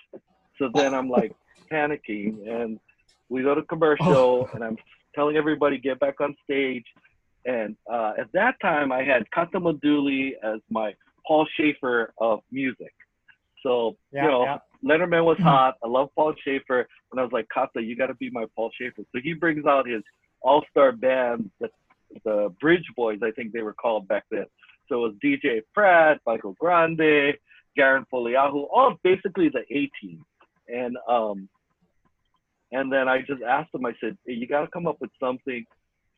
So 0.58 0.70
then 0.72 0.94
I'm 0.94 1.08
like 1.10 1.34
panicking, 1.70 2.48
and 2.48 2.78
we 3.28 3.42
go 3.42 3.54
to 3.54 3.62
commercial, 3.62 4.48
and 4.54 4.62
I'm 4.62 4.76
telling 5.14 5.36
everybody 5.36 5.78
get 5.78 6.00
back 6.00 6.20
on 6.20 6.36
stage. 6.44 6.84
And 7.46 7.76
uh, 7.92 8.12
at 8.18 8.32
that 8.32 8.54
time, 8.62 8.90
I 8.92 9.02
had 9.02 9.30
Kata 9.30 9.60
Maduli 9.60 10.32
as 10.42 10.60
my 10.70 10.94
Paul 11.26 11.46
Shaffer 11.56 12.12
of 12.18 12.40
music. 12.50 12.92
So 13.62 13.96
Yeah, 14.12 14.24
you 14.24 14.30
know, 14.30 14.44
yeah. 14.44 14.58
Letterman 14.84 15.24
was 15.24 15.38
hot. 15.38 15.76
I 15.82 15.88
love 15.88 16.10
Paul 16.14 16.34
Shaffer, 16.44 16.86
and 17.10 17.20
I 17.20 17.22
was 17.22 17.32
like, 17.32 17.48
Kata, 17.52 17.82
you 17.82 17.96
got 17.96 18.06
to 18.08 18.14
be 18.14 18.30
my 18.30 18.44
Paul 18.54 18.70
Shaffer. 18.78 19.02
So 19.12 19.20
he 19.22 19.32
brings 19.32 19.64
out 19.66 19.88
his 19.88 20.02
all-star 20.42 20.92
band, 20.92 21.50
the, 21.58 21.70
the 22.24 22.54
Bridge 22.60 22.84
Boys, 22.94 23.20
I 23.22 23.30
think 23.30 23.52
they 23.52 23.62
were 23.62 23.72
called 23.72 24.06
back 24.06 24.24
then. 24.30 24.44
So 24.88 24.96
it 24.96 25.08
was 25.08 25.14
DJ 25.24 25.62
Pratt, 25.72 26.20
Michael 26.26 26.54
Grande, 26.60 27.34
Garin 27.76 28.04
Poliahu, 28.12 28.66
all 28.72 28.96
basically 29.02 29.48
the 29.48 29.62
A 29.74 29.90
team. 30.00 30.24
And 30.68 30.96
um, 31.08 31.48
and 32.74 32.92
then 32.92 33.08
I 33.08 33.20
just 33.20 33.42
asked 33.42 33.72
them. 33.72 33.86
I 33.86 33.92
said, 34.00 34.16
hey, 34.26 34.34
you 34.34 34.46
got 34.46 34.62
to 34.62 34.68
come 34.68 34.86
up 34.86 34.98
with 35.00 35.10
something 35.22 35.64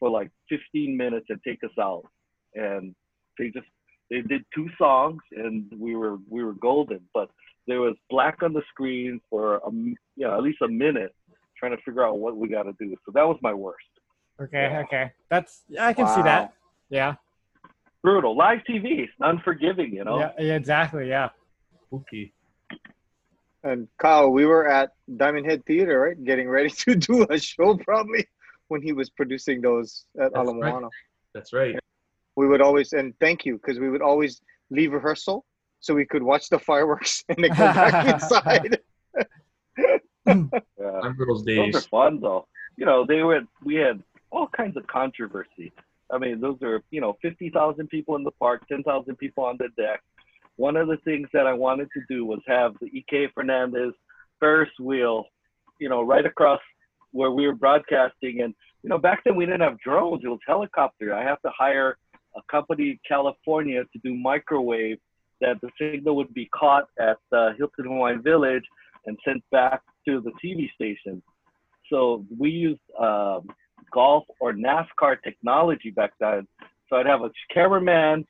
for 0.00 0.08
like 0.10 0.30
15 0.48 0.96
minutes 0.96 1.26
and 1.28 1.38
take 1.46 1.62
us 1.62 1.76
out. 1.78 2.04
And 2.54 2.94
they 3.38 3.48
just 3.50 3.66
they 4.10 4.22
did 4.22 4.42
two 4.54 4.68
songs, 4.78 5.20
and 5.32 5.70
we 5.78 5.94
were 5.96 6.16
we 6.28 6.42
were 6.42 6.54
golden. 6.54 7.00
But 7.12 7.28
there 7.66 7.80
was 7.80 7.94
black 8.08 8.42
on 8.42 8.52
the 8.52 8.62
screen 8.70 9.20
for 9.28 9.56
a 9.58 9.66
m- 9.68 9.96
you 10.16 10.26
know 10.26 10.34
at 10.36 10.42
least 10.42 10.62
a 10.62 10.68
minute, 10.68 11.14
trying 11.58 11.76
to 11.76 11.82
figure 11.84 12.04
out 12.06 12.18
what 12.18 12.36
we 12.36 12.48
got 12.48 12.62
to 12.62 12.74
do. 12.80 12.96
So 13.04 13.12
that 13.14 13.26
was 13.26 13.38
my 13.42 13.52
worst. 13.52 13.84
Okay, 14.40 14.68
Yeah. 14.70 14.82
okay. 14.84 15.12
That's 15.28 15.64
yeah, 15.68 15.86
I 15.86 15.92
can 15.92 16.06
see 16.06 16.22
that. 16.22 16.54
Yeah. 16.88 17.14
Brutal 18.02 18.36
live 18.36 18.60
TV, 18.68 19.08
unforgiving, 19.20 19.92
you 19.92 20.04
know. 20.04 20.18
Yeah, 20.20 20.32
yeah, 20.38 20.54
exactly. 20.54 21.08
Yeah. 21.08 21.30
Spooky. 21.86 22.32
And 23.66 23.88
Kyle, 23.98 24.30
we 24.30 24.46
were 24.46 24.68
at 24.68 24.92
Diamond 25.16 25.44
Head 25.44 25.66
Theater, 25.66 25.98
right? 25.98 26.24
Getting 26.24 26.48
ready 26.48 26.70
to 26.84 26.94
do 26.94 27.26
a 27.28 27.38
show 27.38 27.76
probably 27.76 28.26
when 28.68 28.80
he 28.80 28.92
was 28.92 29.10
producing 29.10 29.60
those 29.60 30.04
at 30.20 30.32
That's 30.32 30.48
Ala 30.48 30.58
right. 30.58 30.72
Moana. 30.72 30.88
That's 31.34 31.52
right. 31.52 31.76
We 32.36 32.46
would 32.46 32.60
always, 32.60 32.92
and 32.92 33.12
thank 33.18 33.44
you, 33.44 33.56
because 33.56 33.80
we 33.80 33.90
would 33.90 34.02
always 34.02 34.40
leave 34.70 34.92
rehearsal 34.92 35.44
so 35.80 35.94
we 35.94 36.04
could 36.04 36.22
watch 36.22 36.48
the 36.48 36.58
fireworks 36.60 37.24
and 37.28 37.42
then 37.42 37.50
go 37.50 37.56
back 37.56 38.06
inside. 38.14 38.78
Yeah. 39.76 40.44
Remember 40.76 41.26
those 41.26 41.44
Those 41.44 41.74
are 41.76 41.88
fun 41.88 42.20
though. 42.20 42.46
You 42.76 42.86
know, 42.86 43.04
they 43.06 43.22
were 43.22 43.40
we 43.64 43.76
had 43.76 44.02
all 44.30 44.48
kinds 44.48 44.76
of 44.76 44.86
controversy. 44.86 45.72
I 46.10 46.18
mean, 46.18 46.40
those 46.40 46.60
are 46.62 46.82
you 46.90 47.00
know 47.00 47.16
fifty 47.22 47.50
thousand 47.50 47.88
people 47.88 48.16
in 48.16 48.24
the 48.24 48.32
park, 48.32 48.66
ten 48.68 48.82
thousand 48.82 49.16
people 49.16 49.44
on 49.44 49.56
the 49.58 49.68
deck. 49.80 50.02
One 50.56 50.76
of 50.76 50.88
the 50.88 50.96
things 51.04 51.28
that 51.32 51.46
I 51.46 51.52
wanted 51.52 51.88
to 51.94 52.02
do 52.08 52.24
was 52.24 52.40
have 52.46 52.74
the 52.80 52.86
EK 52.86 53.28
Fernandez 53.34 53.92
Ferris 54.40 54.70
wheel, 54.80 55.24
you 55.78 55.88
know, 55.88 56.02
right 56.02 56.24
across 56.24 56.60
where 57.12 57.30
we 57.30 57.46
were 57.46 57.54
broadcasting. 57.54 58.40
And 58.42 58.54
you 58.82 58.90
know, 58.90 58.98
back 58.98 59.22
then 59.24 59.36
we 59.36 59.46
didn't 59.46 59.60
have 59.60 59.78
drones; 59.80 60.22
it 60.24 60.28
was 60.28 60.40
helicopter. 60.46 61.14
I 61.14 61.22
have 61.22 61.40
to 61.42 61.50
hire 61.56 61.98
a 62.36 62.40
company 62.50 62.90
in 62.90 62.98
California 63.06 63.82
to 63.82 63.98
do 64.04 64.14
microwave 64.14 64.98
that 65.40 65.60
the 65.60 65.68
signal 65.78 66.16
would 66.16 66.32
be 66.32 66.48
caught 66.54 66.86
at 66.98 67.18
uh, 67.32 67.50
Hilton 67.58 67.86
Hawaiian 67.86 68.22
Village 68.22 68.64
and 69.06 69.16
sent 69.24 69.42
back 69.50 69.82
to 70.06 70.20
the 70.20 70.32
TV 70.42 70.72
station. 70.72 71.22
So 71.90 72.24
we 72.38 72.50
used 72.50 72.80
um, 72.98 73.48
golf 73.92 74.24
or 74.40 74.52
NASCAR 74.52 75.16
technology 75.22 75.90
back 75.90 76.12
then. 76.20 76.46
So 76.88 76.96
I'd 76.96 77.06
have 77.06 77.22
a 77.22 77.30
cameraman 77.52 78.26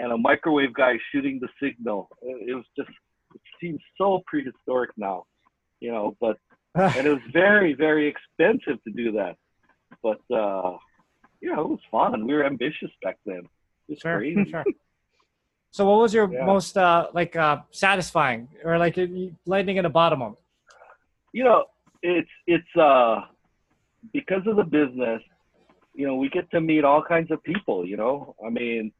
and 0.00 0.12
a 0.12 0.18
microwave 0.18 0.72
guy 0.82 0.94
shooting 1.10 1.36
the 1.44 1.48
signal. 1.62 2.08
It, 2.22 2.50
it 2.50 2.54
was 2.54 2.64
just, 2.78 2.90
it 3.34 3.40
seems 3.60 3.80
so 3.98 4.22
prehistoric 4.26 4.90
now, 4.96 5.18
you 5.80 5.90
know, 5.92 6.16
but, 6.20 6.36
and 6.74 7.06
it 7.06 7.10
was 7.10 7.24
very, 7.32 7.72
very 7.74 8.06
expensive 8.14 8.82
to 8.84 8.90
do 9.02 9.12
that. 9.12 9.34
But, 10.06 10.20
uh, 10.34 10.72
you 11.40 11.48
know, 11.52 11.60
it 11.62 11.68
was 11.76 11.84
fun. 11.90 12.26
We 12.26 12.34
were 12.34 12.44
ambitious 12.44 12.90
back 13.02 13.18
then. 13.26 13.42
It 13.88 13.92
was 13.94 13.98
Sure, 14.00 14.18
crazy. 14.18 14.50
sure. 14.50 14.64
So, 15.72 15.80
what 15.88 15.98
was 16.04 16.12
your 16.12 16.28
Yeah. 16.32 16.44
most 16.52 16.76
uh, 16.76 17.08
like 17.12 17.36
uh, 17.36 17.58
satisfying 17.70 18.48
or 18.64 18.78
like 18.78 18.96
uh, 18.98 19.06
lightning 19.46 19.76
in 19.76 19.84
a 19.84 19.90
bottom 20.00 20.18
moment? 20.20 20.38
you 21.32 21.44
know, 21.44 21.60
it's 22.02 22.34
it's 22.54 22.76
uh 22.76 23.20
because 24.12 24.44
of 24.46 24.56
the 24.56 24.64
business, 24.64 25.22
you 25.94 26.06
know, 26.06 26.16
we 26.16 26.28
get 26.28 26.50
to 26.50 26.60
meet 26.60 26.82
all 26.84 27.02
kinds 27.14 27.30
of 27.30 27.38
people, 27.44 27.86
you 27.86 27.96
know. 27.96 28.34
I 28.44 28.50
mean, 28.50 28.92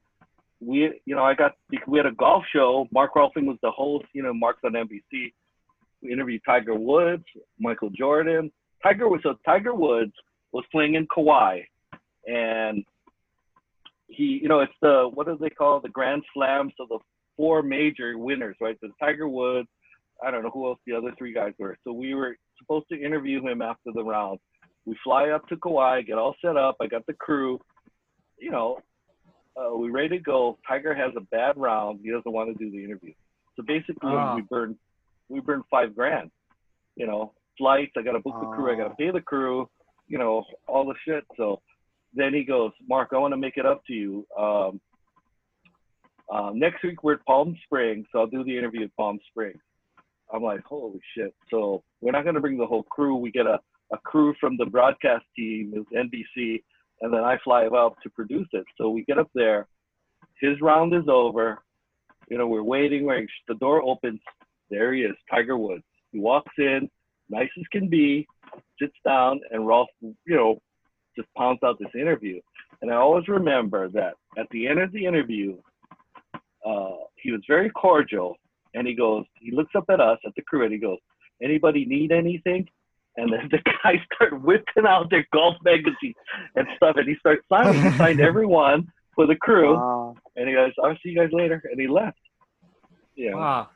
we 0.61 1.01
you 1.05 1.15
know, 1.15 1.25
I 1.25 1.35
got 1.35 1.53
we 1.87 1.99
had 1.99 2.07
a 2.07 2.13
golf 2.13 2.45
show. 2.53 2.87
Mark 2.93 3.15
Rolfing 3.15 3.47
was 3.47 3.59
the 3.63 3.71
host, 3.71 4.07
you 4.13 4.23
know, 4.23 4.35
Mark's 4.35 4.61
on 4.65 4.73
NBC. 4.73 5.33
We 6.03 6.13
interviewed 6.13 6.43
Tiger 6.47 6.75
Woods, 6.75 7.25
Michael 7.59 7.91
Jordan. 7.91 8.51
Tiger 8.83 9.09
was 9.09 9.21
so 9.23 9.35
Tiger 9.45 9.75
Woods 9.75 10.13
was 10.53 10.65
playing 10.73 10.95
in 10.95 11.07
Kauai 11.15 11.61
and 12.27 12.85
he 14.09 14.41
you 14.43 14.49
know, 14.49 14.61
it's 14.61 14.73
the 14.83 15.09
what 15.13 15.27
do 15.27 15.39
they 15.41 15.51
call 15.51 15.81
the 15.81 15.89
Grand 15.89 16.23
Slam, 16.35 16.71
so 16.77 16.87
the 16.89 16.99
four 17.37 17.63
major 17.63 18.19
winners, 18.19 18.57
right? 18.61 18.77
The 18.83 18.91
Tiger 19.01 19.29
Woods, 19.29 19.69
I 20.23 20.31
don't 20.31 20.43
know 20.43 20.51
who 20.51 20.67
else 20.67 20.79
the 20.87 20.95
other 20.95 21.13
three 21.17 21.33
guys 21.33 21.55
were. 21.59 21.77
So 21.85 21.93
we 21.93 22.15
were 22.15 22.37
supposed 22.59 22.87
to 22.93 23.03
interview 23.03 23.43
him 23.43 23.63
after 23.63 23.91
the 23.95 24.05
round. 24.05 24.39
We 24.85 24.97
fly 25.03 25.31
up 25.31 25.47
to 25.49 25.57
Kauai, 25.57 26.03
get 26.03 26.19
all 26.19 26.35
set 26.45 26.57
up. 26.57 26.77
I 26.81 26.87
got 26.87 27.07
the 27.07 27.15
crew. 27.15 27.61
You 28.39 28.51
know, 28.51 28.79
uh, 29.57 29.77
we 29.77 29.91
ready 29.91 30.09
to 30.11 30.19
go. 30.19 30.59
Tiger 30.67 30.95
has 30.95 31.13
a 31.17 31.21
bad 31.21 31.57
round. 31.57 32.01
He 32.03 32.11
doesn't 32.11 32.31
want 32.31 32.57
to 32.57 32.65
do 32.65 32.71
the 32.71 32.83
interview. 32.85 33.13
So 33.57 33.63
basically, 33.63 34.13
Ah. 34.13 34.35
we 34.37 34.43
burned 34.43 34.77
we 35.29 35.41
burned 35.41 35.65
five 35.71 35.95
grand. 35.95 36.31
You 36.97 37.07
know, 37.07 37.33
flights. 37.57 37.93
I 37.97 38.03
got 38.03 38.13
to 38.13 38.21
book 38.21 38.41
the 38.41 38.47
crew. 38.49 38.73
I 38.73 38.77
got 38.77 38.85
to 38.85 38.91
Ah. 38.91 38.95
pay 38.99 39.11
the 39.11 39.21
crew. 39.21 39.69
You 40.09 40.19
know, 40.19 40.45
all 40.67 40.85
the 40.87 40.95
shit. 41.05 41.25
So 41.37 41.61
then 42.15 42.35
he 42.35 42.43
goes, 42.45 42.73
Mark, 42.89 43.11
I 43.13 43.19
want 43.19 43.33
to 43.33 43.37
make 43.37 43.57
it 43.57 43.65
up 43.67 43.85
to 43.87 43.93
you. 43.93 44.27
Um, 44.37 44.81
uh, 46.33 46.51
next 46.55 46.83
week 46.83 47.03
we're 47.03 47.15
at 47.15 47.25
Palm 47.27 47.57
Springs, 47.65 48.07
so 48.13 48.21
I'll 48.21 48.27
do 48.27 48.45
the 48.45 48.57
interview 48.57 48.85
at 48.85 48.97
Palm 48.97 49.19
Springs. 49.31 49.61
I'm 50.33 50.43
like, 50.43 50.63
holy 50.65 51.01
shit. 51.17 51.35
So 51.51 51.83
we're 52.01 52.13
not 52.13 52.23
going 52.23 52.37
to 52.37 52.41
bring 52.41 52.57
the 52.59 52.67
whole 52.67 52.85
crew. 52.85 53.17
We 53.17 53.31
get 53.33 53.47
a, 53.47 53.59
a 53.93 53.99
crew 53.99 54.35
from 54.41 54.57
the 54.57 54.67
broadcast 54.67 55.25
team, 55.37 55.73
it's 55.75 55.91
NBC, 55.93 56.63
and 57.01 57.13
then 57.13 57.25
I 57.25 57.39
fly 57.43 57.67
up 57.67 58.01
to 58.03 58.11
produce 58.11 58.49
it. 58.53 58.65
So 58.77 58.91
we 58.91 59.05
get 59.05 59.19
up 59.19 59.31
there. 59.35 59.67
His 60.41 60.61
round 60.61 60.95
is 60.95 61.09
over. 61.09 61.59
You 62.29 62.39
know, 62.39 62.47
we're 62.47 62.63
waiting. 62.63 63.05
Where 63.05 63.27
the 63.49 63.55
door 63.55 63.83
opens. 63.83 64.21
There 64.71 64.95
he 64.95 65.03
is, 65.03 65.17
Tiger 65.29 65.59
Woods. 65.59 65.83
He 66.13 66.21
walks 66.21 66.53
in, 66.59 66.89
nice 67.29 67.49
as 67.59 67.65
can 67.73 67.89
be, 67.89 68.27
sits 68.81 68.95
down, 69.05 69.41
and 69.51 69.67
Rolf, 69.67 69.89
you 70.01 70.17
know, 70.37 70.61
just 71.17 71.29
pounds 71.35 71.59
out 71.65 71.79
this 71.79 71.95
interview. 71.95 72.41
And 72.83 72.91
I 72.91 72.97
always 72.97 73.29
remember 73.29 73.89
that 73.91 74.15
at 74.39 74.47
the 74.51 74.67
end 74.69 74.81
of 74.81 74.93
the 74.93 75.05
interview, 75.05 75.59
uh, 76.65 76.97
he 77.17 77.33
was 77.33 77.41
very 77.49 77.71
cordial, 77.71 78.37
and 78.75 78.87
he 78.87 78.95
goes, 78.95 79.25
he 79.41 79.51
looks 79.51 79.73
up 79.75 79.85
at 79.91 80.01
us 80.01 80.19
at 80.27 80.35
the 80.37 80.43
crew, 80.43 80.65
and 80.65 80.73
he 80.73 80.79
goes, 80.79 80.99
"Anybody 81.43 81.85
need 81.85 82.13
anything?" 82.13 82.69
And 83.17 83.33
then 83.33 83.49
the 83.51 83.59
guys 83.83 83.99
start 84.15 84.41
whipping 84.43 84.87
out 84.87 85.11
their 85.11 85.27
golf 85.33 85.57
magazines 85.65 86.15
and 86.57 86.67
stuff, 86.77 86.97
and 86.97 87.09
he 87.09 87.17
starts 87.17 87.43
signing. 87.49 87.81
He 87.83 87.91
signed 87.99 88.21
everyone 88.31 88.87
for 89.15 89.27
the 89.27 89.37
crew, 89.37 89.75
Wow. 89.75 90.15
and 90.37 90.49
he 90.49 90.55
goes, 90.55 90.73
"I'll 90.83 90.95
see 91.03 91.11
you 91.11 91.17
guys 91.17 91.31
later," 91.33 91.61
and 91.71 91.81
he 91.81 91.87
left. 91.89 92.19
Yeah. 93.17 93.35
Wow. 93.35 93.69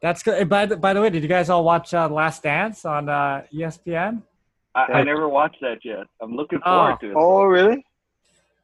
That's 0.00 0.22
good. 0.22 0.48
By 0.48 0.66
the, 0.66 0.76
by 0.76 0.92
the 0.94 1.00
way, 1.00 1.10
did 1.10 1.22
you 1.22 1.28
guys 1.28 1.50
all 1.50 1.64
watch 1.64 1.92
uh, 1.92 2.08
Last 2.08 2.42
Dance 2.44 2.84
on 2.84 3.08
uh, 3.08 3.42
ESPN? 3.52 4.22
I, 4.74 4.80
I 4.84 5.02
never 5.02 5.28
watched 5.28 5.60
that 5.60 5.78
yet. 5.84 6.06
I'm 6.22 6.34
looking 6.34 6.60
Oh. 6.64 6.70
forward 6.86 7.00
to 7.00 7.10
it. 7.10 7.14
Oh, 7.16 7.44
really? 7.44 7.84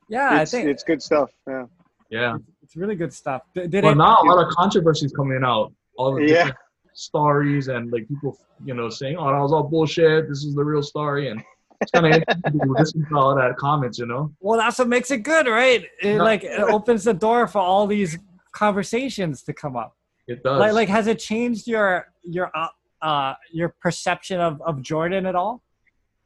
Yeah, 0.09 0.41
it's, 0.41 0.55
I 0.55 0.59
think 0.59 0.71
it's 0.71 0.83
good 0.85 1.03
stuff. 1.03 1.31
Yeah. 1.47 1.65
Yeah. 2.11 2.37
it's 2.63 2.77
really 2.77 2.95
good 2.95 3.13
stuff. 3.13 3.43
Did, 3.55 3.71
did 3.71 3.83
Well, 3.85 3.93
it? 3.93 3.97
now 3.97 4.19
a 4.23 4.25
lot 4.27 4.47
of 4.47 4.53
controversies 4.55 5.13
coming 5.13 5.43
out. 5.45 5.73
All 5.97 6.15
the 6.15 6.23
Yeah. 6.27 6.51
Different 6.95 6.99
stories 6.99 7.69
and 7.69 7.91
like 7.93 8.09
people, 8.09 8.39
you 8.65 8.75
know, 8.75 8.89
saying, 8.89 9.17
"Oh, 9.17 9.27
that 9.33 9.41
was 9.41 9.53
all 9.53 9.65
bullshit. 9.65 10.29
This 10.29 10.45
is 10.45 10.55
the 10.55 10.65
real 10.65 10.83
story." 10.83 11.29
And 11.31 11.43
it's 11.81 11.91
kind 11.91 12.07
of 12.07 12.13
interesting 12.15 12.61
to 12.61 12.73
listen 12.73 13.07
to 13.09 13.17
all 13.17 13.35
that 13.35 13.57
comments, 13.57 13.99
you 13.99 14.07
know. 14.07 14.33
Well, 14.41 14.59
that's 14.59 14.79
what 14.79 14.89
makes 14.89 15.11
it 15.11 15.19
good, 15.23 15.47
right? 15.47 15.85
It 16.03 16.17
Yeah. 16.17 16.23
like 16.23 16.45
it 16.45 16.61
opens 16.61 17.05
the 17.05 17.15
door 17.15 17.47
for 17.47 17.59
all 17.61 17.87
these 17.87 18.19
conversations 18.53 19.43
to 19.43 19.53
come 19.53 19.77
up. 19.77 19.97
It 20.27 20.43
does. 20.43 20.59
Like, 20.61 20.73
like 20.73 20.89
has 20.89 21.07
it 21.07 21.19
changed 21.19 21.67
your 21.67 22.07
your 22.23 22.51
uh, 22.55 22.69
uh 23.03 23.35
your 23.53 23.75
perception 23.81 24.41
of 24.41 24.61
of 24.63 24.81
Jordan 24.83 25.27
at 25.27 25.35
all 25.35 25.63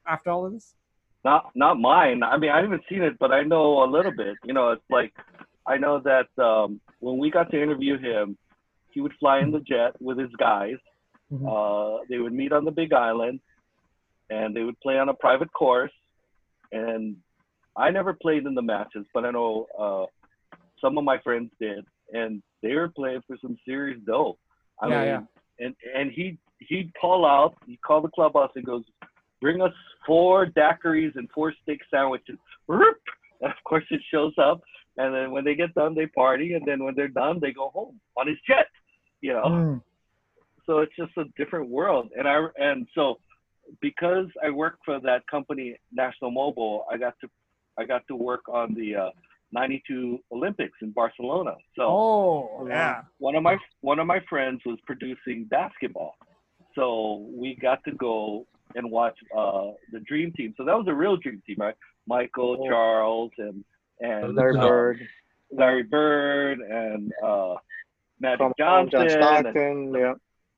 after 0.06 0.30
all 0.30 0.46
of 0.46 0.52
this? 0.52 0.74
Not 1.24 1.50
not 1.54 1.80
mine. 1.80 2.22
I 2.22 2.36
mean, 2.38 2.50
I 2.50 2.60
haven't 2.62 2.82
seen 2.88 3.02
it, 3.02 3.18
but 3.18 3.32
I 3.32 3.42
know 3.42 3.82
a 3.82 3.88
little 3.90 4.12
bit. 4.12 4.36
You 4.44 4.54
know, 4.54 4.70
it's 4.70 4.84
like 4.90 5.12
I 5.66 5.76
know 5.76 6.00
that 6.00 6.28
um, 6.42 6.80
when 7.00 7.18
we 7.18 7.30
got 7.30 7.50
to 7.50 7.60
interview 7.62 7.98
him, 7.98 8.38
he 8.90 9.00
would 9.00 9.12
fly 9.20 9.38
in 9.40 9.50
the 9.50 9.60
jet 9.60 9.92
with 10.00 10.18
his 10.18 10.30
guys. 10.38 10.76
Mhm. 11.32 11.46
Uh, 11.46 12.04
they 12.08 12.18
would 12.18 12.32
meet 12.32 12.52
on 12.52 12.64
the 12.64 12.70
Big 12.70 12.92
Island, 12.92 13.40
and 14.30 14.54
they 14.54 14.62
would 14.62 14.78
play 14.80 14.98
on 14.98 15.08
a 15.08 15.14
private 15.14 15.52
course. 15.52 15.92
And 16.72 17.16
I 17.76 17.90
never 17.90 18.12
played 18.14 18.46
in 18.46 18.54
the 18.54 18.62
matches, 18.62 19.06
but 19.14 19.24
I 19.24 19.30
know 19.30 19.66
uh, 19.78 20.06
some 20.80 20.96
of 20.98 21.04
my 21.04 21.18
friends 21.18 21.50
did, 21.60 21.84
and 22.12 22.42
they 22.62 22.74
were 22.74 22.88
playing 22.88 23.22
for 23.26 23.36
some 23.40 23.56
serious 23.64 24.00
dough. 24.06 24.38
I 24.80 24.88
Yeah, 24.88 24.98
mean, 24.98 25.06
yeah. 25.08 25.22
and 25.66 25.76
and 25.94 26.10
he 26.12 26.38
he'd 26.60 26.92
call 27.00 27.24
out, 27.24 27.54
he'd 27.66 27.80
call 27.82 28.00
the 28.00 28.08
clubhouse 28.10 28.50
and 28.56 28.64
goes, 28.64 28.84
"Bring 29.40 29.60
us 29.62 29.72
four 30.06 30.46
daiquiris 30.46 31.14
and 31.16 31.30
four 31.30 31.52
steak 31.62 31.80
sandwiches." 31.90 32.38
And 33.40 33.52
of 33.52 33.62
course, 33.64 33.84
it 33.90 34.00
shows 34.10 34.34
up, 34.38 34.60
and 34.98 35.14
then 35.14 35.30
when 35.34 35.44
they 35.44 35.54
get 35.54 35.72
done, 35.74 35.94
they 35.94 36.06
party, 36.06 36.48
and 36.54 36.64
then 36.68 36.82
when 36.84 36.94
they're 36.96 37.08
done, 37.24 37.38
they 37.40 37.52
go 37.52 37.68
home 37.78 37.98
on 38.18 38.26
his 38.32 38.38
jet. 38.46 38.66
You 39.20 39.32
know, 39.36 39.48
Mm. 39.58 39.82
so 40.66 40.78
it's 40.82 40.96
just 41.02 41.16
a 41.16 41.24
different 41.40 41.68
world. 41.78 42.06
And 42.18 42.26
I 42.28 42.36
and 42.68 42.86
so 42.96 43.04
because 43.80 44.26
I 44.46 44.50
work 44.50 44.76
for 44.84 44.96
that 45.08 45.26
company, 45.34 45.76
National 45.92 46.30
Mobile, 46.30 46.84
I 46.92 46.96
got 46.96 47.14
to 47.22 47.28
I 47.80 47.84
got 47.84 48.02
to 48.08 48.16
work 48.16 48.44
on 48.48 48.74
the 48.74 48.88
uh, 49.04 49.10
'92 49.52 50.18
Olympics 50.32 50.76
in 50.82 50.90
Barcelona. 50.92 51.54
So 51.76 51.82
Oh 51.82 52.66
yeah. 52.68 53.02
one 53.18 53.34
of 53.34 53.42
my 53.42 53.56
one 53.80 53.98
of 53.98 54.06
my 54.06 54.20
friends 54.30 54.60
was 54.66 54.78
producing 54.86 55.44
basketball, 55.58 56.14
so 56.74 57.26
we 57.42 57.54
got 57.56 57.82
to 57.84 57.92
go 57.92 58.46
and 58.74 58.90
watch 58.90 59.18
uh, 59.36 59.68
the 59.92 60.00
Dream 60.00 60.32
Team. 60.36 60.54
So 60.56 60.64
that 60.64 60.76
was 60.76 60.86
a 60.88 60.94
real 60.94 61.16
Dream 61.16 61.42
Team, 61.46 61.56
right? 61.58 61.74
Michael, 62.06 62.56
Oh. 62.60 62.68
Charles, 62.68 63.32
and 63.38 63.64
and 64.00 64.34
Larry 64.34 64.54
Bird, 64.56 65.00
Larry 65.50 65.82
Bird, 65.82 66.60
and 66.60 67.12
uh, 67.24 67.54
Magic 68.20 68.38
Tom, 68.40 68.52
Johnson. 68.58 68.90
John 68.90 69.02
and- 69.08 69.10
Stockton. 69.54 69.94
Yeah. 69.94 70.14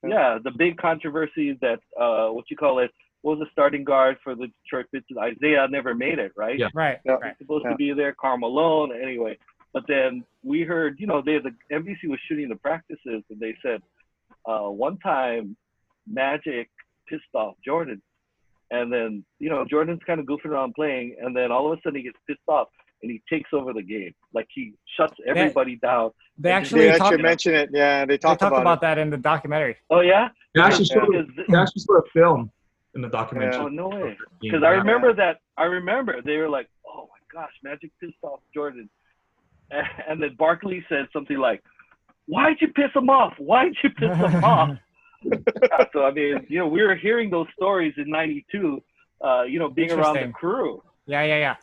yeah, 0.09 0.39
the 0.43 0.51
big 0.57 0.77
controversy 0.79 1.59
that 1.61 1.81
uh, 2.01 2.29
what 2.29 2.51
you 2.51 2.57
call 2.57 2.79
it 2.79 2.91
was 3.23 3.39
the 3.39 3.47
starting 3.53 3.85
guard 3.85 4.17
for 4.25 4.35
the 4.35 4.47
Detroit 4.65 4.87
Pistons. 4.93 5.19
Isaiah 5.19 5.67
never 5.69 5.95
made 5.95 6.19
it, 6.19 6.33
right? 6.37 6.59
Yeah. 6.59 6.69
Right. 6.73 6.99
Yeah. 7.05 7.13
Right. 7.21 7.35
supposed 7.39 7.65
Yeah. 7.65 7.73
to 7.73 7.77
be 7.77 7.93
there, 7.93 8.15
Carmelo, 8.19 8.91
anyway. 8.91 9.37
But 9.75 9.85
then 9.87 10.25
we 10.43 10.63
heard, 10.63 10.97
you 10.99 11.07
know, 11.07 11.21
they 11.25 11.39
the 11.39 11.55
NBC 11.71 12.09
was 12.09 12.19
shooting 12.29 12.49
the 12.49 12.57
practices, 12.57 13.23
and 13.31 13.39
they 13.39 13.55
said 13.63 13.83
uh, 14.47 14.69
one 14.71 14.99
time 14.99 15.57
Magic 16.11 16.71
pissed 17.09 17.23
off 17.35 17.55
Jordan, 17.65 18.01
and 18.71 18.93
then 18.93 19.25
you 19.39 19.49
know 19.51 19.65
Jordan's 19.69 20.01
kind 20.07 20.19
of 20.19 20.27
goofing 20.27 20.47
around 20.47 20.75
playing, 20.75 21.17
and 21.21 21.37
then 21.37 21.53
all 21.53 21.71
of 21.71 21.79
a 21.79 21.83
sudden 21.83 21.99
he 21.99 22.03
gets 22.05 22.17
pissed 22.27 22.41
off 22.49 22.69
and 23.03 23.11
he 23.11 23.23
takes 23.29 23.51
over 23.53 23.73
the 23.73 23.83
game, 23.83 24.15
like 24.35 24.47
he 24.55 24.75
shuts 24.97 25.15
everybody 25.27 25.77
down. 25.77 26.11
They 26.39 26.49
They 26.51 26.53
actually 26.53 26.81
They 26.83 26.91
actually 26.91 27.17
They 27.17 27.23
mention 27.23 27.55
it. 27.55 27.71
Yeah, 27.73 28.05
they 28.05 28.19
talk 28.19 28.39
talked 28.39 28.53
about, 28.53 28.63
about 28.63 28.81
that 28.83 28.99
in 28.99 29.11
the 29.11 29.17
documentary. 29.17 29.77
Oh 29.91 30.01
yeah, 30.01 30.29
they 30.55 30.61
actually 30.61 30.87
Yeah. 30.91 30.95
showed, 31.01 31.11
Because- 31.11 31.47
they 31.49 31.59
actually 31.59 31.83
showed 31.87 31.99
a 32.07 32.11
film 32.13 32.51
in 32.95 33.01
the 33.03 33.09
documentary. 33.09 33.57
oh 33.57 33.69
no 33.69 33.89
way. 33.89 34.17
Because 34.41 34.63
I 34.63 34.71
remember 34.71 35.13
that. 35.15 35.39
I 35.57 35.65
remember 35.65 36.21
they 36.23 36.37
were 36.39 36.49
like, 36.49 36.69
"Oh 36.87 37.09
my 37.13 37.41
gosh, 37.41 37.53
Magic 37.63 37.91
pissed 38.01 38.15
off 38.23 38.41
Jordan," 38.53 38.89
and, 39.71 39.87
and 40.09 40.23
then 40.23 40.35
Barkley 40.39 40.85
said 40.89 41.07
something 41.13 41.39
like, 41.39 41.63
"Why'd 42.27 42.57
you 42.61 42.69
piss 42.69 42.91
him 42.95 43.09
off? 43.11 43.35
Why'd 43.39 43.75
you 43.83 43.91
piss 43.91 44.17
him 44.17 44.45
off?" 44.55 44.71
so 45.93 46.05
I 46.05 46.11
mean, 46.13 46.47
you 46.49 46.59
know, 46.59 46.67
we 46.67 46.83
were 46.83 46.95
hearing 46.97 47.31
those 47.31 47.47
stories 47.57 47.95
in 47.97 48.09
'92. 48.11 48.83
Uh, 49.23 49.43
you 49.43 49.59
know, 49.59 49.69
being 49.69 49.93
around 49.93 50.15
the 50.17 50.33
crew. 50.33 50.83
Yeah, 51.07 51.23
yeah, 51.25 51.37
yeah. 51.39 51.57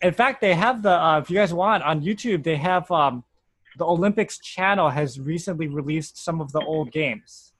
In 0.00 0.12
fact, 0.12 0.40
they 0.40 0.54
have 0.54 0.82
the. 0.82 0.92
Uh, 0.92 1.18
if 1.18 1.30
you 1.30 1.36
guys 1.36 1.52
want 1.52 1.82
on 1.82 2.02
YouTube, 2.02 2.44
they 2.44 2.56
have 2.56 2.90
um, 2.90 3.24
the 3.76 3.84
Olympics 3.84 4.38
channel 4.38 4.90
has 4.90 5.18
recently 5.18 5.68
released 5.68 6.18
some 6.18 6.40
of 6.40 6.52
the 6.52 6.60
old 6.60 6.92
games. 6.92 7.52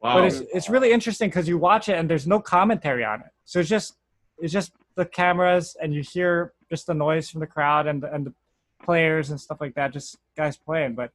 Wow. 0.00 0.14
But 0.14 0.24
it's 0.26 0.42
it's 0.52 0.68
really 0.68 0.92
interesting 0.92 1.30
because 1.30 1.48
you 1.48 1.58
watch 1.58 1.88
it 1.88 1.94
and 1.94 2.08
there's 2.08 2.26
no 2.26 2.40
commentary 2.40 3.04
on 3.04 3.20
it. 3.20 3.30
So 3.44 3.60
it's 3.60 3.68
just 3.68 3.94
it's 4.38 4.52
just 4.52 4.72
the 4.96 5.06
cameras 5.06 5.76
and 5.80 5.94
you 5.94 6.02
hear 6.02 6.52
just 6.70 6.86
the 6.86 6.94
noise 6.94 7.30
from 7.30 7.40
the 7.40 7.46
crowd 7.46 7.86
and 7.86 8.02
the, 8.02 8.12
and 8.12 8.26
the 8.26 8.34
players 8.82 9.30
and 9.30 9.40
stuff 9.40 9.60
like 9.60 9.74
that, 9.74 9.92
just 9.92 10.18
guys 10.36 10.56
playing. 10.56 10.94
But 10.94 11.10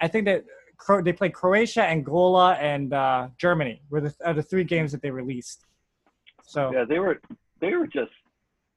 I 0.00 0.08
think 0.08 0.24
that 0.26 0.44
Cro- 0.76 1.02
they 1.02 1.12
played 1.12 1.32
Croatia, 1.32 1.84
and 1.84 1.98
Angola, 1.98 2.54
and 2.54 2.92
uh, 2.92 3.28
Germany 3.38 3.80
were 3.90 4.00
the, 4.00 4.14
are 4.24 4.34
the 4.34 4.42
three 4.42 4.64
games 4.64 4.92
that 4.92 5.00
they 5.02 5.10
released. 5.10 5.64
So 6.42 6.72
Yeah, 6.72 6.84
they 6.84 6.98
were 6.98 7.20
they 7.60 7.74
were 7.74 7.86
just 7.86 8.12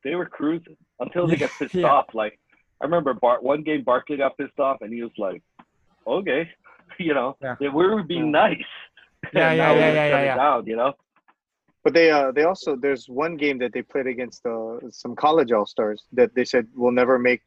they 0.03 0.15
were 0.15 0.25
cruising 0.25 0.77
until 0.99 1.27
they 1.27 1.35
got 1.35 1.49
pissed 1.59 1.75
Yeah. 1.75 1.87
off. 1.87 2.07
Like 2.13 2.39
I 2.81 2.85
remember 2.85 3.13
Bart 3.13 3.43
one 3.43 3.63
game 3.63 3.83
Barkley 3.83 4.17
got 4.17 4.37
pissed 4.37 4.59
off 4.59 4.77
and 4.81 4.93
he 4.93 5.01
was 5.01 5.11
like, 5.17 5.41
"Okay," 6.05 6.49
you 6.99 7.13
know, 7.13 7.35
Yeah. 7.41 7.55
they 7.59 7.69
were 7.69 8.03
being 8.03 8.31
nice. 8.31 8.57
Yeah, 9.33 9.51
yeah, 9.51 9.73
yeah, 9.73 9.93
yeah, 9.93 10.07
yeah, 10.07 10.23
yeah. 10.23 10.35
Down, 10.35 10.65
you 10.67 10.75
know. 10.77 10.93
But 11.83 11.93
they 11.93 12.11
uh 12.11 12.31
they 12.31 12.43
also 12.43 12.75
there's 12.75 13.07
one 13.09 13.35
game 13.35 13.57
that 13.59 13.73
they 13.73 13.81
played 13.81 14.07
against 14.07 14.45
uh, 14.45 14.77
some 14.91 15.15
college 15.15 15.51
all 15.51 15.65
stars 15.65 16.03
that 16.13 16.33
they 16.35 16.45
said 16.45 16.67
we'll 16.75 16.91
never 16.91 17.17
make 17.17 17.41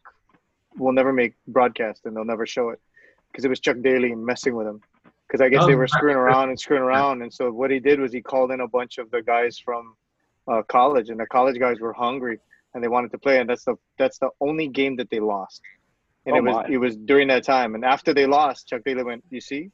we'll 0.77 0.93
never 0.93 1.13
make 1.13 1.35
broadcast 1.47 2.07
and 2.07 2.17
they'll 2.17 2.25
never 2.35 2.47
show 2.47 2.71
it 2.71 2.81
because 3.31 3.45
it 3.45 3.49
was 3.49 3.61
Chuck 3.61 3.77
Daly 3.83 4.15
messing 4.15 4.55
with 4.57 4.67
them 4.67 4.81
because 5.27 5.41
I 5.41 5.49
guess 5.49 5.65
they 5.67 5.75
Oh, 5.75 5.77
were 5.77 5.87
screwing 5.89 6.17
around 6.17 6.49
and 6.51 6.59
screwing 6.59 6.83
around 6.83 7.23
and 7.23 7.33
so 7.33 7.51
what 7.51 7.71
he 7.71 7.79
did 7.79 8.01
was 8.01 8.13
he 8.13 8.21
called 8.21 8.51
in 8.51 8.61
a 8.61 8.69
bunch 8.69 8.99
of 8.99 9.11
the 9.11 9.23
guys 9.23 9.59
from 9.59 9.95
uh, 10.49 10.63
college 10.69 11.11
and 11.11 11.19
the 11.21 11.27
college 11.27 11.59
guys 11.59 11.81
were 11.81 11.93
hungry 11.93 12.39
and 12.75 12.83
they 12.83 12.89
wanted 12.89 13.11
to 13.13 13.19
play 13.19 13.39
and 13.41 13.49
that's 13.51 13.65
the 13.65 13.75
that's 13.99 14.19
the 14.19 14.29
only 14.41 14.69
game 14.69 14.97
that 14.97 15.09
they 15.11 15.21
lost 15.21 15.61
and 16.27 16.35
Oh, 16.35 16.39
it 16.39 16.43
was 16.45 16.55
my. 16.57 16.67
it 16.69 16.77
was 16.79 16.97
during 16.97 17.29
that 17.29 17.45
time 17.45 17.75
and 17.75 17.85
after 17.85 18.13
they 18.15 18.27
lost 18.27 18.69
Chuck 18.69 18.83
Taylor 18.85 19.05
went 19.05 19.25
you 19.31 19.41
see 19.41 19.71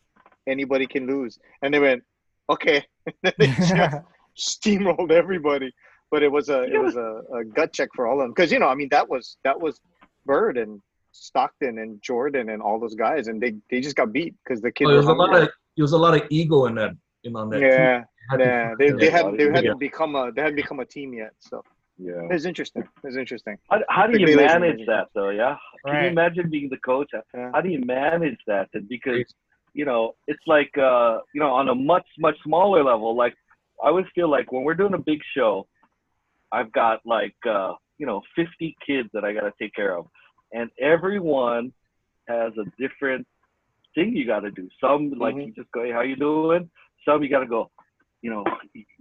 anybody 0.46 0.86
can 0.86 1.06
lose 1.06 1.38
and 1.62 1.72
they 1.74 1.78
went 1.78 2.02
okay 2.50 2.84
and 3.24 3.34
they 3.38 3.46
just 3.46 3.72
steamrolled 4.38 5.10
everybody. 5.10 5.72
But 6.10 6.22
it 6.22 6.30
was 6.30 6.48
a 6.50 6.62
it 6.62 6.80
was 6.80 6.94
a, 6.96 7.22
a 7.34 7.44
gut 7.44 7.72
check 7.72 7.88
for 7.94 8.06
all 8.06 8.20
of 8.20 8.24
them 8.24 8.30
because 8.32 8.52
you 8.52 8.58
know 8.60 8.68
I 8.68 8.74
mean 8.76 8.88
that 8.90 9.08
was 9.08 9.38
that 9.42 9.60
was 9.60 9.80
Bird 10.24 10.56
and 10.56 10.80
Stockton 11.12 11.78
and 11.78 12.00
Jordan 12.00 12.50
and 12.50 12.62
all 12.62 12.78
those 12.78 12.94
guys 12.94 13.26
and 13.28 13.40
they 13.42 13.54
they 13.70 13.80
just 13.80 13.96
got 13.96 14.12
beat 14.12 14.34
because 14.44 14.60
the 14.60 14.70
kids 14.70 14.86
Oh, 14.88 14.90
there 14.92 14.98
was 14.98 15.06
a 15.08 15.12
lot 15.12 15.34
of 15.34 15.48
there 15.76 15.82
was 15.82 15.92
a 15.92 15.98
lot 15.98 16.14
of 16.14 16.22
ego 16.30 16.66
in 16.66 16.76
that 16.76 16.92
in 17.24 17.34
on 17.34 17.50
that. 17.50 17.60
yeah 17.60 18.00
to- 18.00 18.06
yeah 18.38 18.74
they 18.78 18.90
they 18.90 19.10
had 19.10 19.24
they 19.38 19.44
hadn't 19.56 19.78
become 19.78 20.14
a 20.16 20.30
they 20.34 20.42
hadn't 20.42 20.56
become 20.56 20.80
a 20.80 20.84
team 20.96 21.10
yet 21.22 21.34
so 21.50 21.62
Yeah. 21.98 22.28
it's 22.34 22.44
interesting 22.50 22.84
It's 23.06 23.16
interesting 23.24 23.56
How, 23.70 23.78
how 23.96 24.04
do 24.06 24.18
you 24.22 24.36
manage 24.36 24.82
that 24.92 25.06
though? 25.16 25.30
Yeah. 25.42 25.56
Can 25.86 25.94
you 26.04 26.08
imagine 26.16 26.44
being 26.56 26.68
the 26.74 26.80
coach? 26.90 27.10
Yeah. 27.14 27.50
How 27.54 27.60
do 27.64 27.70
you 27.74 27.80
manage 27.98 28.40
that? 28.52 28.66
And 28.76 28.84
because 28.96 29.24
you 29.80 29.84
know, 29.90 30.02
it's 30.30 30.46
like 30.54 30.72
uh, 30.90 31.12
you 31.34 31.40
know, 31.42 31.52
on 31.60 31.66
a 31.74 31.76
much 31.92 32.08
much 32.26 32.36
smaller 32.46 32.82
level. 32.92 33.10
Like 33.24 33.34
I 33.84 33.86
always 33.90 34.08
feel 34.16 34.28
like 34.36 34.46
when 34.52 34.62
we're 34.66 34.80
doing 34.82 34.94
a 35.00 35.04
big 35.12 35.20
show, 35.36 35.52
I've 36.58 36.70
got 36.82 36.96
like 37.16 37.36
uh, 37.56 37.72
you 38.00 38.06
know, 38.10 38.18
50 38.34 38.76
kids 38.86 39.08
that 39.14 39.24
I 39.28 39.30
got 39.36 39.44
to 39.50 39.52
take 39.60 39.74
care 39.80 39.94
of, 40.00 40.04
and 40.58 40.68
everyone 40.94 41.64
has 42.28 42.52
a 42.64 42.66
different 42.82 43.24
thing 43.94 44.08
you 44.18 44.26
got 44.34 44.40
to 44.48 44.50
do. 44.60 44.64
Some 44.82 45.00
like 45.24 45.34
Mhm. 45.34 45.46
you 45.46 45.52
just 45.60 45.70
go, 45.72 45.80
hey, 45.84 45.92
how 45.98 46.02
you 46.12 46.16
doing? 46.16 46.64
Some 47.06 47.22
you 47.22 47.30
got 47.36 47.40
to 47.40 47.50
go, 47.58 47.70
you 48.26 48.32
know, 48.34 48.44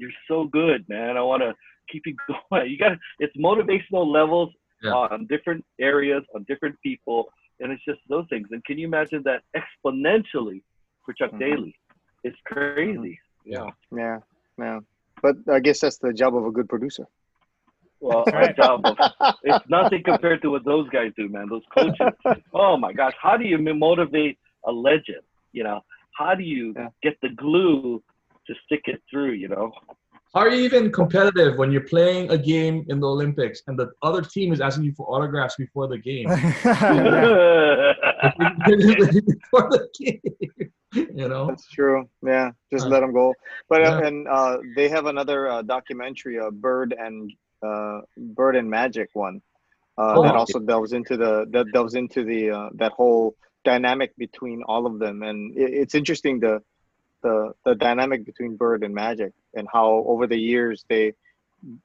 you're 0.01 0.17
so 0.31 0.37
good, 0.59 0.79
man. 0.95 1.11
I 1.21 1.23
want 1.31 1.41
to 1.47 1.51
keep 1.91 2.03
you 2.09 2.15
going. 2.51 2.69
You 2.71 2.77
got. 2.85 2.93
It's 3.23 3.35
motivational 3.49 4.05
levels 4.19 4.49
Yeah. 4.85 4.93
on 5.11 5.17
different 5.33 5.61
areas, 5.91 6.23
on 6.35 6.39
different 6.51 6.75
people. 6.89 7.19
and 7.61 7.67
it's 7.73 7.85
just 7.91 8.01
those 8.13 8.25
things. 8.31 8.47
And 8.53 8.59
can 8.67 8.75
you 8.81 8.85
imagine 8.93 9.21
that 9.29 9.41
exponentially 9.61 10.59
for 11.03 11.11
Chuck 11.19 11.31
Mhm. 11.33 11.39
Daly? 11.43 11.73
It's 12.27 12.41
crazy. 12.51 13.15
Yeah. 13.55 13.69
Yeah, 14.01 14.17
yeah. 14.63 14.79
But 15.25 15.35
I 15.57 15.59
guess 15.65 15.77
that's 15.83 15.99
the 16.05 16.11
job 16.21 16.31
of 16.39 16.43
a 16.51 16.53
good 16.57 16.67
producer. 16.73 17.05
Well, 18.01 18.23
That's 18.25 18.35
our 18.35 18.41
right. 18.47 18.57
job 18.63 18.77
of, 18.91 18.95
it's 19.49 19.65
nothing 19.77 20.01
compared 20.11 20.39
to 20.43 20.49
what 20.53 20.63
those 20.71 20.87
guys 20.97 21.11
do, 21.21 21.25
man. 21.35 21.45
Those 21.53 21.67
coaches. 21.77 22.11
Oh 22.63 22.75
my 22.85 22.91
gosh, 22.99 23.15
how 23.25 23.35
do 23.41 23.45
you 23.51 23.57
motivate 23.87 24.35
a 24.71 24.71
legend? 24.89 25.23
You 25.57 25.63
know, 25.67 25.79
how 26.19 26.31
do 26.39 26.43
you 26.55 26.65
Yeah. 26.75 26.89
get 27.05 27.15
the 27.25 27.31
glue 27.43 28.03
to 28.47 28.53
stick 28.65 28.81
it 28.85 29.01
through? 29.09 29.31
You 29.33 29.49
know. 29.49 29.71
Are 30.33 30.49
you 30.49 30.65
even 30.65 30.91
competitive 30.91 31.57
when 31.57 31.71
you're 31.71 31.87
playing 31.87 32.29
a 32.29 32.37
game 32.37 32.85
in 32.89 32.99
the 32.99 33.07
Olympics 33.07 33.61
and 33.67 33.79
the 33.79 33.91
other 34.01 34.21
team 34.21 34.51
is 34.51 34.59
asking 34.59 34.83
you 34.83 34.91
for 34.93 35.05
autographs 35.07 35.55
before 35.55 35.87
the 35.87 35.97
game? 35.97 36.27
Before 38.35 39.69
the 39.69 39.87
game, 39.99 40.71
you 40.93 41.27
know. 41.29 41.47
That's 41.47 41.67
true. 41.69 42.09
Yeah, 42.21 42.51
just 42.71 42.85
Uh, 42.85 42.89
let 42.89 42.99
them 43.01 43.13
go. 43.13 43.33
But 43.69 43.83
uh, 43.83 44.01
and 44.03 44.27
uh, 44.27 44.57
they 44.75 44.89
have 44.89 45.05
another 45.05 45.47
uh, 45.49 45.61
documentary, 45.61 46.39
uh, 46.39 46.51
Bird 46.51 46.93
and 46.97 47.31
uh, 47.65 48.01
Bird 48.17 48.55
and 48.55 48.69
Magic 48.69 49.09
one, 49.13 49.41
uh, 49.97 50.21
that 50.21 50.35
Oh. 50.35 50.39
also 50.39 50.59
delves 50.59 50.93
into 50.93 51.15
the 51.17 51.45
that 51.51 51.71
delves 51.71 51.95
into 51.95 52.23
the 52.23 52.51
uh, 52.51 52.69
that 52.75 52.91
whole 52.91 53.35
dynamic 53.63 54.11
between 54.17 54.63
all 54.63 54.85
of 54.85 54.99
them, 54.99 55.23
and 55.23 55.55
it, 55.57 55.71
it's 55.81 55.95
interesting 55.95 56.39
the 56.39 56.61
the 57.25 57.53
the 57.65 57.73
dynamic 57.73 58.23
between 58.23 58.55
Bird 58.55 58.83
and 58.83 58.93
Magic 58.93 59.33
and 59.55 59.67
how 59.73 60.05
over 60.07 60.27
the 60.27 60.37
years 60.37 60.85
they 60.89 61.13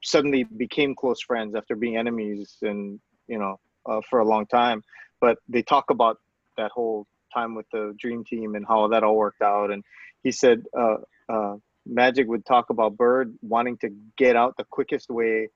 suddenly 0.03 0.43
became 0.43 0.93
close 0.93 1.19
friends 1.19 1.55
after 1.55 1.75
being 1.75 1.97
enemies 1.97 2.57
and 2.61 2.99
you 3.27 3.39
know 3.39 3.59
uh, 3.87 4.01
for 4.07 4.19
a 4.19 4.25
long 4.25 4.45
time. 4.45 4.83
But 5.19 5.39
they 5.49 5.63
talk 5.63 5.89
about 5.89 6.19
that 6.57 6.71
whole 6.71 7.07
time 7.33 7.55
with 7.55 7.65
the 7.71 7.95
dream 7.99 8.23
team 8.23 8.53
and 8.55 8.65
how 8.67 8.87
that 8.89 9.03
all 9.03 9.15
worked 9.15 9.41
out. 9.41 9.71
And 9.71 9.83
he 10.23 10.31
said 10.31 10.63
uh, 10.77 10.97
uh, 11.27 11.55
Magic 11.87 12.27
would 12.27 12.45
talk 12.45 12.69
about 12.69 12.95
Bird 12.95 13.33
wanting 13.41 13.77
to 13.77 13.89
get 14.17 14.35
out 14.35 14.55
the 14.57 14.65
quickest 14.65 15.09
way 15.09 15.49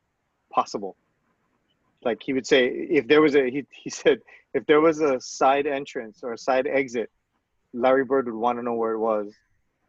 possible. 0.51 0.95
Like 2.03 2.23
he 2.23 2.33
would 2.33 2.47
say, 2.47 2.65
if 2.99 3.07
there 3.07 3.21
was 3.21 3.35
a 3.35 3.51
he, 3.51 3.65
he 3.83 3.91
said 3.91 4.21
if 4.55 4.65
there 4.65 4.81
was 4.81 4.99
a 4.99 5.21
side 5.21 5.67
entrance 5.67 6.21
or 6.23 6.33
a 6.33 6.37
side 6.39 6.65
exit, 6.65 7.11
Larry 7.71 8.05
Bird 8.05 8.25
would 8.25 8.41
want 8.45 8.57
to 8.57 8.63
know 8.63 8.73
where 8.73 8.93
it 8.93 8.99
was. 8.99 9.27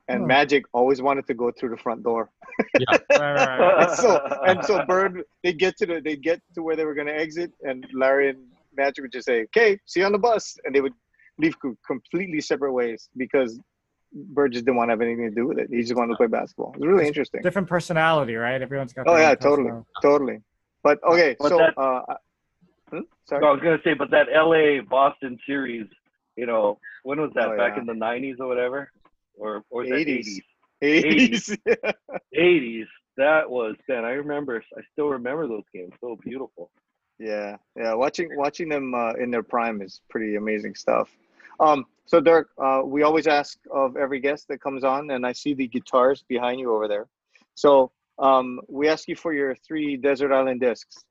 And 0.08 0.22
Hmm. 0.22 0.26
Magic 0.28 0.64
always 0.72 1.02
wanted 1.02 1.26
to 1.26 1.34
go 1.34 1.50
through 1.50 1.70
the 1.70 1.76
front 1.78 2.02
door. 2.02 2.30
Right, 2.88 3.00
right, 3.10 3.58
right. 3.58 3.88
And 3.88 3.96
so 3.98 4.16
and 4.46 4.64
so 4.64 4.84
Bird 4.86 5.22
they 5.42 5.52
get 5.52 5.76
to 5.78 5.86
the 5.86 6.00
they 6.00 6.16
get 6.16 6.40
to 6.54 6.62
where 6.62 6.76
they 6.76 6.84
were 6.84 6.94
going 6.94 7.06
to 7.08 7.14
exit, 7.14 7.52
and 7.62 7.86
Larry 7.92 8.30
and 8.30 8.38
Magic 8.76 9.02
would 9.02 9.12
just 9.12 9.26
say, 9.26 9.42
"Okay, 9.44 9.78
see 9.86 10.00
you 10.00 10.06
on 10.06 10.12
the 10.12 10.18
bus," 10.18 10.56
and 10.64 10.74
they 10.74 10.80
would 10.80 10.92
leave 11.38 11.54
completely 11.86 12.40
separate 12.40 12.72
ways 12.72 13.08
because 13.16 13.58
Bird 14.12 14.52
just 14.52 14.64
didn't 14.64 14.76
want 14.78 14.88
to 14.88 14.92
have 14.92 15.00
anything 15.02 15.28
to 15.28 15.34
do 15.34 15.46
with 15.46 15.58
it. 15.58 15.68
He 15.70 15.80
just 15.82 15.94
wanted 15.96 16.12
to 16.12 16.16
play 16.16 16.26
basketball. 16.28 16.72
It 16.74 16.80
was 16.80 16.88
really 16.88 17.06
interesting. 17.06 17.40
Different 17.42 17.68
personality, 17.68 18.34
right? 18.36 18.60
Everyone's 18.60 18.92
got. 18.92 19.06
Oh 19.08 19.16
yeah, 19.16 19.34
totally, 19.34 19.72
totally. 20.02 20.40
But 20.82 21.02
okay, 21.04 21.36
But 21.38 21.48
so 21.48 21.58
that- 21.58 21.76
uh, 21.76 22.02
I- 22.08 22.16
hmm? 22.90 23.00
sorry. 23.28 23.40
No, 23.42 23.48
I 23.48 23.52
was 23.52 23.60
gonna 23.60 23.80
say, 23.84 23.94
but 23.94 24.10
that 24.10 24.28
LA 24.32 24.80
Boston 24.82 25.38
series, 25.46 25.86
you 26.36 26.46
know, 26.46 26.78
when 27.02 27.20
was 27.20 27.32
that? 27.34 27.48
Oh, 27.48 27.56
Back 27.56 27.72
yeah. 27.74 27.80
in 27.80 27.86
the 27.86 27.92
'90s 27.94 28.36
or 28.40 28.46
whatever, 28.46 28.90
or 29.36 29.62
or 29.70 29.82
was 29.82 29.88
that 29.90 30.06
80s. 30.06 30.40
80s? 30.82 31.58
80s. 31.66 31.94
80s. 32.36 32.86
That 33.16 33.48
was 33.50 33.76
then. 33.88 34.04
I 34.04 34.10
remember. 34.10 34.62
I 34.76 34.80
still 34.92 35.08
remember 35.08 35.48
those 35.48 35.64
games. 35.72 35.92
So 36.00 36.16
beautiful. 36.22 36.70
Yeah, 37.18 37.56
yeah. 37.76 37.94
Watching 37.94 38.28
watching 38.36 38.68
them 38.68 38.94
uh, 38.94 39.12
in 39.12 39.30
their 39.30 39.42
prime 39.42 39.80
is 39.80 40.00
pretty 40.10 40.36
amazing 40.36 40.74
stuff. 40.74 41.08
Um, 41.58 41.86
so 42.04 42.20
Dirk, 42.20 42.50
uh, 42.62 42.82
we 42.84 43.02
always 43.02 43.26
ask 43.26 43.58
of 43.72 43.96
every 43.96 44.20
guest 44.20 44.48
that 44.48 44.60
comes 44.60 44.84
on, 44.84 45.10
and 45.10 45.26
I 45.26 45.32
see 45.32 45.54
the 45.54 45.66
guitars 45.66 46.22
behind 46.28 46.60
you 46.60 46.74
over 46.74 46.88
there. 46.88 47.06
So 47.54 47.90
um, 48.18 48.60
we 48.68 48.88
ask 48.88 49.08
you 49.08 49.16
for 49.16 49.32
your 49.32 49.56
three 49.66 49.96
desert 49.96 50.32
island 50.32 50.60
discs. 50.60 51.04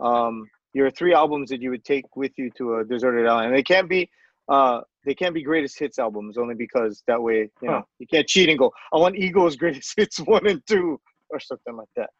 Um, 0.00 0.48
your 0.76 0.90
three 0.90 1.14
albums 1.14 1.48
that 1.48 1.62
you 1.62 1.70
would 1.70 1.84
take 1.84 2.16
with 2.16 2.32
you 2.36 2.50
to 2.58 2.76
a 2.76 2.84
deserted 2.84 3.26
island. 3.26 3.46
And 3.46 3.56
they 3.56 3.62
can't 3.62 3.88
be 3.88 4.10
uh, 4.48 4.80
they 5.04 5.14
can't 5.14 5.34
be 5.34 5.42
greatest 5.42 5.78
hits 5.78 5.98
albums 5.98 6.36
only 6.38 6.54
because 6.54 7.02
that 7.06 7.20
way 7.20 7.48
you 7.62 7.68
know 7.68 7.78
Huh. 7.78 7.82
you 7.98 8.06
can't 8.06 8.26
cheat 8.26 8.48
and 8.48 8.58
go 8.58 8.70
I 8.92 8.98
want 8.98 9.16
Eagles 9.16 9.56
greatest 9.56 9.94
hits 9.96 10.18
one 10.20 10.46
and 10.46 10.62
two 10.68 11.00
or 11.30 11.40
something 11.40 11.76
like 11.76 11.88
that. 11.96 12.10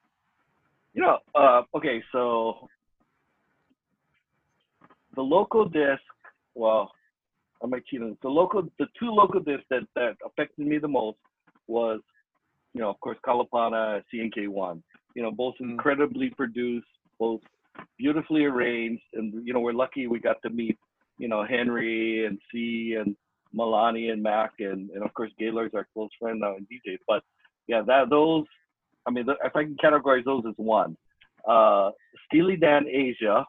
You 0.95 1.03
know. 1.03 1.19
Uh, 1.35 1.63
okay, 1.77 2.03
so 2.13 2.69
the 5.15 5.23
local 5.23 5.69
disc. 5.69 6.03
Well, 6.55 6.91
I 7.63 7.67
might 7.67 7.85
cheat 7.87 8.03
on 8.03 8.11
this. 8.11 8.19
The 8.23 8.29
local, 8.29 8.63
the 8.79 8.87
two 8.99 9.11
local 9.11 9.41
discs 9.41 9.67
that 9.71 9.83
that 9.95 10.17
affected 10.25 10.67
me 10.67 10.79
the 10.79 10.89
most 10.89 11.19
was, 11.69 12.01
you 12.75 12.81
know, 12.81 12.91
of 12.91 13.01
course, 13.01 13.19
Kalapana, 13.27 14.03
CNK1. 14.13 14.83
You 15.15 15.23
know, 15.23 15.31
both 15.31 15.55
Mm. 15.61 15.71
incredibly 15.71 16.31
produced, 16.31 16.87
both 17.19 17.41
beautifully 17.99 18.45
arranged, 18.45 19.03
and 19.15 19.47
you 19.47 19.53
know, 19.53 19.61
we're 19.61 19.73
lucky 19.73 20.07
we 20.07 20.19
got 20.19 20.41
to 20.43 20.51
meet, 20.51 20.79
you 21.19 21.29
know, 21.29 21.45
Henry 21.45 22.27
and 22.27 22.39
C 22.53 22.97
and 22.99 23.17
Malani 23.55 24.13
and 24.13 24.23
Mac, 24.23 24.53
and 24.59 24.91
and 24.91 25.03
of 25.03 25.13
course, 25.15 25.31
Gaylord's 25.39 25.75
our 25.75 25.87
close 25.93 26.11
friend 26.21 26.41
now 26.41 26.57
and 26.57 26.67
DJ. 26.69 26.99
But 27.07 27.23
yeah, 27.67 27.83
that 27.87 28.11
those, 28.11 28.45
I 29.07 29.11
mean, 29.11 29.27
if 29.29 29.57
I 29.57 29.65
can 29.65 29.77
categorize 29.83 30.25
those 30.25 30.45
as 30.49 30.55
one, 30.57 30.97
uh, 31.49 31.91
Steely 32.27 32.57
Dan 32.57 32.87
Aja 32.87 33.45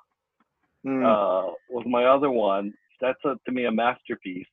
Mm. 0.86 1.04
uh, 1.04 1.52
was 1.70 1.86
my 1.88 2.06
other 2.06 2.30
one. 2.32 2.74
That's 3.02 3.20
a, 3.26 3.36
to 3.46 3.52
me 3.52 3.66
a 3.66 3.72
masterpiece. 3.72 4.48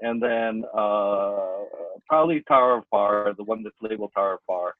And 0.00 0.22
then 0.22 0.64
uh, 0.74 1.64
probably 2.08 2.42
Tower 2.48 2.78
of 2.78 2.84
Power, 2.90 3.34
the 3.36 3.44
one 3.44 3.62
that's 3.62 3.76
labeled 3.80 4.12
Tower 4.14 4.34
of 4.34 4.40
Power. 4.48 4.74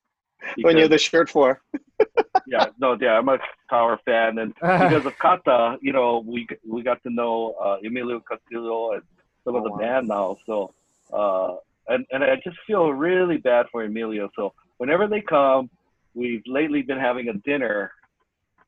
when 0.60 0.76
you 0.76 0.82
have 0.82 0.90
the 0.90 0.98
shirt 0.98 1.28
for. 1.28 1.60
yeah, 2.46 2.68
no, 2.80 2.96
yeah, 3.00 3.18
I'm 3.18 3.28
a 3.28 3.38
Tower 3.70 3.98
fan, 4.04 4.38
and 4.38 4.54
because 4.78 5.04
of 5.06 5.12
Kata, 5.20 5.76
you 5.82 5.92
know, 5.92 6.22
we 6.26 6.46
we 6.68 6.82
got 6.82 7.02
to 7.04 7.10
know 7.10 7.54
uh, 7.64 7.76
Emilio 7.86 8.20
Castillo 8.28 8.92
and 8.92 9.02
some 9.44 9.56
of 9.56 9.62
Oh, 9.62 9.64
the 9.64 9.70
wow. 9.70 9.78
band 9.78 10.08
now. 10.08 10.36
So, 10.46 10.74
uh, 11.12 11.56
and 11.88 12.06
and 12.10 12.24
I 12.24 12.36
just 12.44 12.56
feel 12.66 12.90
really 12.92 13.38
bad 13.38 13.66
for 13.72 13.84
Emilio. 13.84 14.30
So 14.36 14.52
whenever 14.78 15.06
they 15.08 15.22
come, 15.22 15.70
we've 16.14 16.42
lately 16.46 16.82
been 16.82 16.98
having 16.98 17.28
a 17.28 17.34
dinner, 17.48 17.92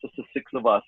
just 0.02 0.14
the 0.16 0.24
six 0.34 0.52
of 0.54 0.66
us, 0.66 0.82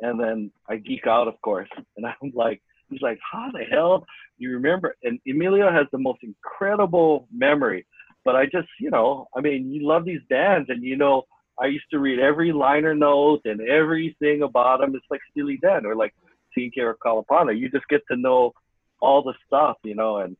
and 0.00 0.18
then 0.20 0.50
I 0.68 0.76
geek 0.76 1.06
out, 1.06 1.28
of 1.28 1.40
course, 1.42 1.68
and 1.96 2.06
I'm 2.22 2.32
like, 2.34 2.60
he's 2.88 3.02
like, 3.02 3.18
how 3.30 3.50
the 3.52 3.64
hell 3.70 4.06
you 4.38 4.50
remember? 4.52 4.96
And 5.02 5.18
Emilio 5.26 5.70
has 5.72 5.86
the 5.92 5.98
most 5.98 6.20
incredible 6.22 7.28
memory. 7.34 7.86
But 8.24 8.36
I 8.36 8.44
just, 8.46 8.68
you 8.80 8.90
know, 8.90 9.28
I 9.36 9.40
mean, 9.40 9.72
you 9.72 9.86
love 9.86 10.04
these 10.04 10.20
bands, 10.28 10.68
and 10.70 10.82
you 10.82 10.96
know, 10.96 11.22
I 11.60 11.66
used 11.66 11.86
to 11.90 11.98
read 11.98 12.18
every 12.18 12.52
liner 12.52 12.94
note 12.94 13.40
and 13.44 13.60
everything 13.60 14.42
about 14.42 14.80
them. 14.80 14.94
It's 14.94 15.06
like 15.10 15.20
Steely 15.30 15.58
Dan 15.60 15.84
or 15.86 15.96
like 15.96 16.14
TK 16.56 16.72
or. 16.78 17.52
You 17.52 17.68
just 17.70 17.88
get 17.88 18.02
to 18.10 18.16
know 18.16 18.52
all 19.00 19.22
the 19.22 19.34
stuff, 19.46 19.76
you 19.84 19.94
know, 19.94 20.18
and 20.18 20.36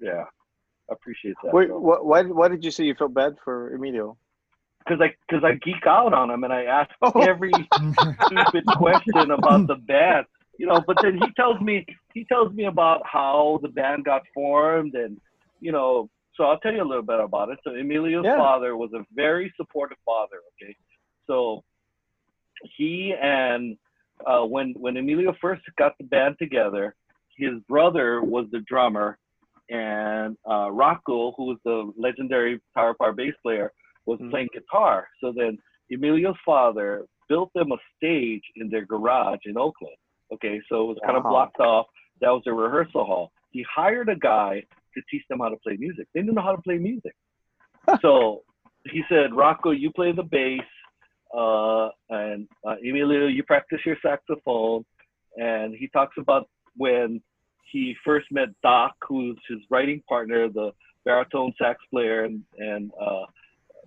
yeah, 0.00 0.24
I 0.90 0.92
appreciate 0.92 1.34
that. 1.42 1.52
Wait, 1.52 1.68
wh- 1.68 2.04
why, 2.04 2.22
why 2.22 2.48
did 2.48 2.64
you 2.64 2.70
say 2.70 2.84
you 2.84 2.94
felt 2.94 3.14
bad 3.14 3.36
for 3.44 3.74
Emilio? 3.74 4.16
Because 4.80 5.00
I, 5.00 5.14
cause 5.30 5.42
I 5.44 5.54
geek 5.54 5.86
out 5.86 6.12
on 6.12 6.30
him 6.30 6.44
and 6.44 6.52
I 6.52 6.64
ask 6.64 6.90
Oh. 7.02 7.20
every 7.20 7.52
stupid 8.26 8.64
question 8.76 9.30
about 9.30 9.66
the 9.66 9.76
band, 9.76 10.26
you 10.58 10.66
know, 10.66 10.82
but 10.86 10.98
then 11.02 11.14
he 11.18 11.26
tells 11.36 11.60
me, 11.60 11.86
he 12.12 12.24
tells 12.24 12.52
me 12.52 12.64
about 12.66 13.02
how 13.06 13.60
the 13.62 13.68
band 13.68 14.04
got 14.04 14.22
formed 14.34 14.94
and, 14.94 15.18
you 15.60 15.72
know, 15.72 16.10
so 16.36 16.44
I'll 16.44 16.58
tell 16.58 16.72
you 16.72 16.82
a 16.82 16.84
little 16.84 17.02
bit 17.02 17.20
about 17.20 17.50
it. 17.50 17.58
So 17.64 17.70
Emilio's 17.74 18.24
Yeah. 18.24 18.36
father 18.36 18.76
was 18.76 18.92
a 18.92 19.04
very 19.14 19.52
supportive 19.56 19.98
father. 20.04 20.38
Okay. 20.62 20.74
So 21.26 21.64
he 22.76 23.14
and 23.20 23.76
uh, 24.26 24.44
when 24.44 24.74
when 24.74 24.96
Emilio 24.96 25.34
first 25.40 25.62
got 25.76 25.96
the 25.98 26.04
band 26.04 26.36
together, 26.38 26.94
his 27.36 27.54
brother 27.68 28.22
was 28.22 28.46
the 28.52 28.60
drummer, 28.60 29.18
and 29.70 30.36
uh, 30.48 30.70
Rocco, 30.70 31.32
who 31.32 31.44
was 31.46 31.58
the 31.64 31.92
legendary 31.96 32.60
Power 32.74 32.94
Power 32.94 33.12
bass 33.12 33.34
player, 33.42 33.72
was 34.06 34.18
Mhm. 34.20 34.30
playing 34.30 34.48
guitar. 34.52 35.08
So 35.20 35.32
then 35.32 35.58
Emilio's 35.90 36.36
father 36.44 37.06
built 37.28 37.52
them 37.54 37.72
a 37.72 37.76
stage 37.96 38.44
in 38.56 38.68
their 38.68 38.84
garage 38.86 39.40
in 39.46 39.56
Oakland. 39.58 39.96
Okay, 40.32 40.60
so 40.68 40.82
it 40.82 40.86
was 40.86 40.98
kind 41.04 41.16
of 41.16 41.22
blocked 41.22 41.60
off. 41.60 41.86
That 42.20 42.30
was 42.30 42.42
their 42.44 42.54
rehearsal 42.54 43.04
hall. 43.04 43.32
He 43.50 43.62
hired 43.62 44.08
a 44.08 44.16
guy 44.16 44.64
to 44.94 45.02
teach 45.10 45.22
them 45.28 45.40
how 45.40 45.48
to 45.48 45.56
play 45.56 45.76
music. 45.78 46.06
They 46.14 46.20
didn't 46.20 46.34
know 46.34 46.42
how 46.42 46.56
to 46.56 46.62
play 46.62 46.78
music. 46.78 47.14
so 48.00 48.42
he 48.90 49.02
said, 49.08 49.34
Rocco, 49.34 49.70
you 49.70 49.90
play 49.90 50.12
the 50.12 50.22
bass, 50.22 50.60
uh, 51.36 51.88
and 52.10 52.48
uh, 52.66 52.76
Emilio, 52.82 53.26
you 53.26 53.42
practice 53.42 53.80
your 53.84 53.96
saxophone. 54.02 54.84
And 55.36 55.74
he 55.74 55.88
talks 55.88 56.14
about 56.18 56.48
when 56.76 57.20
he 57.70 57.96
first 58.04 58.26
met 58.30 58.48
Doc, 58.62 58.94
who's 59.06 59.38
his 59.48 59.58
writing 59.70 60.02
partner, 60.08 60.48
the 60.48 60.72
baritone 61.04 61.52
sax 61.60 61.80
player, 61.90 62.24
and 62.24 62.42
and 62.58 62.92
uh, 63.00 63.24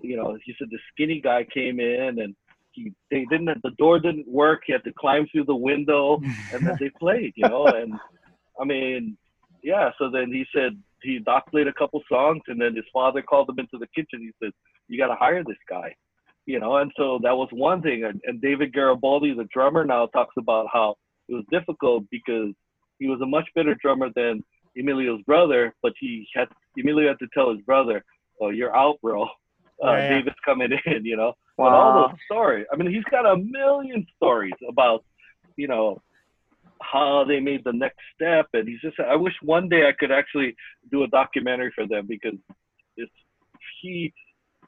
you 0.02 0.18
know, 0.18 0.38
he 0.44 0.54
said 0.58 0.68
the 0.70 0.80
skinny 0.92 1.22
guy 1.22 1.46
came 1.46 1.80
in 1.80 2.20
and 2.20 2.36
he 2.72 2.94
they 3.10 3.26
didn't 3.26 3.62
the 3.64 3.72
door 3.78 4.00
didn't 4.00 4.28
work. 4.28 4.64
He 4.66 4.74
had 4.74 4.84
to 4.84 4.94
climb 4.94 5.28
through 5.32 5.46
the 5.46 5.56
window, 5.56 6.20
and 6.54 6.68
then 6.68 6.78
they 6.80 6.90
played. 7.00 7.34
You 7.36 7.48
know, 7.48 7.68
and 7.68 7.94
I 8.60 8.66
mean, 8.66 9.18
yeah. 9.64 9.92
So 9.98 10.10
then 10.10 10.32
he 10.32 10.46
said 10.54 10.78
he 11.04 11.20
Doc 11.20 11.50
played 11.52 11.68
a 11.68 11.74
couple 11.74 12.02
songs, 12.12 12.42
and 12.48 12.60
then 12.60 12.76
his 12.76 12.86
father 12.92 13.22
called 13.22 13.50
him 13.50 13.60
into 13.60 13.78
the 13.78 13.88
kitchen. 13.96 14.20
He 14.22 14.32
said, 14.42 14.52
"You 14.88 14.98
got 14.98 15.08
to 15.08 15.16
hire 15.16 15.44
this 15.44 15.58
guy." 15.70 15.96
You 16.46 16.60
know, 16.60 16.78
and 16.78 16.92
so 16.98 17.20
that 17.24 17.36
was 17.36 17.50
one 17.52 17.82
thing. 17.82 18.06
And, 18.06 18.22
and 18.26 18.42
David 18.42 18.74
Garibaldi, 18.74 19.34
the 19.34 19.48
drummer, 19.54 19.84
now 19.84 20.06
talks 20.08 20.36
about 20.38 20.68
how 20.72 20.96
it 21.28 21.34
was 21.34 21.44
difficult 21.52 22.06
because 22.10 22.54
he 23.00 23.08
was 23.08 23.20
a 23.22 23.26
much 23.26 23.48
better 23.54 23.76
drummer 23.76 24.10
than 24.16 24.44
Emilio's 24.78 25.22
brother, 25.24 25.74
but 25.84 25.92
he 26.00 26.26
had 26.34 26.48
Emilio 26.80 27.10
had 27.10 27.20
to 27.20 27.28
tell 27.34 27.52
his 27.54 27.62
brother, 27.66 28.04
"Oh, 28.42 28.50
you're 28.50 28.76
out, 28.76 28.98
bro. 29.02 29.24
Uh, 29.24 29.28
Yeah, 29.84 29.98
yeah. 29.98 30.10
David's 30.10 30.36
coming 30.46 30.72
in." 30.86 31.06
You 31.06 31.18
know, 31.18 31.34
but 31.58 31.74
all 31.74 31.94
Wow. 31.94 32.08
those 32.08 32.18
stories. 32.32 32.66
I 32.72 32.76
mean, 32.78 32.92
he's 32.94 33.04
got 33.06 33.26
a 33.26 33.38
million 33.38 34.06
stories 34.16 34.54
about, 34.70 35.04
you 35.58 35.68
know, 35.68 36.02
how 36.82 37.24
they 37.28 37.40
made 37.40 37.64
the 37.64 37.74
next 37.74 38.00
step, 38.16 38.48
and 38.54 38.68
he's 38.68 38.82
just. 38.82 39.00
I 39.00 39.16
wish 39.16 39.34
one 39.42 39.70
day 39.70 39.88
I 39.88 39.94
could 39.98 40.12
actually 40.12 40.56
do 40.92 41.04
a 41.04 41.08
documentary 41.08 41.72
for 41.76 41.88
them 41.88 42.06
because 42.08 42.38
it's 42.96 43.12
he. 43.82 44.14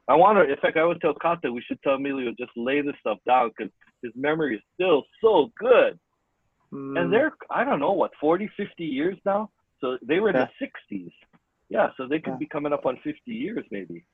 I 0.08 0.14
want 0.14 0.38
to. 0.38 0.52
In 0.52 0.58
fact, 0.60 0.76
I 0.76 0.84
would 0.84 1.00
tell 1.00 1.14
Kata 1.14 1.52
we 1.52 1.62
should 1.62 1.82
tell 1.82 1.94
Emilio 1.94 2.32
just 2.38 2.52
lay 2.56 2.80
this 2.80 2.94
stuff 3.00 3.18
down 3.26 3.50
because 3.56 3.72
his 4.02 4.12
memory 4.16 4.56
is 4.56 4.62
still 4.74 5.04
so 5.22 5.50
good. 5.58 5.98
Mm. 6.72 7.00
And 7.00 7.12
they're 7.12 7.32
I 7.50 7.64
don't 7.64 7.80
know 7.80 7.92
what 7.92 8.12
40, 8.20 8.48
50 8.56 8.84
years 8.84 9.18
now. 9.24 9.50
So 9.80 9.98
they 10.02 10.20
were 10.20 10.30
in 10.30 10.36
the 10.36 10.48
60s. 10.60 11.12
Yeah, 11.68 11.88
so 11.96 12.06
they 12.06 12.18
could 12.18 12.34
Yeah. 12.34 12.38
be 12.38 12.46
coming 12.46 12.72
up 12.72 12.84
on 12.86 12.96
50 12.98 13.32
years 13.32 13.64
maybe. 13.70 14.04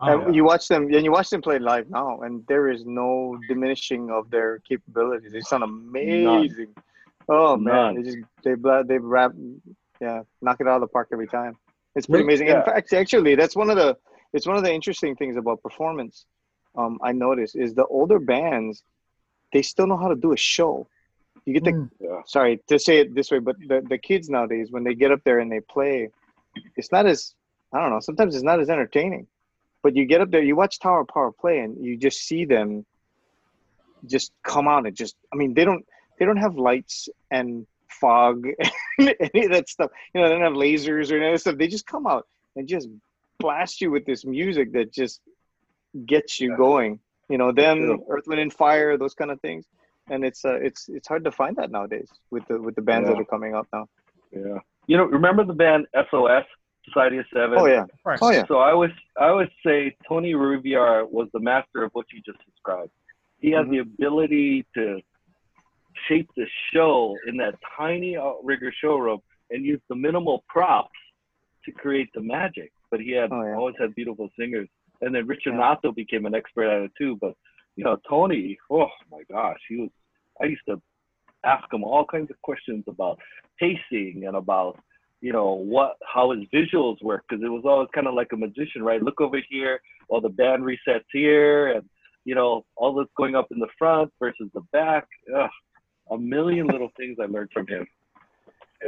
Oh, 0.00 0.26
and 0.26 0.34
you 0.34 0.44
watch 0.44 0.66
them, 0.66 0.92
and 0.92 1.04
you 1.04 1.12
watch 1.12 1.30
them 1.30 1.40
play 1.40 1.58
live 1.58 1.88
now, 1.88 2.22
and 2.22 2.44
there 2.48 2.68
is 2.68 2.84
no 2.84 3.38
diminishing 3.48 4.10
of 4.10 4.28
their 4.28 4.58
capabilities. 4.68 5.32
They 5.32 5.40
sound 5.40 5.62
amazing. 5.62 6.74
Oh 7.28 7.56
man, 7.56 7.74
None. 7.74 7.94
they 7.96 8.02
just 8.02 8.18
they 8.42 8.54
bla- 8.54 8.84
they 8.84 8.98
rap, 8.98 9.32
yeah, 10.00 10.22
knock 10.42 10.60
it 10.60 10.68
out 10.68 10.76
of 10.76 10.80
the 10.82 10.86
park 10.88 11.08
every 11.12 11.26
time. 11.26 11.56
It's 11.94 12.06
pretty 12.06 12.24
amazing. 12.24 12.48
Yeah. 12.48 12.58
In 12.58 12.64
fact, 12.64 12.92
actually, 12.92 13.34
that's 13.34 13.56
one 13.56 13.70
of 13.70 13.76
the 13.76 13.96
it's 14.32 14.46
one 14.46 14.56
of 14.56 14.62
the 14.64 14.72
interesting 14.72 15.14
things 15.16 15.36
about 15.36 15.62
performance. 15.62 16.26
Um, 16.76 16.98
I 17.02 17.12
noticed 17.12 17.54
is 17.56 17.72
the 17.74 17.86
older 17.86 18.18
bands, 18.18 18.82
they 19.52 19.62
still 19.62 19.86
know 19.86 19.96
how 19.96 20.08
to 20.08 20.16
do 20.16 20.32
a 20.32 20.36
show. 20.36 20.88
You 21.46 21.54
get 21.54 21.64
the 21.64 21.72
Mm. 21.72 21.90
Yeah. 22.00 22.20
sorry 22.26 22.60
to 22.68 22.78
say 22.78 22.98
it 22.98 23.14
this 23.14 23.30
way, 23.30 23.38
but 23.38 23.56
the, 23.68 23.80
the 23.88 23.98
kids 23.98 24.28
nowadays, 24.28 24.70
when 24.70 24.82
they 24.82 24.94
get 24.94 25.12
up 25.12 25.22
there 25.24 25.38
and 25.38 25.50
they 25.52 25.60
play, 25.60 26.08
it's 26.76 26.90
not 26.90 27.06
as 27.06 27.34
I 27.72 27.80
don't 27.80 27.90
know. 27.90 28.00
Sometimes 28.00 28.34
it's 28.34 28.44
not 28.44 28.60
as 28.60 28.70
entertaining. 28.70 29.26
But 29.82 29.94
you 29.94 30.06
get 30.06 30.20
up 30.22 30.30
there, 30.30 30.42
you 30.42 30.56
watch 30.56 30.78
Tower 30.78 31.00
of 31.00 31.08
Power 31.08 31.30
play, 31.30 31.58
and 31.58 31.76
you 31.84 31.96
just 31.96 32.20
see 32.22 32.44
them 32.46 32.86
just 34.06 34.32
come 34.42 34.66
out 34.66 34.86
and 34.86 34.96
just. 34.96 35.14
I 35.32 35.36
mean, 35.36 35.54
they 35.54 35.64
don't 35.64 35.84
they 36.18 36.24
don't 36.24 36.36
have 36.36 36.56
lights 36.56 37.08
and 37.30 37.66
fog 37.88 38.46
and 38.98 39.14
any 39.34 39.46
of 39.46 39.52
that 39.52 39.68
stuff. 39.68 39.90
You 40.14 40.20
know, 40.20 40.28
they 40.28 40.34
don't 40.34 40.42
have 40.42 40.52
lasers 40.54 41.10
or 41.12 41.16
any 41.16 41.26
of 41.26 41.32
that 41.34 41.38
stuff. 41.40 41.56
They 41.58 41.68
just 41.68 41.86
come 41.86 42.06
out 42.06 42.26
and 42.56 42.66
just 42.68 42.88
blast 43.38 43.80
you 43.80 43.90
with 43.90 44.04
this 44.06 44.24
music 44.24 44.72
that 44.72 44.92
just 44.92 45.20
gets 46.06 46.40
you 46.40 46.50
Yeah. 46.50 46.56
going. 46.56 47.00
You 47.28 47.38
know, 47.38 47.52
them, 47.52 47.88
Yeah. 47.88 47.96
Earth, 48.08 48.26
Wind, 48.26 48.40
and 48.40 48.52
Fire, 48.52 48.96
those 48.98 49.14
kind 49.14 49.30
of 49.30 49.40
things 49.40 49.64
and 50.10 50.22
it's 50.22 50.44
uh, 50.44 50.56
it's 50.56 50.90
it's 50.90 51.08
hard 51.08 51.24
to 51.24 51.32
find 51.32 51.56
that 51.56 51.70
nowadays 51.70 52.10
with 52.30 52.46
the 52.48 52.60
with 52.60 52.74
the 52.74 52.82
bands 52.82 53.08
Yeah. 53.08 53.14
that 53.14 53.20
are 53.22 53.24
coming 53.24 53.54
up 53.54 53.66
now. 53.72 53.88
Yeah. 54.32 54.58
You 54.86 54.98
know, 54.98 55.04
remember 55.04 55.44
the 55.46 55.54
band 55.54 55.86
SOS, 56.10 56.44
Society 56.84 57.16
of 57.16 57.24
Seven? 57.32 57.56
Oh 57.58 57.64
yeah, 57.66 57.84
Of 57.84 58.02
course. 58.02 58.18
oh 58.20 58.30
yeah, 58.30 58.44
So 58.46 58.58
I 58.58 58.70
always 58.72 58.90
I 59.18 59.28
always 59.28 59.48
say 59.64 59.96
Tony 60.06 60.34
Ruivivar 60.34 61.10
was 61.10 61.28
the 61.32 61.40
master 61.40 61.84
of 61.84 61.90
what 61.94 62.04
you 62.12 62.20
just 62.20 62.38
described. 62.44 62.90
He 63.40 63.50
had 63.50 63.64
Mhm. 63.64 63.70
the 63.70 63.78
ability 63.78 64.66
to 64.74 65.00
shape 66.08 66.28
the 66.36 66.46
show 66.72 67.16
in 67.26 67.36
that 67.38 67.54
tiny 67.76 68.16
outrigger 68.16 68.72
showroom 68.80 69.20
and 69.50 69.64
use 69.64 69.80
the 69.88 69.94
minimal 69.94 70.44
props 70.48 70.90
to 71.64 71.72
create 71.72 72.08
the 72.14 72.20
magic. 72.20 72.72
But 72.90 73.00
he 73.00 73.12
had 73.12 73.30
Oh, 73.32 73.42
yeah. 73.42 73.54
always 73.56 73.74
had 73.78 73.94
beautiful 73.94 74.28
singers. 74.38 74.68
And 75.00 75.14
then 75.14 75.26
Richard 75.26 75.54
Yeah. 75.54 75.74
Natto 75.82 75.94
became 75.94 76.26
an 76.26 76.34
expert 76.34 76.68
at 76.68 76.82
it 76.82 76.92
too. 76.96 77.16
But 77.20 77.34
you 77.76 77.84
know, 77.84 77.96
Tony, 78.08 78.56
oh 78.70 78.88
my 79.10 79.22
gosh, 79.30 79.58
he 79.68 79.76
was 79.76 79.90
I 80.40 80.46
used 80.46 80.62
to 80.68 80.80
ask 81.44 81.64
him 81.72 81.84
all 81.84 82.04
kinds 82.04 82.30
of 82.30 82.40
questions 82.42 82.84
about 82.88 83.18
pacing 83.58 84.24
and 84.26 84.36
about 84.36 84.78
you 85.20 85.32
know 85.32 85.52
what 85.54 85.96
how 86.06 86.30
his 86.32 86.44
visuals 86.52 87.02
work 87.02 87.24
because 87.28 87.42
it 87.44 87.48
was 87.48 87.62
always 87.64 87.88
kind 87.94 88.06
of 88.06 88.14
like 88.14 88.32
a 88.32 88.36
magician 88.36 88.82
right 88.82 89.02
look 89.02 89.20
over 89.20 89.38
here 89.48 89.80
while 90.08 90.20
the 90.20 90.28
band 90.28 90.62
resets 90.62 91.04
here 91.12 91.68
and 91.72 91.88
you 92.24 92.34
know 92.34 92.64
all 92.76 92.94
this 92.94 93.06
going 93.16 93.34
up 93.34 93.46
in 93.50 93.58
the 93.58 93.68
front 93.78 94.10
versus 94.18 94.48
the 94.54 94.60
back 94.72 95.06
Ugh, 95.36 95.50
a 96.10 96.18
million 96.18 96.66
little 96.66 96.90
things 96.96 97.18
i 97.20 97.26
learned 97.26 97.50
from 97.52 97.66
him 97.66 97.86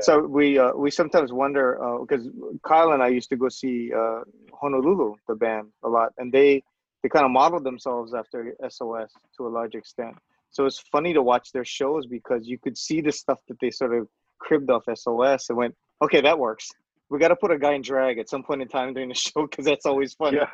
So 0.00 0.26
we 0.26 0.58
uh, 0.58 0.72
we 0.74 0.90
sometimes 0.90 1.32
wonder 1.32 1.78
because 2.02 2.28
Kyle 2.62 2.92
and 2.92 3.02
I 3.02 3.08
used 3.08 3.30
to 3.30 3.36
go 3.36 3.48
see 3.48 3.92
uh, 3.94 4.20
Honolulu, 4.52 5.14
the 5.26 5.34
band, 5.34 5.68
a 5.84 5.88
lot, 5.88 6.12
and 6.18 6.30
they 6.30 6.62
they 7.02 7.08
kind 7.08 7.24
of 7.24 7.30
modeled 7.30 7.64
themselves 7.64 8.12
after 8.12 8.54
SOS 8.68 9.10
to 9.36 9.46
a 9.46 9.48
large 9.48 9.74
extent. 9.74 10.16
So 10.50 10.66
it's 10.66 10.78
funny 10.78 11.12
to 11.14 11.22
watch 11.22 11.52
their 11.52 11.64
shows 11.64 12.06
because 12.06 12.46
you 12.46 12.58
could 12.58 12.76
see 12.76 13.00
the 13.00 13.12
stuff 13.12 13.38
that 13.48 13.58
they 13.60 13.70
sort 13.70 13.94
of 13.96 14.08
cribbed 14.38 14.70
off 14.70 14.84
SOS 14.92 15.48
and 15.48 15.56
went, 15.56 15.74
okay, 16.02 16.20
that 16.20 16.38
works. 16.38 16.70
We 17.08 17.18
got 17.18 17.28
to 17.28 17.36
put 17.36 17.50
a 17.50 17.58
guy 17.58 17.72
in 17.74 17.82
drag 17.82 18.18
at 18.18 18.28
some 18.28 18.42
point 18.42 18.62
in 18.62 18.68
time 18.68 18.92
during 18.92 19.08
the 19.08 19.14
show 19.26 19.46
because 19.46 19.64
that's 19.64 19.86
always 19.86 20.14
fun. 20.14 20.34
yeah 20.34 20.46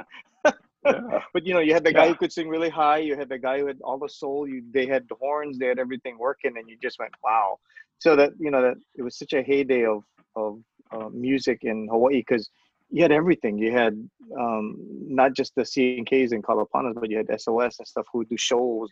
yeah 0.85 1.01
But 1.33 1.47
you 1.47 1.55
know, 1.55 1.61
you 1.61 1.75
had 1.75 1.85
the 1.85 1.93
guy 1.93 2.07
Yeah. 2.07 2.09
who 2.09 2.15
could 2.17 2.33
sing 2.33 2.49
really 2.49 2.69
high. 2.71 2.99
You 2.99 3.17
had 3.17 3.29
the 3.29 3.39
guy 3.39 3.59
who 3.61 3.67
had 3.67 3.81
all 3.83 3.99
the 3.99 4.09
soul. 4.09 4.49
You 4.49 4.63
they 4.73 4.87
had 4.87 5.09
the 5.09 5.17
horns. 5.17 5.59
They 5.59 5.67
had 5.67 5.79
everything 5.79 6.19
working, 6.19 6.55
and 6.59 6.69
you 6.69 6.77
just 6.83 6.99
went, 6.99 7.13
wow. 7.25 7.59
So 7.99 8.17
that 8.17 8.33
you 8.39 8.51
know 8.51 8.63
that 8.63 8.77
it 8.97 9.03
was 9.03 9.17
such 9.19 9.33
a 9.33 9.43
heyday 9.43 9.85
of 9.87 10.03
of 10.37 10.61
uh, 10.95 11.09
music 11.11 11.61
in 11.63 11.89
Hawaii 11.91 12.19
because 12.19 12.51
you 12.91 13.03
had 13.03 13.13
everything. 13.13 13.59
You 13.59 13.73
had 13.73 13.95
um, 14.39 14.77
not 15.21 15.35
just 15.35 15.55
the 15.57 15.65
C 15.65 15.97
and 15.99 16.07
Ks 16.07 16.33
and 16.33 16.43
Kalapanas, 16.45 16.95
but 16.95 17.11
you 17.11 17.17
had 17.19 17.29
SOS 17.41 17.79
and 17.79 17.87
stuff 17.89 18.07
who 18.13 18.19
would 18.19 18.29
do 18.29 18.37
shows, 18.37 18.91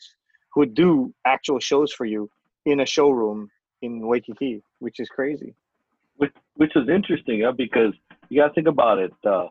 who 0.53 0.61
would 0.61 0.75
do 0.75 1.13
actual 1.27 1.59
shows 1.61 1.93
for 1.93 2.07
you 2.07 2.31
in 2.67 2.81
a 2.81 2.87
showroom 2.87 3.51
in 3.83 4.07
Waikiki, 4.07 4.63
which 4.79 5.01
is 5.01 5.09
crazy. 5.09 5.55
which 6.17 6.33
which 6.55 6.75
is 6.77 6.89
interesting 6.89 7.43
huh? 7.45 7.53
because 7.53 7.93
you 8.29 8.41
got 8.41 8.49
to 8.49 8.55
think 8.55 8.69
about 8.69 8.99
it 8.99 9.13
uh 9.27 9.47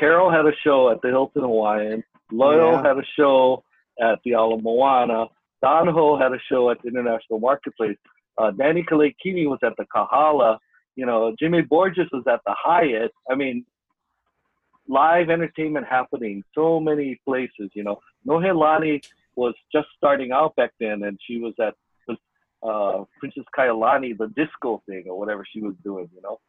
carol 0.00 0.30
had 0.30 0.46
a 0.46 0.56
show 0.64 0.90
at 0.90 1.00
the 1.02 1.08
hilton 1.08 1.42
hawaiian 1.42 2.02
loyal 2.32 2.72
Yeah. 2.72 2.82
had 2.88 2.96
a 2.98 3.06
show 3.18 3.62
at 4.00 4.18
the 4.24 4.32
ala 4.32 4.60
moana 4.60 5.26
Don 5.62 5.88
Ho 5.88 6.16
had 6.18 6.32
a 6.32 6.38
show 6.50 6.70
at 6.70 6.78
the 6.82 6.88
international 6.88 7.38
marketplace 7.38 7.98
uh, 8.38 8.50
Danny 8.52 8.82
Kaleikini 8.82 9.46
was 9.46 9.58
at 9.62 9.74
the 9.76 9.84
Kahala. 9.94 10.58
You 10.96 11.04
know, 11.06 11.34
Jimmy 11.38 11.60
Borges 11.62 12.08
was 12.12 12.24
at 12.26 12.40
the 12.46 12.54
Hyatt. 12.58 13.12
I 13.30 13.34
mean, 13.34 13.64
live 14.88 15.30
entertainment 15.30 15.86
happening 15.86 16.42
so 16.54 16.80
many 16.80 17.20
places. 17.26 17.70
You 17.74 17.84
know, 17.84 17.98
Nohelani 18.26 19.04
was 19.36 19.54
just 19.72 19.88
starting 19.96 20.32
out 20.32 20.56
back 20.56 20.72
then, 20.80 21.02
and 21.04 21.18
she 21.26 21.38
was 21.38 21.54
at 21.60 21.74
uh, 22.62 23.04
Princess 23.18 23.44
Kaiulani, 23.56 24.16
the 24.16 24.28
disco 24.36 24.82
thing 24.86 25.04
or 25.08 25.18
whatever 25.18 25.44
she 25.50 25.60
was 25.60 25.74
doing. 25.84 26.08
You 26.14 26.22
know, 26.22 26.40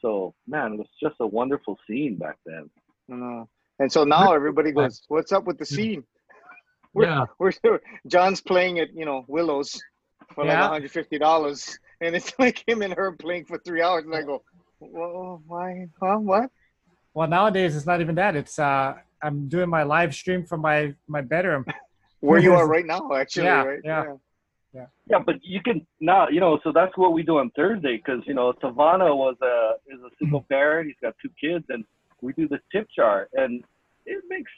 so 0.00 0.34
man, 0.46 0.74
it 0.74 0.78
was 0.78 0.88
just 1.02 1.16
a 1.20 1.26
wonderful 1.26 1.78
scene 1.86 2.16
back 2.16 2.36
then. 2.46 2.70
I 3.10 3.14
know. 3.14 3.48
And 3.78 3.90
so 3.90 4.04
now 4.04 4.32
everybody 4.34 4.72
goes, 4.72 5.02
"What's 5.08 5.32
up 5.32 5.44
with 5.44 5.58
the 5.58 5.66
scene?" 5.66 6.04
We're- 6.94 7.08
yeah. 7.08 7.24
We're 7.38 7.52
John's 8.06 8.40
playing 8.40 8.78
at 8.78 8.92
you 8.94 9.04
know 9.04 9.24
Willows 9.28 9.80
for 10.34 10.44
like 10.44 10.54
Yeah. 10.54 10.60
150 10.62 11.18
dollars, 11.18 11.78
and 12.00 12.14
it's 12.16 12.32
like 12.38 12.62
him 12.68 12.82
and 12.82 12.92
her 12.94 13.12
playing 13.12 13.44
for 13.46 13.58
three 13.58 13.82
hours, 13.82 14.04
and 14.04 14.14
I 14.14 14.22
go, 14.22 14.42
"Well, 14.80 15.42
why? 15.46 15.86
Huh? 16.02 16.18
What?" 16.18 16.50
Well, 17.14 17.28
nowadays 17.28 17.74
it's 17.76 17.86
not 17.86 18.00
even 18.00 18.14
that. 18.16 18.36
It's 18.36 18.58
uh, 18.58 18.94
I'm 19.22 19.48
doing 19.48 19.68
my 19.68 19.82
live 19.82 20.14
stream 20.14 20.44
from 20.44 20.60
my 20.60 20.94
my 21.08 21.20
bedroom. 21.22 21.64
Where 22.20 22.38
you 22.38 22.52
are 22.54 22.66
right 22.76 22.84
now, 22.86 23.12
actually, 23.14 23.46
Yeah, 23.46 23.62
right? 23.64 23.80
yeah. 23.84 24.04
Yeah, 25.08 25.18
but 25.18 25.36
you 25.42 25.60
can 25.60 25.84
now, 26.00 26.28
you 26.28 26.38
know, 26.38 26.60
so 26.62 26.70
that's 26.72 26.96
what 26.96 27.12
we 27.12 27.24
do 27.24 27.38
on 27.38 27.50
Thursday 27.56 27.96
because 27.96 28.22
you 28.26 28.34
know 28.34 28.52
Tavana 28.52 29.10
was 29.16 29.34
a 29.42 29.74
is 29.92 30.00
a 30.00 30.10
single 30.20 30.42
parent. 30.48 30.86
He's 30.86 31.00
got 31.02 31.14
two 31.20 31.30
kids, 31.40 31.64
and 31.70 31.84
we 32.22 32.32
do 32.32 32.48
the 32.48 32.60
tip 32.72 32.88
jar, 32.94 33.28
and 33.34 33.62
it 34.06 34.22
makes 34.28 34.50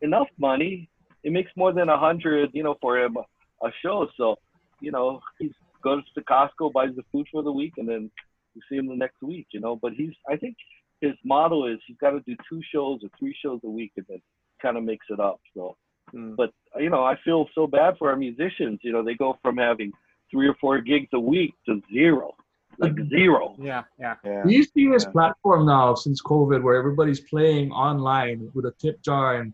enough 0.00 0.28
money. 0.38 0.88
It 1.22 1.32
makes 1.32 1.50
more 1.56 1.72
than 1.72 1.88
a 1.88 1.98
hundred, 1.98 2.50
you 2.52 2.62
know, 2.62 2.76
for 2.80 2.98
him 2.98 3.16
a 3.16 3.68
show. 3.82 4.08
So, 4.16 4.36
you 4.80 4.90
know, 4.90 5.20
he 5.38 5.52
goes 5.82 6.02
to 6.14 6.20
Costco, 6.22 6.72
buys 6.72 6.90
the 6.96 7.04
food 7.12 7.26
for 7.30 7.42
the 7.42 7.52
week, 7.52 7.74
and 7.78 7.88
then 7.88 8.10
we 8.54 8.62
see 8.68 8.76
him 8.76 8.88
the 8.88 8.96
next 8.96 9.22
week. 9.22 9.46
You 9.52 9.60
know, 9.60 9.76
but 9.76 9.92
he's 9.92 10.14
I 10.28 10.36
think 10.36 10.56
his 11.00 11.12
model 11.24 11.66
is 11.66 11.78
he's 11.86 11.96
got 11.98 12.10
to 12.10 12.20
do 12.26 12.36
two 12.48 12.60
shows 12.72 13.00
or 13.02 13.10
three 13.18 13.36
shows 13.42 13.60
a 13.64 13.70
week, 13.70 13.92
and 13.96 14.06
then 14.08 14.22
kind 14.60 14.76
of 14.76 14.84
makes 14.84 15.06
it 15.10 15.20
up. 15.20 15.40
So 15.54 15.76
Mm. 16.14 16.36
but 16.36 16.52
you 16.78 16.90
know, 16.90 17.04
I 17.04 17.16
feel 17.24 17.48
so 17.54 17.66
bad 17.66 17.96
for 17.98 18.10
our 18.10 18.16
musicians. 18.16 18.80
You 18.82 18.92
know, 18.92 19.02
they 19.02 19.14
go 19.14 19.38
from 19.42 19.56
having 19.56 19.92
three 20.30 20.48
or 20.48 20.54
four 20.60 20.80
gigs 20.80 21.08
a 21.12 21.20
week 21.20 21.54
to 21.66 21.82
zero, 21.92 22.34
like 22.78 22.94
zero. 23.08 23.54
Yeah, 23.58 23.82
yeah. 23.98 24.16
Yeah. 24.24 24.44
We 24.44 24.62
see 24.62 24.88
this 24.88 25.04
Yeah. 25.04 25.10
platform 25.10 25.66
now 25.66 25.94
since 25.94 26.22
COVID 26.22 26.62
where 26.62 26.74
everybody's 26.74 27.20
playing 27.20 27.70
online 27.72 28.50
with 28.54 28.66
a 28.66 28.72
tip 28.78 29.02
jar 29.02 29.36
and 29.40 29.52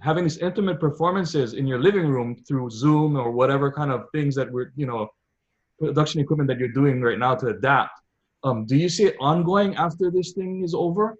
having 0.00 0.24
these 0.24 0.38
intimate 0.38 0.80
performances 0.80 1.54
in 1.54 1.66
your 1.66 1.78
living 1.78 2.08
room 2.08 2.34
through 2.46 2.70
Zoom 2.70 3.16
or 3.16 3.30
whatever 3.30 3.70
kind 3.70 3.92
of 3.92 4.10
things 4.10 4.34
that 4.34 4.50
we're, 4.50 4.72
you 4.76 4.86
know, 4.86 5.08
production 5.78 6.20
equipment 6.20 6.48
that 6.48 6.58
you're 6.58 6.68
doing 6.68 7.00
right 7.00 7.18
now 7.18 7.34
to 7.34 7.48
adapt. 7.48 8.00
Um, 8.42 8.66
do 8.66 8.76
you 8.76 8.88
see 8.88 9.04
it 9.04 9.16
ongoing 9.20 9.74
after 9.76 10.10
this 10.10 10.32
thing 10.32 10.62
is 10.62 10.74
over? 10.74 11.16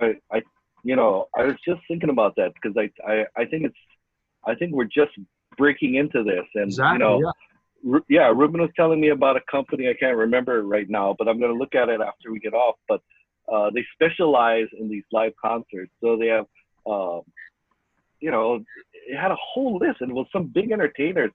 I, 0.00 0.14
I 0.32 0.42
you 0.82 0.96
know, 0.96 1.28
I 1.36 1.44
was 1.44 1.56
just 1.66 1.80
thinking 1.88 2.08
about 2.10 2.34
that 2.36 2.52
because 2.54 2.74
I, 2.76 2.90
I, 3.06 3.26
I 3.36 3.44
think 3.44 3.64
it's, 3.66 3.76
I 4.46 4.54
think 4.54 4.72
we're 4.72 4.84
just 4.84 5.12
breaking 5.58 5.96
into 5.96 6.22
this, 6.22 6.46
and 6.54 6.64
Exactly. 6.64 6.94
you 6.94 6.98
know, 6.98 7.20
yeah. 7.20 7.30
Yeah, 8.08 8.28
Ruben 8.28 8.60
was 8.60 8.70
telling 8.76 9.00
me 9.00 9.08
about 9.08 9.36
a 9.36 9.40
company 9.50 9.88
I 9.88 9.94
can't 9.94 10.16
remember 10.16 10.62
right 10.62 10.88
now, 10.88 11.14
but 11.18 11.28
I'm 11.28 11.38
going 11.38 11.52
to 11.52 11.58
look 11.58 11.74
at 11.74 11.88
it 11.88 12.00
after 12.00 12.30
we 12.30 12.38
get 12.38 12.52
off. 12.52 12.76
But 12.88 13.00
uh, 13.50 13.70
they 13.74 13.84
specialize 13.94 14.66
in 14.78 14.88
these 14.88 15.04
live 15.12 15.32
concerts, 15.42 15.90
so 16.02 16.16
they 16.16 16.26
have, 16.26 16.46
um, 16.86 17.22
you 18.20 18.30
know, 18.30 18.62
it 19.08 19.16
had 19.16 19.30
a 19.30 19.36
whole 19.42 19.78
list, 19.78 20.00
and 20.00 20.10
it 20.10 20.14
was 20.14 20.26
some 20.32 20.46
big 20.54 20.70
entertainers. 20.72 21.32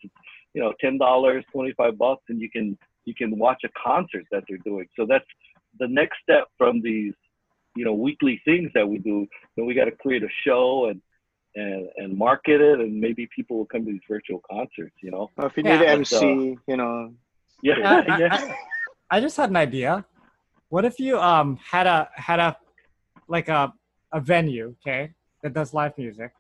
You 0.54 0.62
know, 0.62 0.74
ten 0.80 0.98
dollars, 0.98 1.44
twenty 1.52 1.74
five 1.74 1.98
bucks, 1.98 2.24
and 2.30 2.40
you 2.40 2.50
can 2.50 2.78
you 3.06 3.16
can 3.16 3.38
watch 3.38 3.64
a 3.66 3.70
concert 3.84 4.26
that 4.32 4.44
they're 4.48 4.58
doing. 4.60 4.88
So 4.98 5.06
that's 5.08 5.26
the 5.80 5.88
next 5.88 6.18
step 6.24 6.48
from 6.58 6.82
these, 6.82 7.14
you 7.76 7.86
know, 7.86 7.94
weekly 7.94 8.42
things 8.46 8.70
that 8.76 8.88
we 8.88 9.00
do. 9.00 9.28
Then 9.58 9.66
we 9.66 9.74
got 9.74 9.86
to 9.86 9.92
create 9.92 10.24
a 10.24 10.30
show 10.46 10.88
and. 10.90 11.02
And, 11.58 11.88
and 11.96 12.18
market 12.18 12.60
it, 12.60 12.82
and 12.82 13.00
maybe 13.00 13.30
people 13.34 13.56
will 13.58 13.66
come 13.66 13.86
to 13.86 13.92
these 13.94 14.02
virtual 14.10 14.42
concerts. 14.52 14.94
You 15.02 15.12
know, 15.12 15.32
Well, 15.38 15.48
if 15.48 15.56
you 15.56 15.64
Yeah, 15.64 15.78
need 15.80 15.86
an 15.88 15.88
but, 15.88 16.00
MC, 16.00 16.58
you 16.68 16.76
know, 16.76 17.14
yeah, 17.62 17.76
Yeah, 17.80 18.04
I- 18.10 18.20
yeah. 18.20 18.28
I, 19.10 19.18
I 19.18 19.22
just 19.22 19.38
had 19.38 19.50
an 19.52 19.56
idea. 19.56 20.06
What 20.68 20.84
if 20.84 21.00
you 21.00 21.18
um 21.18 21.58
had 21.58 21.88
a 21.88 22.10
had 22.14 22.40
a 22.42 22.58
like 23.30 23.48
a 23.48 23.74
a 24.12 24.20
venue, 24.20 24.76
okay, 24.82 25.14
that 25.44 25.54
does 25.54 25.74
live 25.74 25.98
music, 25.98 26.32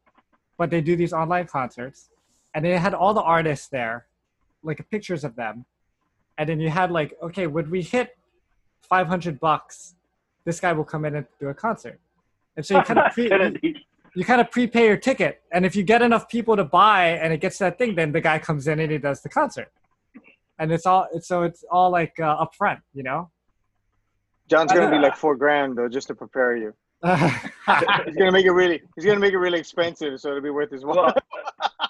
but 0.57 0.69
they 0.69 0.81
do 0.81 0.97
these 0.97 1.13
online 1.13 1.47
concerts, 1.47 2.09
and 2.53 2.65
they 2.65 2.77
had 2.77 2.93
all 2.93 3.13
the 3.13 3.21
artists 3.21 3.67
there, 3.69 4.07
like 4.63 4.85
pictures 4.91 5.23
of 5.23 5.37
them, 5.37 5.63
and 6.37 6.49
then 6.49 6.59
you 6.59 6.69
had 6.69 6.91
like, 6.91 7.15
okay, 7.23 7.47
would 7.47 7.71
we 7.71 7.81
hit 7.81 8.17
five 8.81 9.07
hundred 9.07 9.39
bucks? 9.39 9.95
This 10.43 10.59
guy 10.59 10.73
will 10.73 10.83
come 10.83 11.05
in 11.05 11.15
and 11.15 11.25
do 11.39 11.47
a 11.47 11.53
concert, 11.53 12.01
and 12.57 12.65
so 12.65 12.75
you 12.75 12.81
kind 12.83 12.99
of 12.99 13.13
pre, 13.13 13.29
you, 14.15 14.19
you 14.19 14.25
kind 14.25 14.41
of 14.41 14.49
prepay 14.51 14.87
your 14.87 14.97
ticket, 14.97 15.41
and 15.51 15.65
if 15.65 15.75
you 15.75 15.83
get 15.83 16.01
enough 16.01 16.27
people 16.29 16.55
to 16.55 16.63
buy 16.63 17.07
and 17.09 17.33
it 17.33 17.41
gets 17.41 17.57
that 17.59 17.77
thing, 17.77 17.95
then 17.95 18.11
the 18.11 18.21
guy 18.21 18.39
comes 18.39 18.67
in 18.67 18.79
and 18.79 18.91
he 18.91 18.97
does 18.97 19.21
the 19.21 19.29
concert, 19.29 19.71
and 20.59 20.71
it's 20.71 20.85
all 20.85 21.07
it's 21.13 21.27
so 21.27 21.43
it's 21.43 21.63
all 21.71 21.89
like 21.91 22.19
uh, 22.19 22.45
upfront, 22.45 22.81
you 22.93 23.03
know. 23.03 23.29
John's 24.49 24.71
gonna 24.71 24.91
be 24.91 24.99
like 24.99 25.15
four 25.15 25.35
grand 25.35 25.77
though, 25.77 25.89
just 25.89 26.07
to 26.07 26.15
prepare 26.15 26.55
you. 26.55 26.73
He's 27.05 28.15
gonna 28.15 28.31
make 28.31 28.45
it 28.45 28.51
really. 28.51 28.81
He's 28.95 29.05
gonna 29.05 29.19
make 29.19 29.33
it 29.33 29.37
really 29.37 29.59
expensive, 29.59 30.19
so 30.19 30.29
it'll 30.29 30.41
be 30.41 30.49
worth 30.49 30.71
his 30.71 30.85
while. 30.85 30.95
well, 30.95 31.13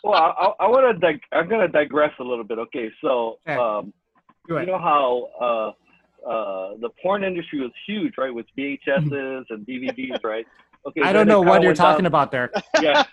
well, 0.04 0.14
I, 0.60 0.66
I 0.66 0.68
want 0.68 1.00
to. 1.00 1.08
Dig- 1.08 1.22
I'm 1.32 1.48
gonna 1.48 1.68
digress 1.68 2.14
a 2.20 2.24
little 2.24 2.44
bit. 2.44 2.58
Okay, 2.60 2.90
so 3.02 3.38
Okay. 3.48 3.58
um, 3.60 3.94
you 4.48 4.66
know 4.66 4.78
how 4.78 5.30
uh, 5.40 6.30
uh, 6.30 6.74
the 6.82 6.90
porn 7.02 7.24
industry 7.24 7.60
was 7.62 7.72
huge, 7.88 8.14
right, 8.18 8.34
with 8.34 8.46
VHSs 8.58 9.46
and 9.50 9.66
DVDs, 9.66 10.24
right? 10.24 10.46
Okay, 10.88 11.02
I 11.02 11.12
don't 11.14 11.28
know 11.28 11.42
what 11.42 11.62
you're 11.62 11.70
went 11.70 11.78
down- 11.78 11.92
talking 11.94 12.06
about 12.06 12.32
there. 12.32 12.52
Yeah, 12.82 13.04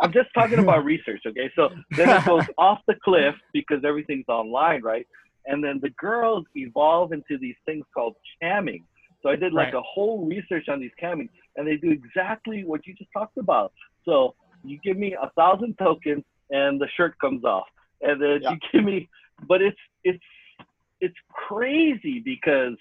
I'm 0.00 0.12
just 0.12 0.28
talking 0.34 0.58
about 0.60 0.84
research. 0.84 1.22
Okay, 1.26 1.50
so 1.54 1.68
then 1.96 2.08
it 2.08 2.24
goes 2.24 2.44
off 2.58 2.80
the 2.86 2.94
cliff 3.04 3.34
because 3.52 3.84
everything's 3.84 4.24
online, 4.28 4.82
right? 4.82 5.06
And 5.46 5.62
then 5.62 5.78
the 5.82 5.90
girls 5.90 6.44
evolve 6.56 7.12
into 7.12 7.36
these 7.38 7.56
things 7.66 7.84
called 7.94 8.14
camming. 8.42 8.82
So 9.22 9.28
I 9.28 9.36
did 9.36 9.52
like 9.52 9.66
Right. 9.66 9.74
a 9.74 9.82
whole 9.82 10.24
research 10.26 10.68
on 10.68 10.80
these 10.80 10.92
camming, 11.02 11.28
and 11.56 11.66
they 11.66 11.76
do 11.76 11.90
exactly 11.90 12.64
what 12.64 12.86
you 12.86 12.94
just 12.94 13.10
talked 13.12 13.36
about. 13.36 13.72
So 14.06 14.34
you 14.64 14.78
give 14.82 14.96
me 14.96 15.14
a 15.20 15.30
thousand 15.36 15.76
tokens, 15.78 16.24
and 16.50 16.80
the 16.80 16.88
shirt 16.96 17.18
comes 17.18 17.44
off, 17.44 17.66
and 18.00 18.20
then 18.22 18.40
Yeah. 18.42 18.52
you 18.52 18.58
give 18.72 18.84
me, 18.84 19.08
but 19.46 19.60
it's 19.60 19.78
it's 20.04 20.24
it's 21.02 21.16
crazy 21.32 22.20
because 22.20 22.74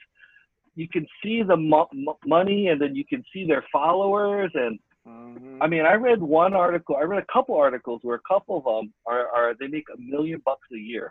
you 0.80 0.88
can 0.88 1.06
see 1.22 1.44
the 1.44 1.58
mo- 1.58 1.90
mo- 1.94 2.18
money, 2.26 2.62
and 2.70 2.80
then 2.82 2.96
you 2.96 3.06
can 3.12 3.22
see 3.34 3.44
their 3.46 3.64
followers, 3.72 4.52
and 4.56 4.80
Mhm. 5.08 5.58
I 5.64 5.68
mean, 5.68 5.86
I 5.86 5.94
read 6.08 6.22
one 6.22 6.54
article. 6.54 6.96
I 6.96 7.04
read 7.04 7.22
a 7.28 7.32
couple 7.34 7.56
articles 7.56 8.00
where 8.04 8.16
a 8.24 8.26
couple 8.34 8.54
of 8.60 8.64
them 8.72 8.94
are, 9.12 9.26
are 9.38 9.54
they 9.60 9.68
make 9.68 9.88
a 9.96 10.00
million 10.00 10.40
bucks 10.46 10.68
a 10.72 10.78
year. 10.92 11.08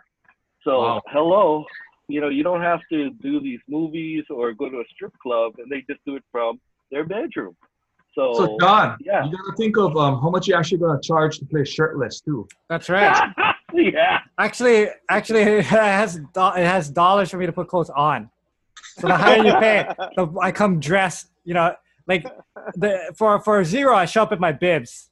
So 0.65 0.71
Wow. 0.81 1.01
hello, 1.15 1.65
you 2.07 2.19
know, 2.21 2.29
you 2.37 2.43
don't 2.49 2.61
have 2.71 2.81
to 2.93 3.09
do 3.27 3.33
these 3.47 3.59
movies 3.67 4.23
or 4.29 4.53
go 4.53 4.69
to 4.69 4.77
a 4.79 4.87
strip 4.93 5.13
club, 5.25 5.49
and 5.59 5.67
they 5.71 5.81
just 5.91 6.01
do 6.05 6.15
it 6.15 6.23
from 6.31 6.59
their 6.91 7.03
bedroom. 7.15 7.55
So, 8.15 8.33
So 8.33 8.57
John, 8.59 8.97
yeah. 9.01 9.25
you 9.25 9.31
gotta 9.37 9.55
think 9.57 9.77
of 9.77 9.95
um, 9.97 10.13
how 10.23 10.29
much 10.35 10.47
you're 10.47 10.57
actually 10.57 10.79
gonna 10.79 10.99
charge 11.11 11.33
to 11.39 11.45
play 11.45 11.63
shirtless 11.63 12.21
too. 12.21 12.47
That's 12.71 12.89
right. 12.89 13.15
yeah, 13.73 14.19
Actually, 14.37 14.79
actually, 15.09 15.41
it 15.61 15.65
has 15.65 16.15
do- 16.37 16.55
it 16.61 16.67
has 16.75 16.89
dollars 16.89 17.29
for 17.31 17.37
me 17.37 17.45
to 17.45 17.51
put 17.59 17.67
clothes 17.67 17.91
on. 17.91 18.29
So 18.99 19.07
the 19.07 19.17
higher 19.17 19.43
you 19.43 19.53
pay, 19.53 19.87
the 20.15 20.27
I 20.41 20.51
come 20.51 20.79
dressed. 20.79 21.27
You 21.45 21.53
know, 21.55 21.75
like 22.07 22.23
the 22.75 23.13
for 23.17 23.39
for 23.39 23.63
zero, 23.63 23.95
I 23.95 24.05
show 24.05 24.23
up 24.23 24.31
in 24.31 24.39
my 24.39 24.51
bibs. 24.51 25.09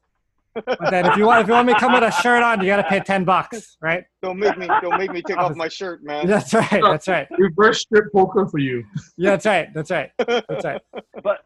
But 0.53 0.89
then 0.89 1.05
if 1.05 1.15
you 1.17 1.25
want 1.25 1.41
if 1.41 1.47
you 1.47 1.53
want 1.53 1.67
me 1.67 1.73
to 1.73 1.79
come 1.79 1.93
with 1.93 2.03
a 2.03 2.11
shirt 2.11 2.41
on, 2.43 2.59
you 2.61 2.65
gotta 2.67 2.83
pay 2.83 2.99
ten 2.99 3.23
bucks, 3.25 3.77
right? 3.81 4.05
Don't 4.23 4.39
make 4.39 4.57
me. 4.57 4.67
Don't 4.81 4.97
make 4.97 5.11
me 5.11 5.21
take 5.21 5.37
off 5.37 5.55
my 5.55 5.67
shirt, 5.67 6.03
man. 6.03 6.25
That's 6.27 6.53
right. 6.53 6.81
That's 6.81 7.07
right. 7.07 7.27
Reverse 7.37 7.81
strip 7.81 8.11
poker 8.11 8.47
for 8.47 8.57
you. 8.57 8.83
Yeah, 9.17 9.31
that's 9.31 9.45
right. 9.45 9.73
That's 9.73 9.91
right. 9.91 10.11
That's 10.17 10.65
right. 10.65 10.81
but 11.23 11.39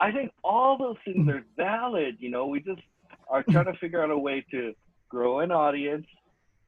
I 0.00 0.10
think 0.12 0.32
all 0.44 0.76
those 0.78 0.96
things 1.04 1.28
are 1.28 1.44
valid. 1.56 2.16
You 2.18 2.30
know, 2.30 2.46
we 2.46 2.60
just 2.60 2.80
are 3.28 3.42
trying 3.44 3.66
to 3.66 3.74
figure 3.74 4.02
out 4.02 4.10
a 4.10 4.18
way 4.18 4.44
to 4.50 4.72
grow 5.08 5.40
an 5.40 5.50
audience 5.52 6.06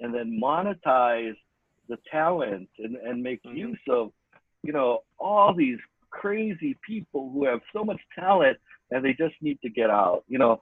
and 0.00 0.14
then 0.14 0.40
monetize 0.42 1.36
the 1.88 1.98
talent 2.10 2.68
and, 2.78 2.96
and 2.96 3.22
make 3.22 3.42
Mhm. 3.42 3.56
use 3.56 3.80
of, 3.88 4.12
you 4.62 4.72
know, 4.72 5.00
all 5.18 5.54
these 5.54 5.78
crazy 6.10 6.76
people 6.86 7.30
who 7.32 7.44
have 7.44 7.60
so 7.72 7.84
much 7.84 8.00
talent 8.18 8.58
and 8.90 9.04
they 9.04 9.12
just 9.12 9.34
need 9.40 9.58
to 9.62 9.70
get 9.70 9.90
out. 9.90 10.24
You 10.28 10.38
know, 10.38 10.60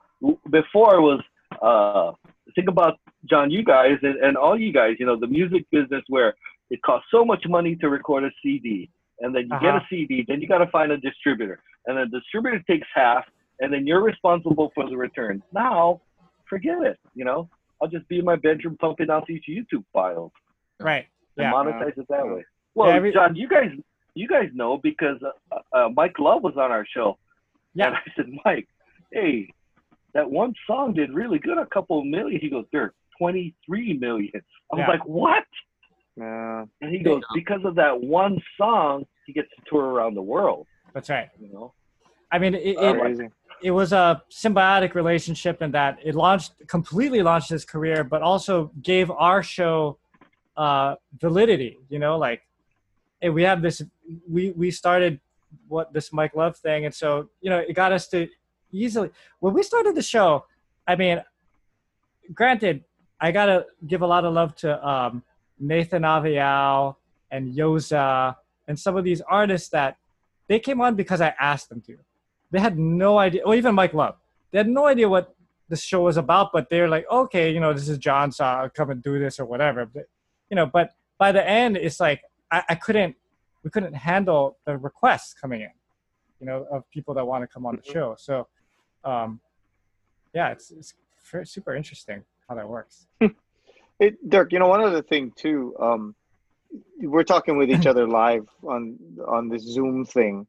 before 0.51 0.95
it 0.95 1.01
was, 1.01 1.21
uh, 1.61 2.11
think 2.55 2.69
about 2.69 2.99
John, 3.29 3.49
you 3.51 3.63
guys 3.63 3.97
and, 4.03 4.17
and 4.17 4.37
all 4.37 4.57
you 4.59 4.71
guys, 4.71 4.95
you 4.99 5.05
know, 5.05 5.15
the 5.19 5.27
music 5.27 5.65
business 5.71 6.03
where 6.07 6.35
it 6.69 6.81
costs 6.83 7.07
so 7.11 7.25
much 7.25 7.43
money 7.47 7.75
to 7.77 7.89
record 7.89 8.23
a 8.23 8.29
CD 8.43 8.89
and 9.19 9.35
then 9.35 9.43
you 9.43 9.49
get 9.59 9.75
Uh-huh. 9.75 9.77
a 9.79 9.87
CD, 9.89 10.23
then 10.27 10.39
you 10.41 10.47
got 10.47 10.59
to 10.59 10.67
find 10.67 10.91
a 10.91 10.97
distributor 10.97 11.61
and 11.87 11.97
the 11.97 12.05
distributor 12.19 12.59
takes 12.67 12.87
half 12.93 13.25
and 13.59 13.73
then 13.73 13.85
you're 13.87 14.01
responsible 14.03 14.71
for 14.75 14.87
the 14.89 14.95
returns. 14.95 15.41
Now, 15.53 16.01
forget 16.47 16.81
it. 16.83 16.97
You 17.15 17.25
know, 17.25 17.49
I'll 17.81 17.87
just 17.89 18.07
be 18.07 18.19
in 18.19 18.25
my 18.25 18.35
bedroom 18.35 18.77
pumping 18.79 19.09
out 19.09 19.25
these 19.27 19.41
YouTube 19.49 19.83
files 19.91 20.31
Right. 20.79 21.07
and 21.37 21.45
Yeah. 21.45 21.51
monetize 21.51 21.97
it 21.97 22.07
that 22.09 22.25
Yeah. 22.25 22.33
way. 22.33 22.45
Well, 22.75 22.89
Yeah, 22.89 22.95
every- 22.95 23.11
John, 23.13 23.35
you 23.35 23.47
guys, 23.47 23.71
you 24.15 24.27
guys 24.27 24.49
know 24.53 24.77
because 24.77 25.17
uh, 25.51 25.55
uh, 25.77 25.89
Mike 25.95 26.19
Love 26.19 26.43
was 26.43 26.53
on 26.57 26.71
our 26.71 26.85
show. 26.85 27.17
Yeah. 27.73 27.87
And 27.87 27.95
I 27.95 27.99
said, 28.15 28.25
Mike, 28.45 28.67
hey, 29.11 29.53
that 30.13 30.29
one 30.29 30.53
song 30.67 30.93
did 30.93 31.13
really 31.13 31.39
good, 31.39 31.57
a 31.57 31.65
couple 31.67 31.99
of 31.99 32.05
million. 32.05 32.39
He 32.41 32.49
goes, 32.49 32.65
there, 32.71 32.93
23 33.19 33.93
million. 33.93 34.31
I 34.35 34.75
was 34.75 34.79
Yeah. 34.79 34.87
like, 34.87 35.05
what? 35.05 35.45
Yeah. 36.17 36.65
And 36.81 36.91
he 36.91 36.99
goes, 36.99 37.21
because 37.33 37.61
of 37.63 37.75
that 37.75 38.01
one 38.01 38.41
song, 38.57 39.05
he 39.25 39.33
gets 39.33 39.49
to 39.49 39.61
tour 39.69 39.85
around 39.85 40.15
the 40.15 40.21
world. 40.21 40.65
That's 40.93 41.09
right. 41.09 41.29
You 41.39 41.53
know, 41.53 41.73
I 42.31 42.39
mean, 42.39 42.55
it, 42.55 42.75
it, 42.77 43.31
it 43.61 43.71
was 43.71 43.93
a 43.93 44.21
symbiotic 44.31 44.95
relationship 44.95 45.61
in 45.61 45.71
that 45.71 45.99
it 46.03 46.15
launched 46.15 46.53
completely 46.67 47.21
launched 47.21 47.49
his 47.49 47.65
career, 47.65 48.03
but 48.03 48.21
also 48.21 48.71
gave 48.81 49.11
our 49.11 49.43
show 49.43 49.97
uh, 50.57 50.95
validity. 51.19 51.77
You 51.89 51.99
know, 51.99 52.17
like 52.17 52.41
hey, 53.19 53.29
we 53.29 53.43
have 53.43 53.61
this. 53.61 53.81
We 54.29 54.51
we 54.51 54.71
started 54.71 55.19
what 55.67 55.93
this 55.93 56.11
Mike 56.13 56.35
Love 56.35 56.57
thing, 56.57 56.85
and 56.85 56.93
so 56.93 57.29
you 57.41 57.49
know 57.49 57.59
it 57.59 57.73
got 57.73 57.91
us 57.91 58.07
to 58.09 58.27
easily 58.71 59.09
when 59.39 59.53
we 59.53 59.63
started 59.63 59.95
the 59.95 60.01
show. 60.01 60.45
I 60.87 60.95
mean, 60.95 61.23
granted, 62.33 62.83
I 63.19 63.31
gotta 63.31 63.65
give 63.85 64.01
a 64.01 64.07
lot 64.07 64.25
of 64.25 64.33
love 64.33 64.55
to 64.57 64.87
um, 64.87 65.23
Nathan 65.59 66.03
Aweau 66.03 66.95
and 67.31 67.53
Yoza 67.53 68.35
and 68.67 68.79
some 68.79 68.97
of 68.97 69.03
these 69.03 69.21
artists 69.21 69.69
that 69.69 69.97
they 70.47 70.59
came 70.59 70.81
on 70.81 70.95
because 70.95 71.21
I 71.21 71.33
asked 71.39 71.69
them 71.69 71.81
to 71.81 71.97
they 72.51 72.59
had 72.59 72.77
no 72.77 73.17
idea, 73.17 73.43
or 73.43 73.55
even 73.55 73.75
Mike 73.75 73.93
Love, 73.93 74.15
they 74.51 74.57
had 74.57 74.69
no 74.69 74.87
idea 74.87 75.07
what 75.07 75.35
the 75.69 75.75
show 75.75 76.01
was 76.01 76.17
about, 76.17 76.51
but 76.51 76.69
they're 76.69 76.87
like, 76.87 77.05
okay, 77.11 77.51
you 77.51 77.59
know, 77.59 77.73
this 77.73 77.87
is 77.87 77.97
John, 77.97 78.31
so 78.31 78.43
I'll 78.43 78.69
come 78.69 78.89
and 78.89 79.03
do 79.03 79.19
this 79.19 79.39
or 79.39 79.45
whatever. 79.45 79.85
But, 79.85 80.05
you 80.49 80.55
know, 80.55 80.65
but 80.65 80.93
by 81.19 81.31
the 81.31 81.47
end, 81.47 81.77
it's 81.77 81.99
like 81.99 82.21
I, 82.51 82.63
I 82.69 82.75
couldn't, 82.75 83.15
we 83.63 83.69
couldn't 83.69 83.93
handle 83.93 84.57
the 84.65 84.77
requests 84.77 85.33
coming 85.33 85.61
in, 85.61 85.71
you 86.39 86.47
know, 86.47 86.65
of 86.71 86.89
people 86.89 87.13
that 87.15 87.25
want 87.25 87.43
to 87.43 87.47
come 87.47 87.65
on 87.65 87.75
the 87.75 87.91
show. 87.91 88.15
So, 88.17 88.47
um, 89.03 89.39
yeah, 90.33 90.49
it's 90.49 90.71
it's 90.71 90.93
super 91.43 91.75
interesting 91.75 92.23
how 92.47 92.55
that 92.55 92.67
works. 92.67 93.07
It, 94.01 94.29
Dirk, 94.29 94.53
you 94.53 94.59
know, 94.59 94.67
one 94.69 94.81
other 94.81 95.01
thing 95.01 95.33
too. 95.35 95.75
Um, 95.77 96.15
we're 97.01 97.25
talking 97.25 97.57
with 97.57 97.69
each 97.69 97.85
other 97.91 98.07
live 98.07 98.47
on 98.63 98.97
on 99.27 99.49
this 99.49 99.63
Zoom 99.63 100.05
thing, 100.05 100.47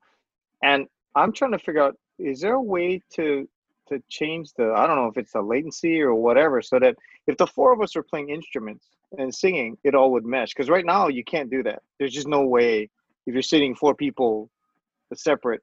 and 0.63 0.87
I'm 1.17 1.33
trying 1.33 1.51
to 1.51 1.59
figure 1.59 1.83
out: 1.83 1.97
is 2.17 2.41
there 2.41 2.55
a 2.55 2.63
way 2.63 3.03
to 3.15 3.49
to 3.91 4.03
change 4.09 4.53
the 4.57 4.73
I 4.77 4.87
don't 4.87 4.97
know 4.97 5.09
if 5.09 5.17
it's 5.17 5.33
the 5.33 5.43
latency 5.43 6.01
or 6.01 6.15
whatever, 6.15 6.63
so 6.63 6.79
that 6.79 6.97
if 7.27 7.37
the 7.37 7.47
four 7.47 7.73
of 7.73 7.81
us 7.81 7.97
are 7.97 8.03
playing 8.03 8.31
instruments 8.31 8.87
and 9.19 9.35
singing, 9.35 9.77
it 9.85 9.95
all 9.95 10.13
would 10.13 10.25
mesh. 10.25 10.55
Because 10.55 10.69
right 10.69 10.85
now 10.85 11.09
you 11.09 11.25
can't 11.25 11.51
do 11.51 11.63
that. 11.65 11.83
There's 11.99 12.13
just 12.13 12.29
no 12.29 12.45
way 12.45 12.89
if 13.27 13.35
you're 13.35 13.43
sitting 13.43 13.75
four 13.75 13.95
people 13.95 14.51
separate 15.15 15.61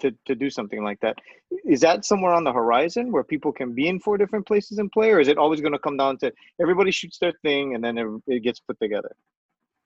to 0.00 0.12
to 0.26 0.34
do 0.34 0.50
something 0.50 0.84
like 0.84 1.00
that. 1.00 1.16
Is 1.64 1.80
that 1.80 2.04
somewhere 2.04 2.32
on 2.32 2.44
the 2.44 2.52
horizon 2.52 3.10
where 3.12 3.24
people 3.24 3.52
can 3.52 3.72
be 3.74 3.88
in 3.88 4.00
four 4.00 4.18
different 4.18 4.46
places 4.46 4.78
and 4.78 4.90
play, 4.92 5.10
or 5.10 5.20
is 5.20 5.28
it 5.28 5.38
always 5.38 5.60
going 5.60 5.72
to 5.72 5.78
come 5.78 5.96
down 5.96 6.18
to 6.18 6.32
everybody 6.60 6.90
shoots 6.90 7.18
their 7.18 7.32
thing 7.42 7.74
and 7.74 7.82
then 7.82 7.98
it, 7.98 8.06
it 8.26 8.40
gets 8.40 8.60
put 8.60 8.78
together? 8.80 9.14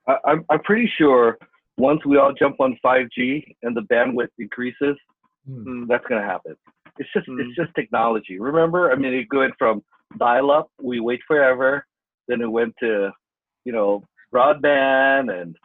I, 0.07 0.17
I'm 0.25 0.45
I'm 0.49 0.61
pretty 0.63 0.91
sure 0.97 1.37
once 1.77 2.05
we 2.05 2.17
all 2.17 2.33
jump 2.33 2.59
on 2.59 2.77
5G 2.83 3.55
and 3.63 3.77
the 3.77 3.81
bandwidth 3.81 4.29
increases. 4.39 4.97
Mm. 5.49 5.87
that's 5.87 6.05
gonna 6.07 6.25
happen. 6.25 6.55
It's 6.99 7.11
just 7.13 7.27
Mm. 7.27 7.39
it's 7.41 7.55
just 7.55 7.73
technology. 7.75 8.39
Remember, 8.39 8.91
I 8.91 8.95
mean, 8.95 9.13
it 9.13 9.27
went 9.31 9.53
from 9.57 9.83
dial-up, 10.17 10.69
we 10.81 10.99
wait 10.99 11.21
forever, 11.27 11.85
then 12.27 12.41
it 12.41 12.51
went 12.51 12.73
to, 12.79 13.11
you 13.65 13.73
know, 13.73 14.03
broadband, 14.33 15.31
and 15.41 15.57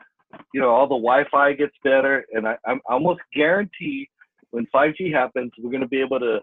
you 0.53 0.61
know, 0.61 0.71
all 0.71 0.87
the 0.87 0.95
Wi-Fi 0.95 1.53
gets 1.55 1.77
better, 1.85 2.25
and 2.33 2.49
I, 2.49 2.57
I'm 2.67 2.81
almost 2.89 3.21
guarantee 3.35 4.09
when 4.51 4.67
5G 4.75 5.13
happens, 5.13 5.53
we're 5.59 5.73
gonna 5.73 5.87
be 5.87 6.01
able 6.01 6.21
to 6.21 6.41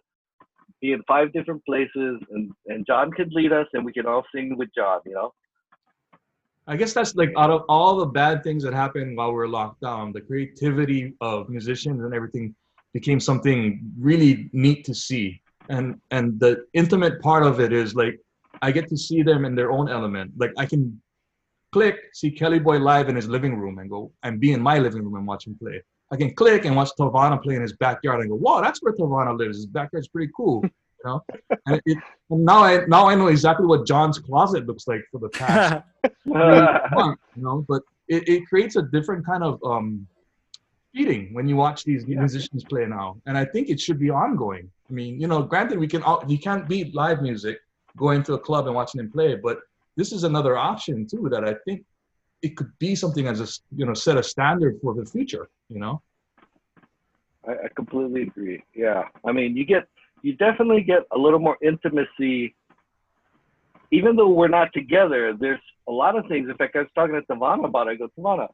be 0.82 0.94
in 0.94 1.02
five 1.04 1.34
different 1.34 1.64
places, 1.66 2.22
and 2.32 2.52
and 2.68 2.86
John 2.86 3.12
could 3.12 3.34
lead 3.34 3.52
us, 3.52 3.68
and 3.74 3.84
we 3.84 3.94
can 3.94 4.06
all 4.06 4.26
sing 4.34 4.58
with 4.58 4.70
John. 4.76 5.02
You 5.06 5.16
know, 5.16 5.34
I 6.68 6.76
guess 6.78 6.94
that's 6.94 7.16
like 7.16 7.32
out 7.38 7.50
of 7.50 7.64
all 7.68 7.98
the 7.98 8.06
bad 8.06 8.44
things 8.44 8.64
that 8.64 8.74
happened 8.74 9.18
while 9.18 9.34
we're 9.34 9.48
locked 9.48 9.82
down, 9.82 10.14
the 10.14 10.22
creativity 10.22 11.14
of 11.20 11.50
musicians 11.50 12.04
and 12.04 12.14
everything 12.14 12.56
became 12.94 13.20
something 13.20 13.82
really 14.00 14.50
neat 14.54 14.86
to 14.86 14.96
see. 14.96 15.42
And 15.70 16.00
and 16.12 16.40
the 16.40 16.66
intimate 16.74 17.22
part 17.22 17.44
of 17.44 17.60
it 17.60 17.72
is 17.72 17.96
like 17.96 18.20
I 18.62 18.72
get 18.72 18.88
to 18.90 18.98
see 18.98 19.22
them 19.22 19.46
in 19.46 19.56
their 19.56 19.72
own 19.72 19.90
element. 19.90 20.32
Like 20.38 20.52
I 20.58 20.66
can 20.66 21.02
click, 21.72 21.98
see 22.14 22.32
Kelly 22.32 22.60
Boy 22.60 22.78
live 22.78 23.10
in 23.10 23.16
his 23.16 23.28
living 23.28 23.58
room 23.58 23.80
and 23.80 23.90
go 23.90 24.12
and 24.24 24.40
be 24.40 24.54
in 24.54 24.62
my 24.62 24.80
living 24.80 25.04
room 25.04 25.16
and 25.16 25.28
watch 25.28 25.46
him 25.46 25.58
play. 25.62 25.82
I 26.12 26.16
can 26.16 26.34
click 26.34 26.66
and 26.66 26.76
watch 26.76 26.90
Tavana 27.00 27.42
play 27.42 27.56
in 27.56 27.62
his 27.62 27.74
backyard 27.74 28.22
and 28.22 28.30
go, 28.30 28.36
wow, 28.36 28.62
that's 28.62 28.82
where 28.82 28.94
Tavana 28.94 29.38
lives. 29.38 29.58
His 29.58 29.68
backyard's 29.68 30.08
pretty 30.08 30.32
cool. 30.36 30.64
You 31.06 31.12
know? 31.12 31.24
And 31.66 31.82
it, 31.86 31.98
and 32.30 32.44
now 32.44 32.62
I 32.62 32.86
now 32.88 33.08
I 33.08 33.16
know 33.16 33.28
exactly 33.28 33.66
what 33.66 33.88
John's 33.88 34.20
closet 34.20 34.68
looks 34.68 34.86
like 34.86 35.02
for 35.10 35.22
the 35.22 35.30
past 35.30 35.82
you 36.26 37.14
know, 37.38 37.66
but 37.70 37.84
it, 38.10 38.28
it 38.28 38.48
creates 38.50 38.76
a 38.76 38.82
different 38.82 39.26
kind 39.26 39.42
of 39.42 39.64
um, 39.64 40.06
feeling 40.94 41.34
when 41.34 41.48
you 41.48 41.56
watch 41.56 41.84
these 41.84 42.06
Yeah. 42.08 42.20
musicians 42.20 42.64
play 42.66 42.86
now, 42.86 43.22
and 43.26 43.38
I 43.38 43.46
think 43.46 43.70
it 43.70 43.80
should 43.80 44.00
be 44.00 44.10
ongoing. 44.10 44.72
I 44.90 44.94
mean, 44.94 45.20
you 45.22 45.28
know, 45.28 45.44
granted, 45.44 45.80
we 45.80 45.88
can 45.88 46.04
all, 46.04 46.24
you 46.28 46.40
can't 46.40 46.68
beat 46.68 46.96
live 46.96 47.22
music 47.22 47.60
going 47.98 48.24
to 48.24 48.34
a 48.34 48.40
club 48.40 48.66
and 48.68 48.76
watching 48.76 49.00
them 49.00 49.12
play, 49.12 49.36
but 49.36 49.60
this 49.98 50.12
is 50.12 50.24
another 50.24 50.58
option 50.58 51.06
too 51.08 51.28
that 51.32 51.44
I 51.44 51.56
think 51.66 51.84
it 52.42 52.56
could 52.58 52.72
be 52.80 52.96
something 52.96 53.28
as 53.28 53.40
a 53.42 53.48
you 53.76 53.86
know 53.86 53.94
set 53.94 54.18
a 54.18 54.24
standard 54.24 54.80
for 54.82 54.94
the 54.94 55.06
future. 55.06 55.50
You 55.70 55.80
know, 55.80 56.02
I, 57.48 57.52
I 57.52 57.68
completely 57.76 58.24
agree. 58.24 58.64
Yeah, 58.76 59.04
I 59.26 59.32
mean, 59.32 59.56
you 59.58 59.66
get 59.66 59.88
you 60.22 60.36
definitely 60.36 60.82
get 60.84 61.04
a 61.12 61.18
little 61.18 61.40
more 61.40 61.58
intimacy. 61.62 62.56
Even 63.92 64.16
though 64.16 64.30
we're 64.30 64.48
not 64.48 64.72
together, 64.74 65.34
there's 65.40 65.60
a 65.88 65.92
lot 65.92 66.16
of 66.18 66.28
things. 66.28 66.48
In 66.50 66.56
fact, 66.58 66.76
I 66.76 66.80
was 66.80 66.88
talking 66.94 67.16
to 67.16 67.22
Tavana 67.34 67.66
about 67.66 67.88
it. 67.88 67.92
I 67.92 67.96
go, 67.96 68.10
Tavana, 68.18 68.48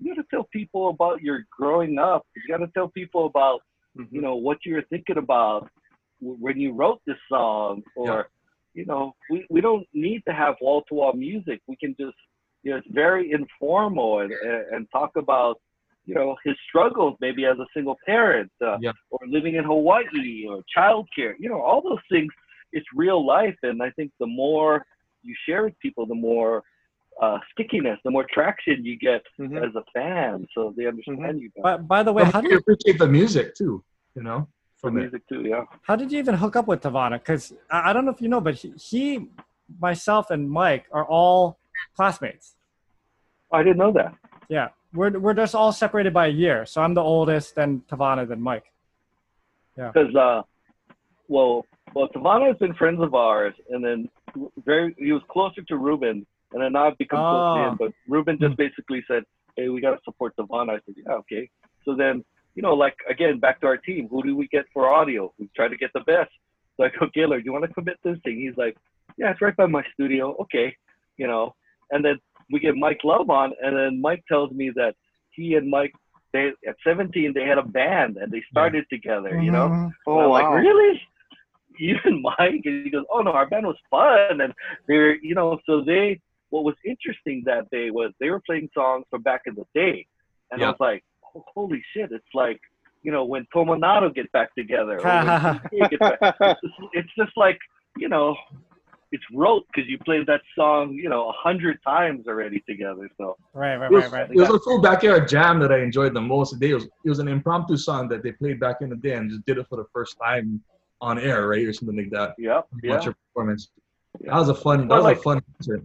you 0.00 0.14
got 0.14 0.22
to 0.22 0.28
tell 0.30 0.46
people 0.52 0.88
about 0.90 1.20
your 1.22 1.44
growing 1.56 1.98
up. 1.98 2.26
You 2.34 2.42
got 2.48 2.64
to 2.64 2.70
tell 2.72 2.88
people 2.88 3.26
about 3.26 3.60
you 4.10 4.20
know 4.20 4.36
what 4.36 4.58
you 4.64 4.74
were 4.74 4.84
thinking 4.90 5.18
about 5.18 5.68
w- 6.20 6.38
when 6.40 6.58
you 6.58 6.72
wrote 6.72 7.00
this 7.06 7.16
song, 7.28 7.82
or 7.96 8.06
Yeah. 8.06 8.22
you 8.74 8.86
know, 8.86 9.14
we, 9.30 9.46
we 9.50 9.60
don't 9.60 9.86
need 9.92 10.22
to 10.28 10.32
have 10.32 10.54
wall 10.60 10.82
to 10.88 10.94
wall 10.94 11.12
music. 11.12 11.60
We 11.66 11.76
can 11.76 11.94
just 11.98 12.16
you 12.62 12.70
know, 12.70 12.76
it's 12.78 12.86
very 12.90 13.32
informal 13.32 14.20
and 14.20 14.32
and, 14.32 14.62
and 14.74 14.86
talk 14.92 15.12
about 15.16 15.56
you 16.06 16.14
know 16.14 16.36
his 16.44 16.56
struggles 16.68 17.14
maybe 17.20 17.44
as 17.44 17.58
a 17.58 17.66
single 17.74 17.96
parent. 18.06 18.50
Uh, 18.64 18.78
Yeah. 18.80 18.92
or 19.10 19.20
living 19.26 19.54
in 19.56 19.64
Hawaii 19.64 20.46
or 20.48 20.62
childcare, 20.76 21.34
you 21.42 21.48
know, 21.50 21.60
all 21.60 21.82
those 21.82 22.04
things, 22.10 22.30
it's 22.72 22.86
real 22.94 23.20
life. 23.36 23.58
And 23.62 23.82
I 23.82 23.90
think 23.96 24.10
the 24.20 24.26
more 24.26 24.84
you 25.22 25.34
share 25.46 25.64
with 25.64 25.78
people, 25.80 26.06
the 26.06 26.14
more 26.30 26.62
uh, 27.20 27.38
stickiness, 27.52 27.98
the 28.04 28.10
more 28.10 28.26
traction 28.32 28.84
you 28.84 28.96
get 28.98 29.22
Mhm. 29.38 29.62
as 29.66 29.74
a 29.74 29.84
fan. 29.92 30.46
So 30.54 30.72
they 30.76 30.86
understand 30.86 31.40
you 31.40 31.50
better. 31.50 31.62
But 31.62 31.88
by 31.88 32.02
the 32.02 32.12
way, 32.12 32.24
But 32.24 32.32
how 32.34 32.40
we 32.40 32.50
you 32.50 32.56
appreciate 32.58 32.98
the 32.98 33.06
music 33.06 33.54
too. 33.54 33.84
You 34.16 34.22
know, 34.22 34.48
from 34.78 34.96
it. 34.96 35.00
music 35.02 35.22
too, 35.28 35.42
yeah. 35.42 35.64
how 35.82 35.94
did 35.96 36.10
you 36.10 36.18
even 36.18 36.34
hook 36.34 36.56
up 36.56 36.66
with 36.66 36.80
Tavana? 36.82 37.12
Because 37.20 37.52
I, 37.70 37.90
I 37.90 37.92
don't 37.92 38.04
know 38.06 38.10
if 38.10 38.20
you 38.20 38.28
know, 38.28 38.40
but 38.40 38.54
he, 38.54 38.72
he, 38.88 39.28
myself, 39.78 40.30
and 40.30 40.50
Mike 40.50 40.86
are 40.90 41.04
all 41.04 41.58
classmates. 41.96 42.56
I 43.52 43.62
didn't 43.62 43.78
know 43.78 43.92
that. 43.92 44.14
Yeah, 44.48 44.68
we're 44.92 45.16
we're 45.18 45.34
just 45.34 45.54
all 45.54 45.72
separated 45.72 46.12
by 46.12 46.26
a 46.26 46.30
year. 46.44 46.66
So 46.66 46.82
I'm 46.82 46.94
the 46.94 47.02
oldest, 47.02 47.54
then 47.54 47.82
Tavana, 47.88 48.26
then 48.26 48.40
Mike. 48.40 48.64
Yeah. 49.76 49.92
Because, 49.92 50.14
uh, 50.16 50.42
well, 51.28 51.64
well, 51.94 52.08
Tavana 52.08 52.48
has 52.48 52.56
been 52.56 52.74
friends 52.74 53.00
of 53.00 53.14
ours, 53.14 53.54
and 53.70 53.84
then 53.84 54.08
very 54.64 54.94
he 54.98 55.12
was 55.12 55.22
closer 55.28 55.62
to 55.62 55.76
Ruben, 55.76 56.26
and 56.52 56.62
then 56.62 56.76
I've 56.76 56.96
become 56.98 57.20
close 57.20 57.56
Oh. 57.58 57.62
him. 57.70 57.76
But 57.78 57.92
Ruben 58.08 58.38
just 58.38 58.56
basically 58.56 59.02
said, 59.06 59.24
"Hey, 59.56 59.68
we 59.68 59.80
got 59.80 59.92
to 59.96 60.00
support 60.04 60.34
Tavana." 60.36 60.70
I 60.70 60.80
said, 60.86 60.94
"Yeah, 60.96 61.14
okay." 61.22 61.48
So 61.84 61.94
then, 61.94 62.24
you 62.54 62.62
know, 62.62 62.74
like 62.74 62.96
again, 63.08 63.38
back 63.38 63.60
to 63.60 63.66
our 63.66 63.76
team. 63.76 64.08
Who 64.08 64.22
do 64.22 64.36
we 64.36 64.46
get 64.48 64.66
for 64.74 64.92
audio? 64.92 65.32
We 65.38 65.48
try 65.56 65.68
to 65.68 65.76
get 65.76 65.92
the 65.94 66.00
best. 66.00 66.30
So 66.76 66.84
I 66.84 66.88
go, 66.98 67.06
Gaylord, 67.14 67.42
do 67.42 67.46
you 67.46 67.52
want 67.52 67.64
to 67.66 67.72
commit 67.72 67.98
this 68.02 68.18
thing? 68.24 68.36
He's 68.38 68.56
like, 68.56 68.76
Yeah, 69.18 69.30
it's 69.32 69.40
right 69.42 69.56
by 69.56 69.66
my 69.66 69.84
studio. 69.94 70.34
Okay, 70.42 70.74
you 71.16 71.26
know. 71.26 71.54
And 71.92 72.04
then 72.04 72.16
we 72.52 72.58
get 72.60 72.76
Mike 72.76 73.00
Love 73.04 73.28
on, 73.30 73.52
and 73.62 73.76
then 73.76 74.00
Mike 74.00 74.24
tells 74.28 74.50
me 74.52 74.70
that 74.76 74.94
he 75.30 75.54
and 75.54 75.68
Mike, 75.70 75.92
they 76.32 76.52
at 76.68 76.76
17, 76.84 77.32
they 77.34 77.44
had 77.44 77.58
a 77.58 77.62
band 77.62 78.16
and 78.16 78.30
they 78.32 78.42
started 78.50 78.84
together. 78.90 79.40
You 79.40 79.50
know. 79.52 79.68
Mhm. 79.68 79.92
Oh 80.06 80.18
I'm 80.20 80.30
wow. 80.30 80.36
like, 80.54 80.64
really? 80.64 81.00
You 81.78 81.96
and 82.04 82.20
Mike? 82.20 82.62
And 82.66 82.84
he 82.84 82.90
goes, 82.90 83.06
oh 83.10 83.20
no, 83.22 83.30
our 83.32 83.46
band 83.48 83.64
was 83.66 83.76
fun. 83.90 84.40
And 84.42 84.52
they 84.86 84.96
were, 84.98 85.14
you 85.22 85.34
know, 85.34 85.58
so 85.64 85.80
they, 85.80 86.20
what 86.50 86.64
was 86.64 86.74
interesting 86.84 87.42
that 87.46 87.70
day 87.70 87.90
was 87.90 88.12
they 88.20 88.30
were 88.30 88.40
playing 88.46 88.68
songs 88.74 89.04
from 89.10 89.22
back 89.22 89.42
in 89.46 89.54
the 89.54 89.64
day. 89.74 90.06
And 90.50 90.60
Yeah. 90.60 90.68
I 90.68 90.70
was 90.70 90.80
like, 90.80 91.04
oh, 91.34 91.44
holy 91.54 91.82
shit, 91.94 92.10
it's 92.12 92.24
like, 92.34 92.60
you 93.02 93.12
know, 93.12 93.24
when 93.24 93.46
Tomonato 93.54 94.14
get 94.14 94.30
back 94.32 94.54
together. 94.54 94.98
Or 95.00 95.04
when 95.04 95.26
Kanye 95.26 95.90
get 95.90 96.00
back. 96.00 96.20
It's, 96.22 96.60
just, 96.60 96.74
it's 96.92 97.08
just 97.16 97.32
like, 97.36 97.58
you 97.96 98.08
know, 98.08 98.36
it's 99.12 99.24
rote 99.34 99.64
because 99.72 99.88
you 99.90 99.98
played 99.98 100.26
that 100.26 100.40
song, 100.56 100.92
you 100.94 101.08
know, 101.08 101.28
a 101.28 101.32
hundred 101.32 101.78
times 101.84 102.26
already 102.28 102.60
together. 102.68 103.08
So 103.16 103.36
right, 103.54 103.76
right, 103.76 103.90
right, 103.90 104.10
right. 104.12 104.30
it 104.30 104.36
was 104.36 104.50
a 104.50 104.58
full 104.60 104.80
backyard 104.80 105.28
jam 105.28 105.58
that 105.60 105.72
I 105.72 105.78
enjoyed 105.80 106.14
the 106.14 106.20
most. 106.20 106.60
It 106.62 106.74
was, 106.74 106.84
it 106.84 107.08
was 107.08 107.18
an 107.18 107.26
impromptu 107.28 107.76
song 107.76 108.08
that 108.08 108.22
they 108.22 108.32
played 108.32 108.60
back 108.60 108.76
in 108.82 108.88
the 108.90 108.96
day 108.96 109.14
and 109.14 109.28
just 109.30 109.44
did 109.46 109.58
it 109.58 109.66
for 109.68 109.76
the 109.76 109.86
first 109.92 110.16
time 110.22 110.62
on 111.00 111.18
air, 111.18 111.48
right, 111.48 111.64
or 111.66 111.72
something 111.72 111.96
like 111.96 112.10
that. 112.10 112.34
yep, 112.38 112.66
yeah. 112.82 112.94
Watch 112.94 113.04
your 113.06 113.14
performance. 113.32 113.70
Yeah. 114.20 114.32
That 114.32 114.38
was 114.40 114.48
a 114.50 114.54
fun. 114.54 114.80
That 114.80 114.88
But 114.88 114.96
was 114.96 115.04
like- 115.04 115.16
a 115.18 115.22
fun 115.22 115.42
concert. 115.56 115.84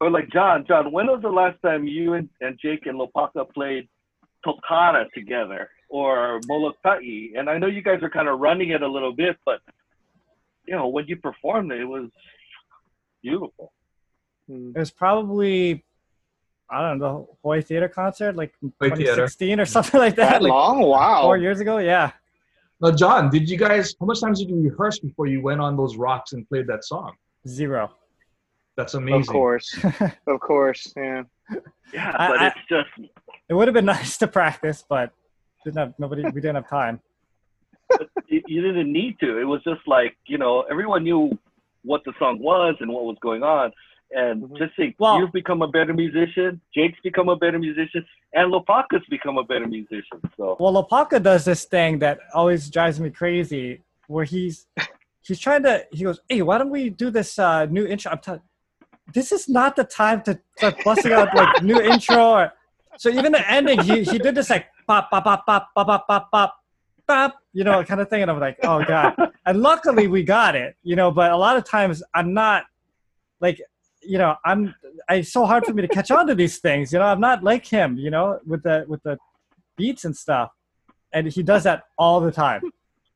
Or 0.00 0.10
like 0.10 0.30
John, 0.30 0.64
John, 0.66 0.92
when 0.92 1.06
was 1.06 1.22
the 1.22 1.28
last 1.28 1.60
time 1.62 1.86
you 1.86 2.14
and, 2.14 2.28
and 2.40 2.58
Jake 2.60 2.86
and 2.86 3.00
Lopaka 3.00 3.50
played 3.52 3.88
Tokana 4.44 5.10
together 5.12 5.70
or 5.88 6.40
Molokai? 6.46 7.28
And 7.36 7.48
I 7.48 7.58
know 7.58 7.66
you 7.66 7.82
guys 7.82 8.02
are 8.02 8.10
kind 8.10 8.28
of 8.28 8.38
running 8.40 8.70
it 8.70 8.82
a 8.82 8.88
little 8.88 9.14
bit, 9.14 9.36
but 9.44 9.60
you 10.66 10.74
know, 10.74 10.88
when 10.88 11.06
you 11.06 11.16
performed 11.16 11.72
it, 11.72 11.80
it 11.80 11.84
was 11.84 12.10
beautiful. 13.22 13.72
Mm. 14.50 14.76
It 14.76 14.78
was 14.78 14.90
probably 14.90 15.84
I 16.68 16.80
don't 16.80 16.98
know 16.98 17.28
the 17.28 17.36
Hawaii 17.42 17.62
Theater 17.62 17.88
concert, 17.88 18.36
like 18.36 18.52
in 18.62 18.72
Hawaii 18.80 18.96
Theater. 18.96 19.26
2016 19.26 19.60
or 19.60 19.66
something 19.76 20.00
like 20.00 20.16
that, 20.16 20.30
That 20.32 20.42
like 20.42 20.50
long? 20.50 20.82
Wow. 20.82 21.22
four 21.22 21.36
years 21.36 21.60
ago. 21.60 21.78
Yeah, 21.78 22.10
Now, 22.80 22.90
John, 22.90 23.30
did 23.30 23.48
you 23.48 23.56
guys? 23.56 23.94
How 24.00 24.06
much 24.06 24.20
times 24.20 24.40
did 24.40 24.50
you 24.50 24.60
rehearse 24.60 24.98
before 24.98 25.26
you 25.26 25.40
went 25.40 25.60
on 25.60 25.76
those 25.76 25.96
rocks 25.96 26.32
and 26.32 26.46
played 26.48 26.66
that 26.66 26.84
song? 26.84 27.14
zero. 27.46 27.92
That's 28.76 28.94
amazing. 28.94 29.20
Of 29.20 29.26
course. 29.28 29.78
of 30.26 30.40
course. 30.40 30.92
Yeah. 30.96 31.22
Yeah, 31.94 32.12
but 32.30 32.38
I- 32.40 32.46
it's 32.48 32.56
just 32.68 33.10
It 33.48 33.54
would 33.54 33.68
have 33.68 33.74
been 33.74 33.84
nice 33.98 34.18
to 34.18 34.26
practice, 34.28 34.84
but 34.88 35.12
didn't 35.64 35.78
have 35.78 35.94
nobody. 35.98 36.22
We 36.24 36.40
didn't 36.40 36.56
have 36.56 36.68
time. 36.68 37.00
you, 38.28 38.42
you 38.46 38.60
didn't 38.62 38.92
need 38.92 39.18
to. 39.20 39.38
It 39.38 39.44
was 39.44 39.62
just 39.64 39.80
like 39.86 40.16
you 40.26 40.38
know, 40.38 40.62
everyone 40.70 41.04
knew 41.04 41.38
what 41.82 42.02
the 42.04 42.12
song 42.18 42.38
was 42.40 42.74
and 42.80 42.90
what 42.92 43.04
was 43.04 43.16
going 43.22 43.42
on. 43.42 43.72
And 44.12 44.42
Mhm. 44.44 44.58
just 44.58 44.76
think, 44.76 44.94
Well- 44.98 45.18
you've 45.18 45.32
become 45.32 45.62
a 45.62 45.68
better 45.68 45.92
musician. 45.92 46.60
Jake's 46.74 46.98
become 47.02 47.28
a 47.28 47.34
better 47.36 47.58
musician, 47.58 48.04
and 48.34 48.52
Lopaka's 48.52 49.04
become 49.10 49.36
a 49.38 49.42
better 49.44 49.66
musician. 49.66 50.18
So 50.36 50.56
Well, 50.60 50.72
Lopaka 50.74 51.20
does 51.22 51.44
this 51.44 51.64
thing 51.64 51.98
that 52.00 52.18
always 52.34 52.70
drives 52.70 53.00
me 53.00 53.10
crazy, 53.10 53.82
where 54.06 54.24
he's 54.24 54.66
he's 55.22 55.40
trying 55.40 55.62
to. 55.64 55.84
He 55.90 56.04
goes, 56.04 56.20
"Hey, 56.28 56.42
why 56.42 56.58
don't 56.58 56.70
we 56.70 56.88
do 56.90 57.10
this 57.10 57.36
uh, 57.38 57.66
new 57.66 57.84
intro?" 57.86 58.12
I'm 58.12 58.18
telling. 58.18 58.42
This 59.12 59.32
is 59.32 59.48
not 59.48 59.76
the 59.76 59.84
time 59.84 60.22
to 60.22 60.38
start 60.56 60.82
busting 60.84 61.12
out 61.12 61.34
like 61.34 61.62
new 61.62 61.80
intro. 61.80 62.30
Or, 62.30 62.52
so 62.98 63.08
even 63.10 63.32
the 63.32 63.50
ending, 63.50 63.80
he 63.80 64.02
he 64.02 64.18
did 64.18 64.34
this 64.34 64.50
like 64.50 64.66
pop 64.86 65.10
pop 65.10 65.24
pop 65.24 65.46
pop 65.46 65.68
pop 65.74 65.86
pop 65.86 66.06
pop 66.06 66.30
pop 66.30 66.56
pop. 67.06 67.34
you 67.52 67.64
know, 67.64 67.84
kind 67.84 68.00
of 68.00 68.08
thing. 68.08 68.22
And 68.22 68.30
I'm 68.30 68.40
like, 68.40 68.58
oh 68.62 68.84
god. 68.84 69.14
And 69.44 69.60
luckily 69.60 70.08
we 70.08 70.22
got 70.24 70.56
it, 70.56 70.76
you 70.82 70.96
know. 70.96 71.10
But 71.10 71.30
a 71.30 71.36
lot 71.36 71.56
of 71.56 71.64
times 71.64 72.02
I'm 72.14 72.34
not 72.34 72.64
like, 73.40 73.60
you 74.02 74.18
know, 74.18 74.36
I'm. 74.44 74.74
It's 75.08 75.32
so 75.32 75.44
hard 75.46 75.64
for 75.64 75.72
me 75.72 75.82
to 75.82 75.88
catch 75.88 76.10
on 76.10 76.26
to 76.26 76.34
these 76.34 76.58
things. 76.58 76.92
You 76.92 76.98
know, 76.98 77.04
I'm 77.04 77.20
not 77.20 77.44
like 77.44 77.66
him. 77.66 77.96
You 77.96 78.10
know, 78.10 78.40
with 78.46 78.62
the 78.62 78.84
with 78.88 79.02
the 79.02 79.18
beats 79.76 80.04
and 80.04 80.16
stuff. 80.16 80.50
And 81.12 81.28
he 81.28 81.42
does 81.42 81.64
that 81.64 81.84
all 81.96 82.20
the 82.20 82.32
time. 82.32 82.62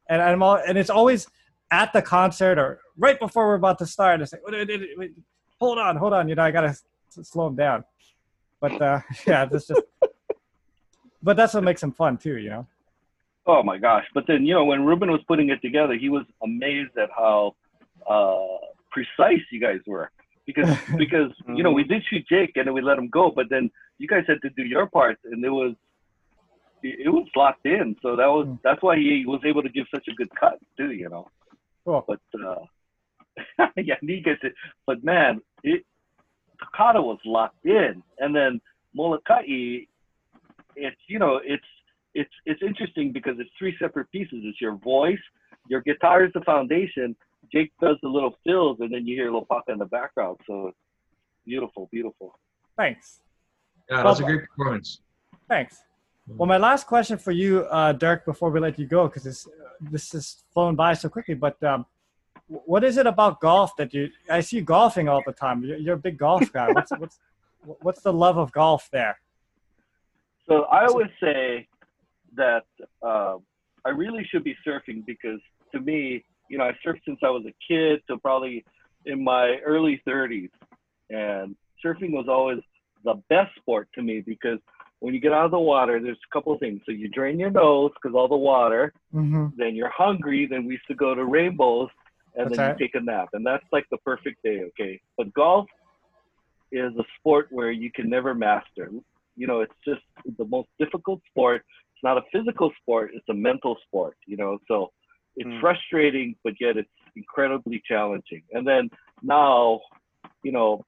And 0.09 0.23
I'm 0.23 0.43
all, 0.43 0.57
and 0.57 0.79
it's 0.79 0.91
always 0.91 1.27
at 1.71 1.93
the 1.93 2.03
concert 2.03 2.59
or 2.59 2.81
right 2.97 3.19
before 3.19 3.47
we're 3.47 3.55
about 3.55 3.79
to 3.79 3.87
start. 3.87 4.21
It's 4.21 4.33
like, 4.33 4.43
hold 5.61 5.79
on, 5.79 5.97
hold 5.97 6.13
on. 6.13 6.29
You 6.29 6.35
know, 6.35 6.43
I 6.43 6.51
gotta 6.51 6.69
s- 6.69 6.85
slow 7.23 7.47
him 7.49 7.57
down. 7.57 7.85
But 8.61 8.81
uh, 8.81 9.01
yeah, 9.27 9.45
that's 9.45 9.67
just. 9.69 9.83
But 11.23 11.37
that's 11.37 11.53
what 11.55 11.65
makes 11.65 11.83
him 11.83 11.93
fun 11.93 12.17
too, 12.17 12.39
you 12.39 12.51
know. 12.51 12.67
Oh 13.47 13.63
my 13.63 13.79
gosh! 13.79 14.05
But 14.15 14.25
then 14.27 14.45
you 14.47 14.55
know 14.55 14.65
when 14.65 14.85
Ruben 14.85 15.11
was 15.11 15.21
putting 15.29 15.51
it 15.51 15.61
together, 15.63 15.95
he 15.95 16.09
was 16.09 16.25
amazed 16.43 16.97
at 16.99 17.11
how 17.17 17.55
uh, 18.09 18.57
precise 18.91 19.41
you 19.51 19.61
guys 19.61 19.81
were. 19.87 20.11
Because 20.47 20.69
because 20.97 21.31
you 21.49 21.63
know 21.63 21.73
we 21.73 21.85
did 21.85 22.03
shoot 22.09 22.25
Jake 22.29 22.53
and 22.57 22.67
then 22.67 22.75
we 22.75 22.81
let 22.81 22.99
him 22.99 23.09
go, 23.09 23.31
but 23.31 23.47
then 23.51 23.71
you 23.99 24.09
guys 24.09 24.25
had 24.27 24.41
to 24.43 24.51
do 24.51 24.63
your 24.65 24.87
parts 24.87 25.21
and 25.25 25.45
it 25.45 25.51
was 25.51 25.75
it 26.83 27.13
was 27.13 27.27
locked 27.37 27.67
in. 27.67 27.97
So 28.03 28.17
that 28.17 28.27
was 28.27 28.47
Mm. 28.47 28.59
that's 28.63 28.83
why 28.83 28.97
he 28.97 29.25
was 29.27 29.41
able 29.45 29.63
to 29.63 29.69
give 29.69 29.87
such 29.95 30.07
a 30.09 30.15
good 30.15 30.31
cut 30.39 30.59
too. 30.79 30.93
You 30.93 31.09
know. 31.11 31.29
Cool. 31.85 32.05
But 32.09 32.21
uh, 32.47 32.57
yeah, 33.77 33.95
he 34.01 34.21
gets. 34.21 34.41
But 34.87 35.03
man, 35.05 35.41
it 35.63 35.85
Takata 36.59 37.01
was 37.01 37.19
locked 37.25 37.65
in, 37.65 38.03
and 38.19 38.35
then 38.35 38.61
Molokai, 38.95 39.43
it's 40.77 41.01
you 41.09 41.19
know 41.19 41.41
it's 41.45 41.65
it's 42.15 42.31
it's 42.47 42.63
interesting 42.63 43.13
because 43.13 43.35
it's 43.39 43.51
three 43.59 43.75
separate 43.81 44.11
pieces. 44.11 44.41
It's 44.43 44.61
your 44.61 44.77
voice, 44.77 45.19
your 45.69 45.81
guitar 45.83 46.25
is 46.25 46.33
the 46.35 46.41
foundation. 46.43 47.17
Jake 47.53 47.73
does 47.81 47.97
the 48.03 48.09
little 48.09 48.37
fills, 48.45 48.79
and 48.81 48.93
then 48.93 49.07
you 49.07 49.17
hear 49.17 49.27
little 49.27 49.47
pop 49.47 49.65
in 49.69 49.79
the 49.79 49.87
background. 49.87 50.39
So 50.47 50.73
beautiful, 51.45 51.89
beautiful. 51.91 52.39
Thanks. 52.77 53.21
Yeah, 53.91 54.03
that's 54.03 54.21
a 54.21 54.25
great 54.25 54.41
performance. 54.49 55.01
Thanks. 55.49 55.83
Well, 56.37 56.47
my 56.47 56.59
last 56.59 56.87
question 56.87 57.19
for 57.19 57.33
you, 57.33 57.65
uh, 57.65 57.93
Dirk, 57.93 58.25
before 58.25 58.51
we 58.51 58.61
let 58.61 58.79
you 58.79 58.87
go, 58.87 59.09
because 59.09 59.25
this 59.25 59.49
this 59.81 60.13
has 60.13 60.45
flown 60.53 60.77
by 60.77 60.95
so 60.95 61.09
quickly. 61.09 61.35
But 61.35 61.61
um, 61.65 61.85
wh- 61.85 61.85
what 62.51 62.83
is 62.83 62.97
it 62.97 63.07
about 63.07 63.41
golf 63.41 63.77
that 63.77 63.95
you? 63.95 64.11
I 64.29 64.41
see 64.41 64.61
golfing 64.61 65.09
all 65.09 65.23
the 65.25 65.33
time. 65.33 65.63
You're, 65.63 65.79
you're 65.79 65.95
a 65.95 65.99
big 65.99 66.19
golf 66.19 66.53
guy. 66.53 66.73
What's 66.73 66.91
what's 66.99 67.19
what's 67.81 68.01
the 68.03 68.13
love 68.13 68.39
of 68.39 68.51
golf 68.53 68.89
there? 68.91 69.21
So 70.49 70.63
I 70.65 70.87
always 70.87 71.11
say 71.23 71.69
that 72.35 72.65
uh, 73.03 73.37
I 73.85 73.91
really 73.91 74.27
should 74.31 74.43
be 74.43 74.57
surfing 74.67 75.05
because 75.07 75.41
to 75.73 75.81
me, 75.81 76.25
you 76.49 76.59
know, 76.59 76.65
I 76.65 76.73
surfed 76.85 77.03
since 77.05 77.21
I 77.23 77.31
was 77.31 77.45
a 77.47 77.55
kid 77.67 78.03
so 78.09 78.17
probably 78.17 78.65
in 79.07 79.23
my 79.23 79.59
early 79.65 80.03
30s, 80.07 80.51
and 81.09 81.55
surfing 81.85 82.13
was 82.13 82.27
always 82.29 82.59
the 83.05 83.15
best 83.29 83.55
sport 83.57 83.89
to 83.95 84.03
me 84.03 84.21
because 84.21 84.59
when 84.99 85.15
you 85.15 85.21
get 85.21 85.33
out 85.33 85.47
of 85.47 85.51
the 85.51 85.59
water, 85.59 86.01
there's 86.01 86.19
a 86.31 86.33
couple 86.33 86.53
of 86.53 86.61
things. 86.61 86.81
So 86.85 86.93
you 86.93 87.09
drain 87.09 87.39
your 87.39 87.51
nose 87.51 87.93
because 87.95 88.15
all 88.15 88.29
the 88.29 88.37
water. 88.37 88.93
Mm-hmm. 89.15 89.47
Then 89.57 89.75
you're 89.75 89.91
hungry. 89.91 90.47
Then 90.51 90.67
we 90.67 90.75
used 90.75 90.87
to 90.89 90.95
go 90.95 91.15
to 91.15 91.25
Rainbows, 91.25 91.89
and 92.37 92.51
That's 92.51 92.59
then 92.59 92.67
right. 92.67 92.79
you 92.79 92.87
take 92.87 92.95
a 92.95 93.01
nap, 93.01 93.29
and 93.33 93.45
that's 93.45 93.65
like 93.73 93.87
the 93.91 93.99
perfect 93.99 94.43
day. 94.43 94.63
Okay, 94.69 95.01
but 95.17 95.33
golf 95.35 95.67
is 96.73 96.93
a 96.99 97.05
sport 97.19 97.49
where 97.51 97.71
you 97.71 97.91
can 97.93 98.09
never 98.09 98.35
master. 98.35 98.91
You 99.37 99.47
know, 99.47 99.61
it's 99.61 99.75
just 99.87 100.03
the 100.39 100.45
most 100.45 100.69
difficult 100.79 101.21
sport. 101.31 101.63
It's 101.95 102.03
not 102.03 102.19
a 102.19 102.23
physical 102.33 102.73
sport; 102.83 103.11
it's 103.15 103.29
a 103.29 103.35
mental 103.35 103.77
sport. 103.87 104.17
You 104.27 104.37
know, 104.37 104.59
so 104.69 104.91
it's 105.37 105.51
Hmm. 105.51 105.61
frustrating, 105.61 106.35
but 106.45 106.55
yet 106.61 106.77
it's 106.77 106.89
incredibly 107.17 107.83
challenging. 107.87 108.43
And 108.53 108.67
then 108.67 108.91
now, 109.23 109.81
you 110.43 110.53
know, 110.53 110.85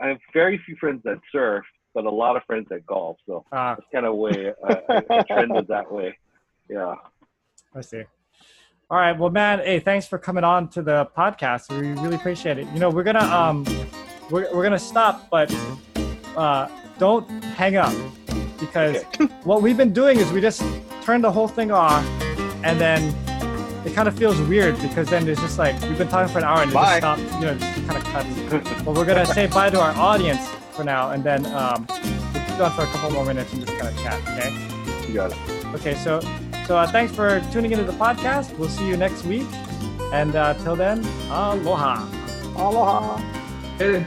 I 0.00 0.08
have 0.08 0.18
very 0.32 0.58
few 0.66 0.76
friends 0.76 1.02
that 1.04 1.18
surf, 1.30 1.64
but 1.94 2.04
a 2.04 2.10
lot 2.10 2.36
of 2.36 2.42
friends 2.46 2.66
that 2.70 2.86
golf. 2.86 3.16
So 3.26 3.44
Ah, 3.52 3.76
that's 3.76 3.88
kind 3.92 4.06
of 4.06 4.16
way 4.16 4.52
I, 4.64 4.72
I, 4.72 4.96
I 5.18 5.22
trended 5.30 5.66
that 5.68 5.90
way. 5.90 6.16
Yeah. 6.68 6.94
I 7.74 7.80
see. 7.80 8.04
All 8.90 8.98
right. 8.98 9.18
Well, 9.18 9.30
man, 9.30 9.60
hey, 9.60 9.80
thanks 9.80 10.06
for 10.06 10.18
coming 10.18 10.44
on 10.44 10.68
to 10.68 10.82
the 10.82 11.08
podcast. 11.16 11.70
We 11.70 11.92
really 12.02 12.16
appreciate 12.16 12.58
it. 12.58 12.68
You 12.74 12.80
know, 12.80 12.90
we're 12.90 13.02
gonna 13.02 13.20
um, 13.20 13.64
we're 14.30 14.54
we're 14.54 14.62
gonna 14.62 14.78
stop, 14.78 15.30
but 15.30 15.52
uh, 16.36 16.68
don't 16.98 17.28
hang 17.42 17.76
up 17.76 17.94
because 18.60 19.02
what 19.44 19.62
we've 19.62 19.76
been 19.78 19.94
doing 19.94 20.18
is 20.18 20.30
we 20.32 20.40
just 20.42 20.62
turn 21.02 21.22
the 21.22 21.32
whole 21.32 21.48
thing 21.48 21.70
off, 21.70 22.04
and 22.62 22.78
then 22.78 23.14
it 23.86 23.94
kind 23.94 24.06
of 24.06 24.18
feels 24.18 24.38
weird 24.42 24.78
because 24.82 25.08
then 25.08 25.26
it's 25.28 25.40
just 25.40 25.58
like 25.58 25.80
we've 25.82 25.96
been 25.96 26.08
talking 26.08 26.30
for 26.30 26.38
an 26.40 26.44
hour 26.44 26.60
and 26.60 26.70
it 26.70 26.74
Bye. 26.74 27.00
just 27.00 27.18
stops, 27.22 27.22
you 27.36 27.46
know, 27.46 27.54
just 27.54 27.86
kind 27.88 27.96
of 27.96 28.04
cuts. 28.04 28.82
but 28.84 28.94
we're 28.94 29.06
gonna 29.06 29.24
say 29.24 29.46
bye 29.46 29.70
to 29.70 29.80
our 29.80 29.92
audience 29.92 30.46
for 30.72 30.84
now, 30.84 31.10
and 31.12 31.24
then 31.24 31.46
um, 31.46 31.86
we'll 31.88 32.44
keep 32.44 32.60
on 32.60 32.70
for 32.72 32.82
a 32.82 32.86
couple 32.88 33.12
more 33.12 33.24
minutes 33.24 33.50
and 33.54 33.64
just 33.64 33.78
kind 33.78 33.96
of 33.96 34.02
chat. 34.02 34.20
Okay. 34.28 35.08
You 35.08 35.14
got 35.14 35.32
it. 35.32 35.38
Okay, 35.74 35.94
so 35.94 36.20
so 36.66 36.76
uh, 36.76 36.86
thanks 36.86 37.14
for 37.14 37.40
tuning 37.52 37.72
into 37.72 37.84
the 37.84 37.92
podcast. 37.92 38.56
We'll 38.58 38.68
see 38.68 38.86
you 38.86 38.96
next 38.96 39.24
week, 39.24 39.46
and 40.12 40.34
uh, 40.34 40.54
till 40.54 40.76
then, 40.76 41.04
aloha. 41.30 42.06
Aloha. 42.56 43.18
Hey, 43.78 44.06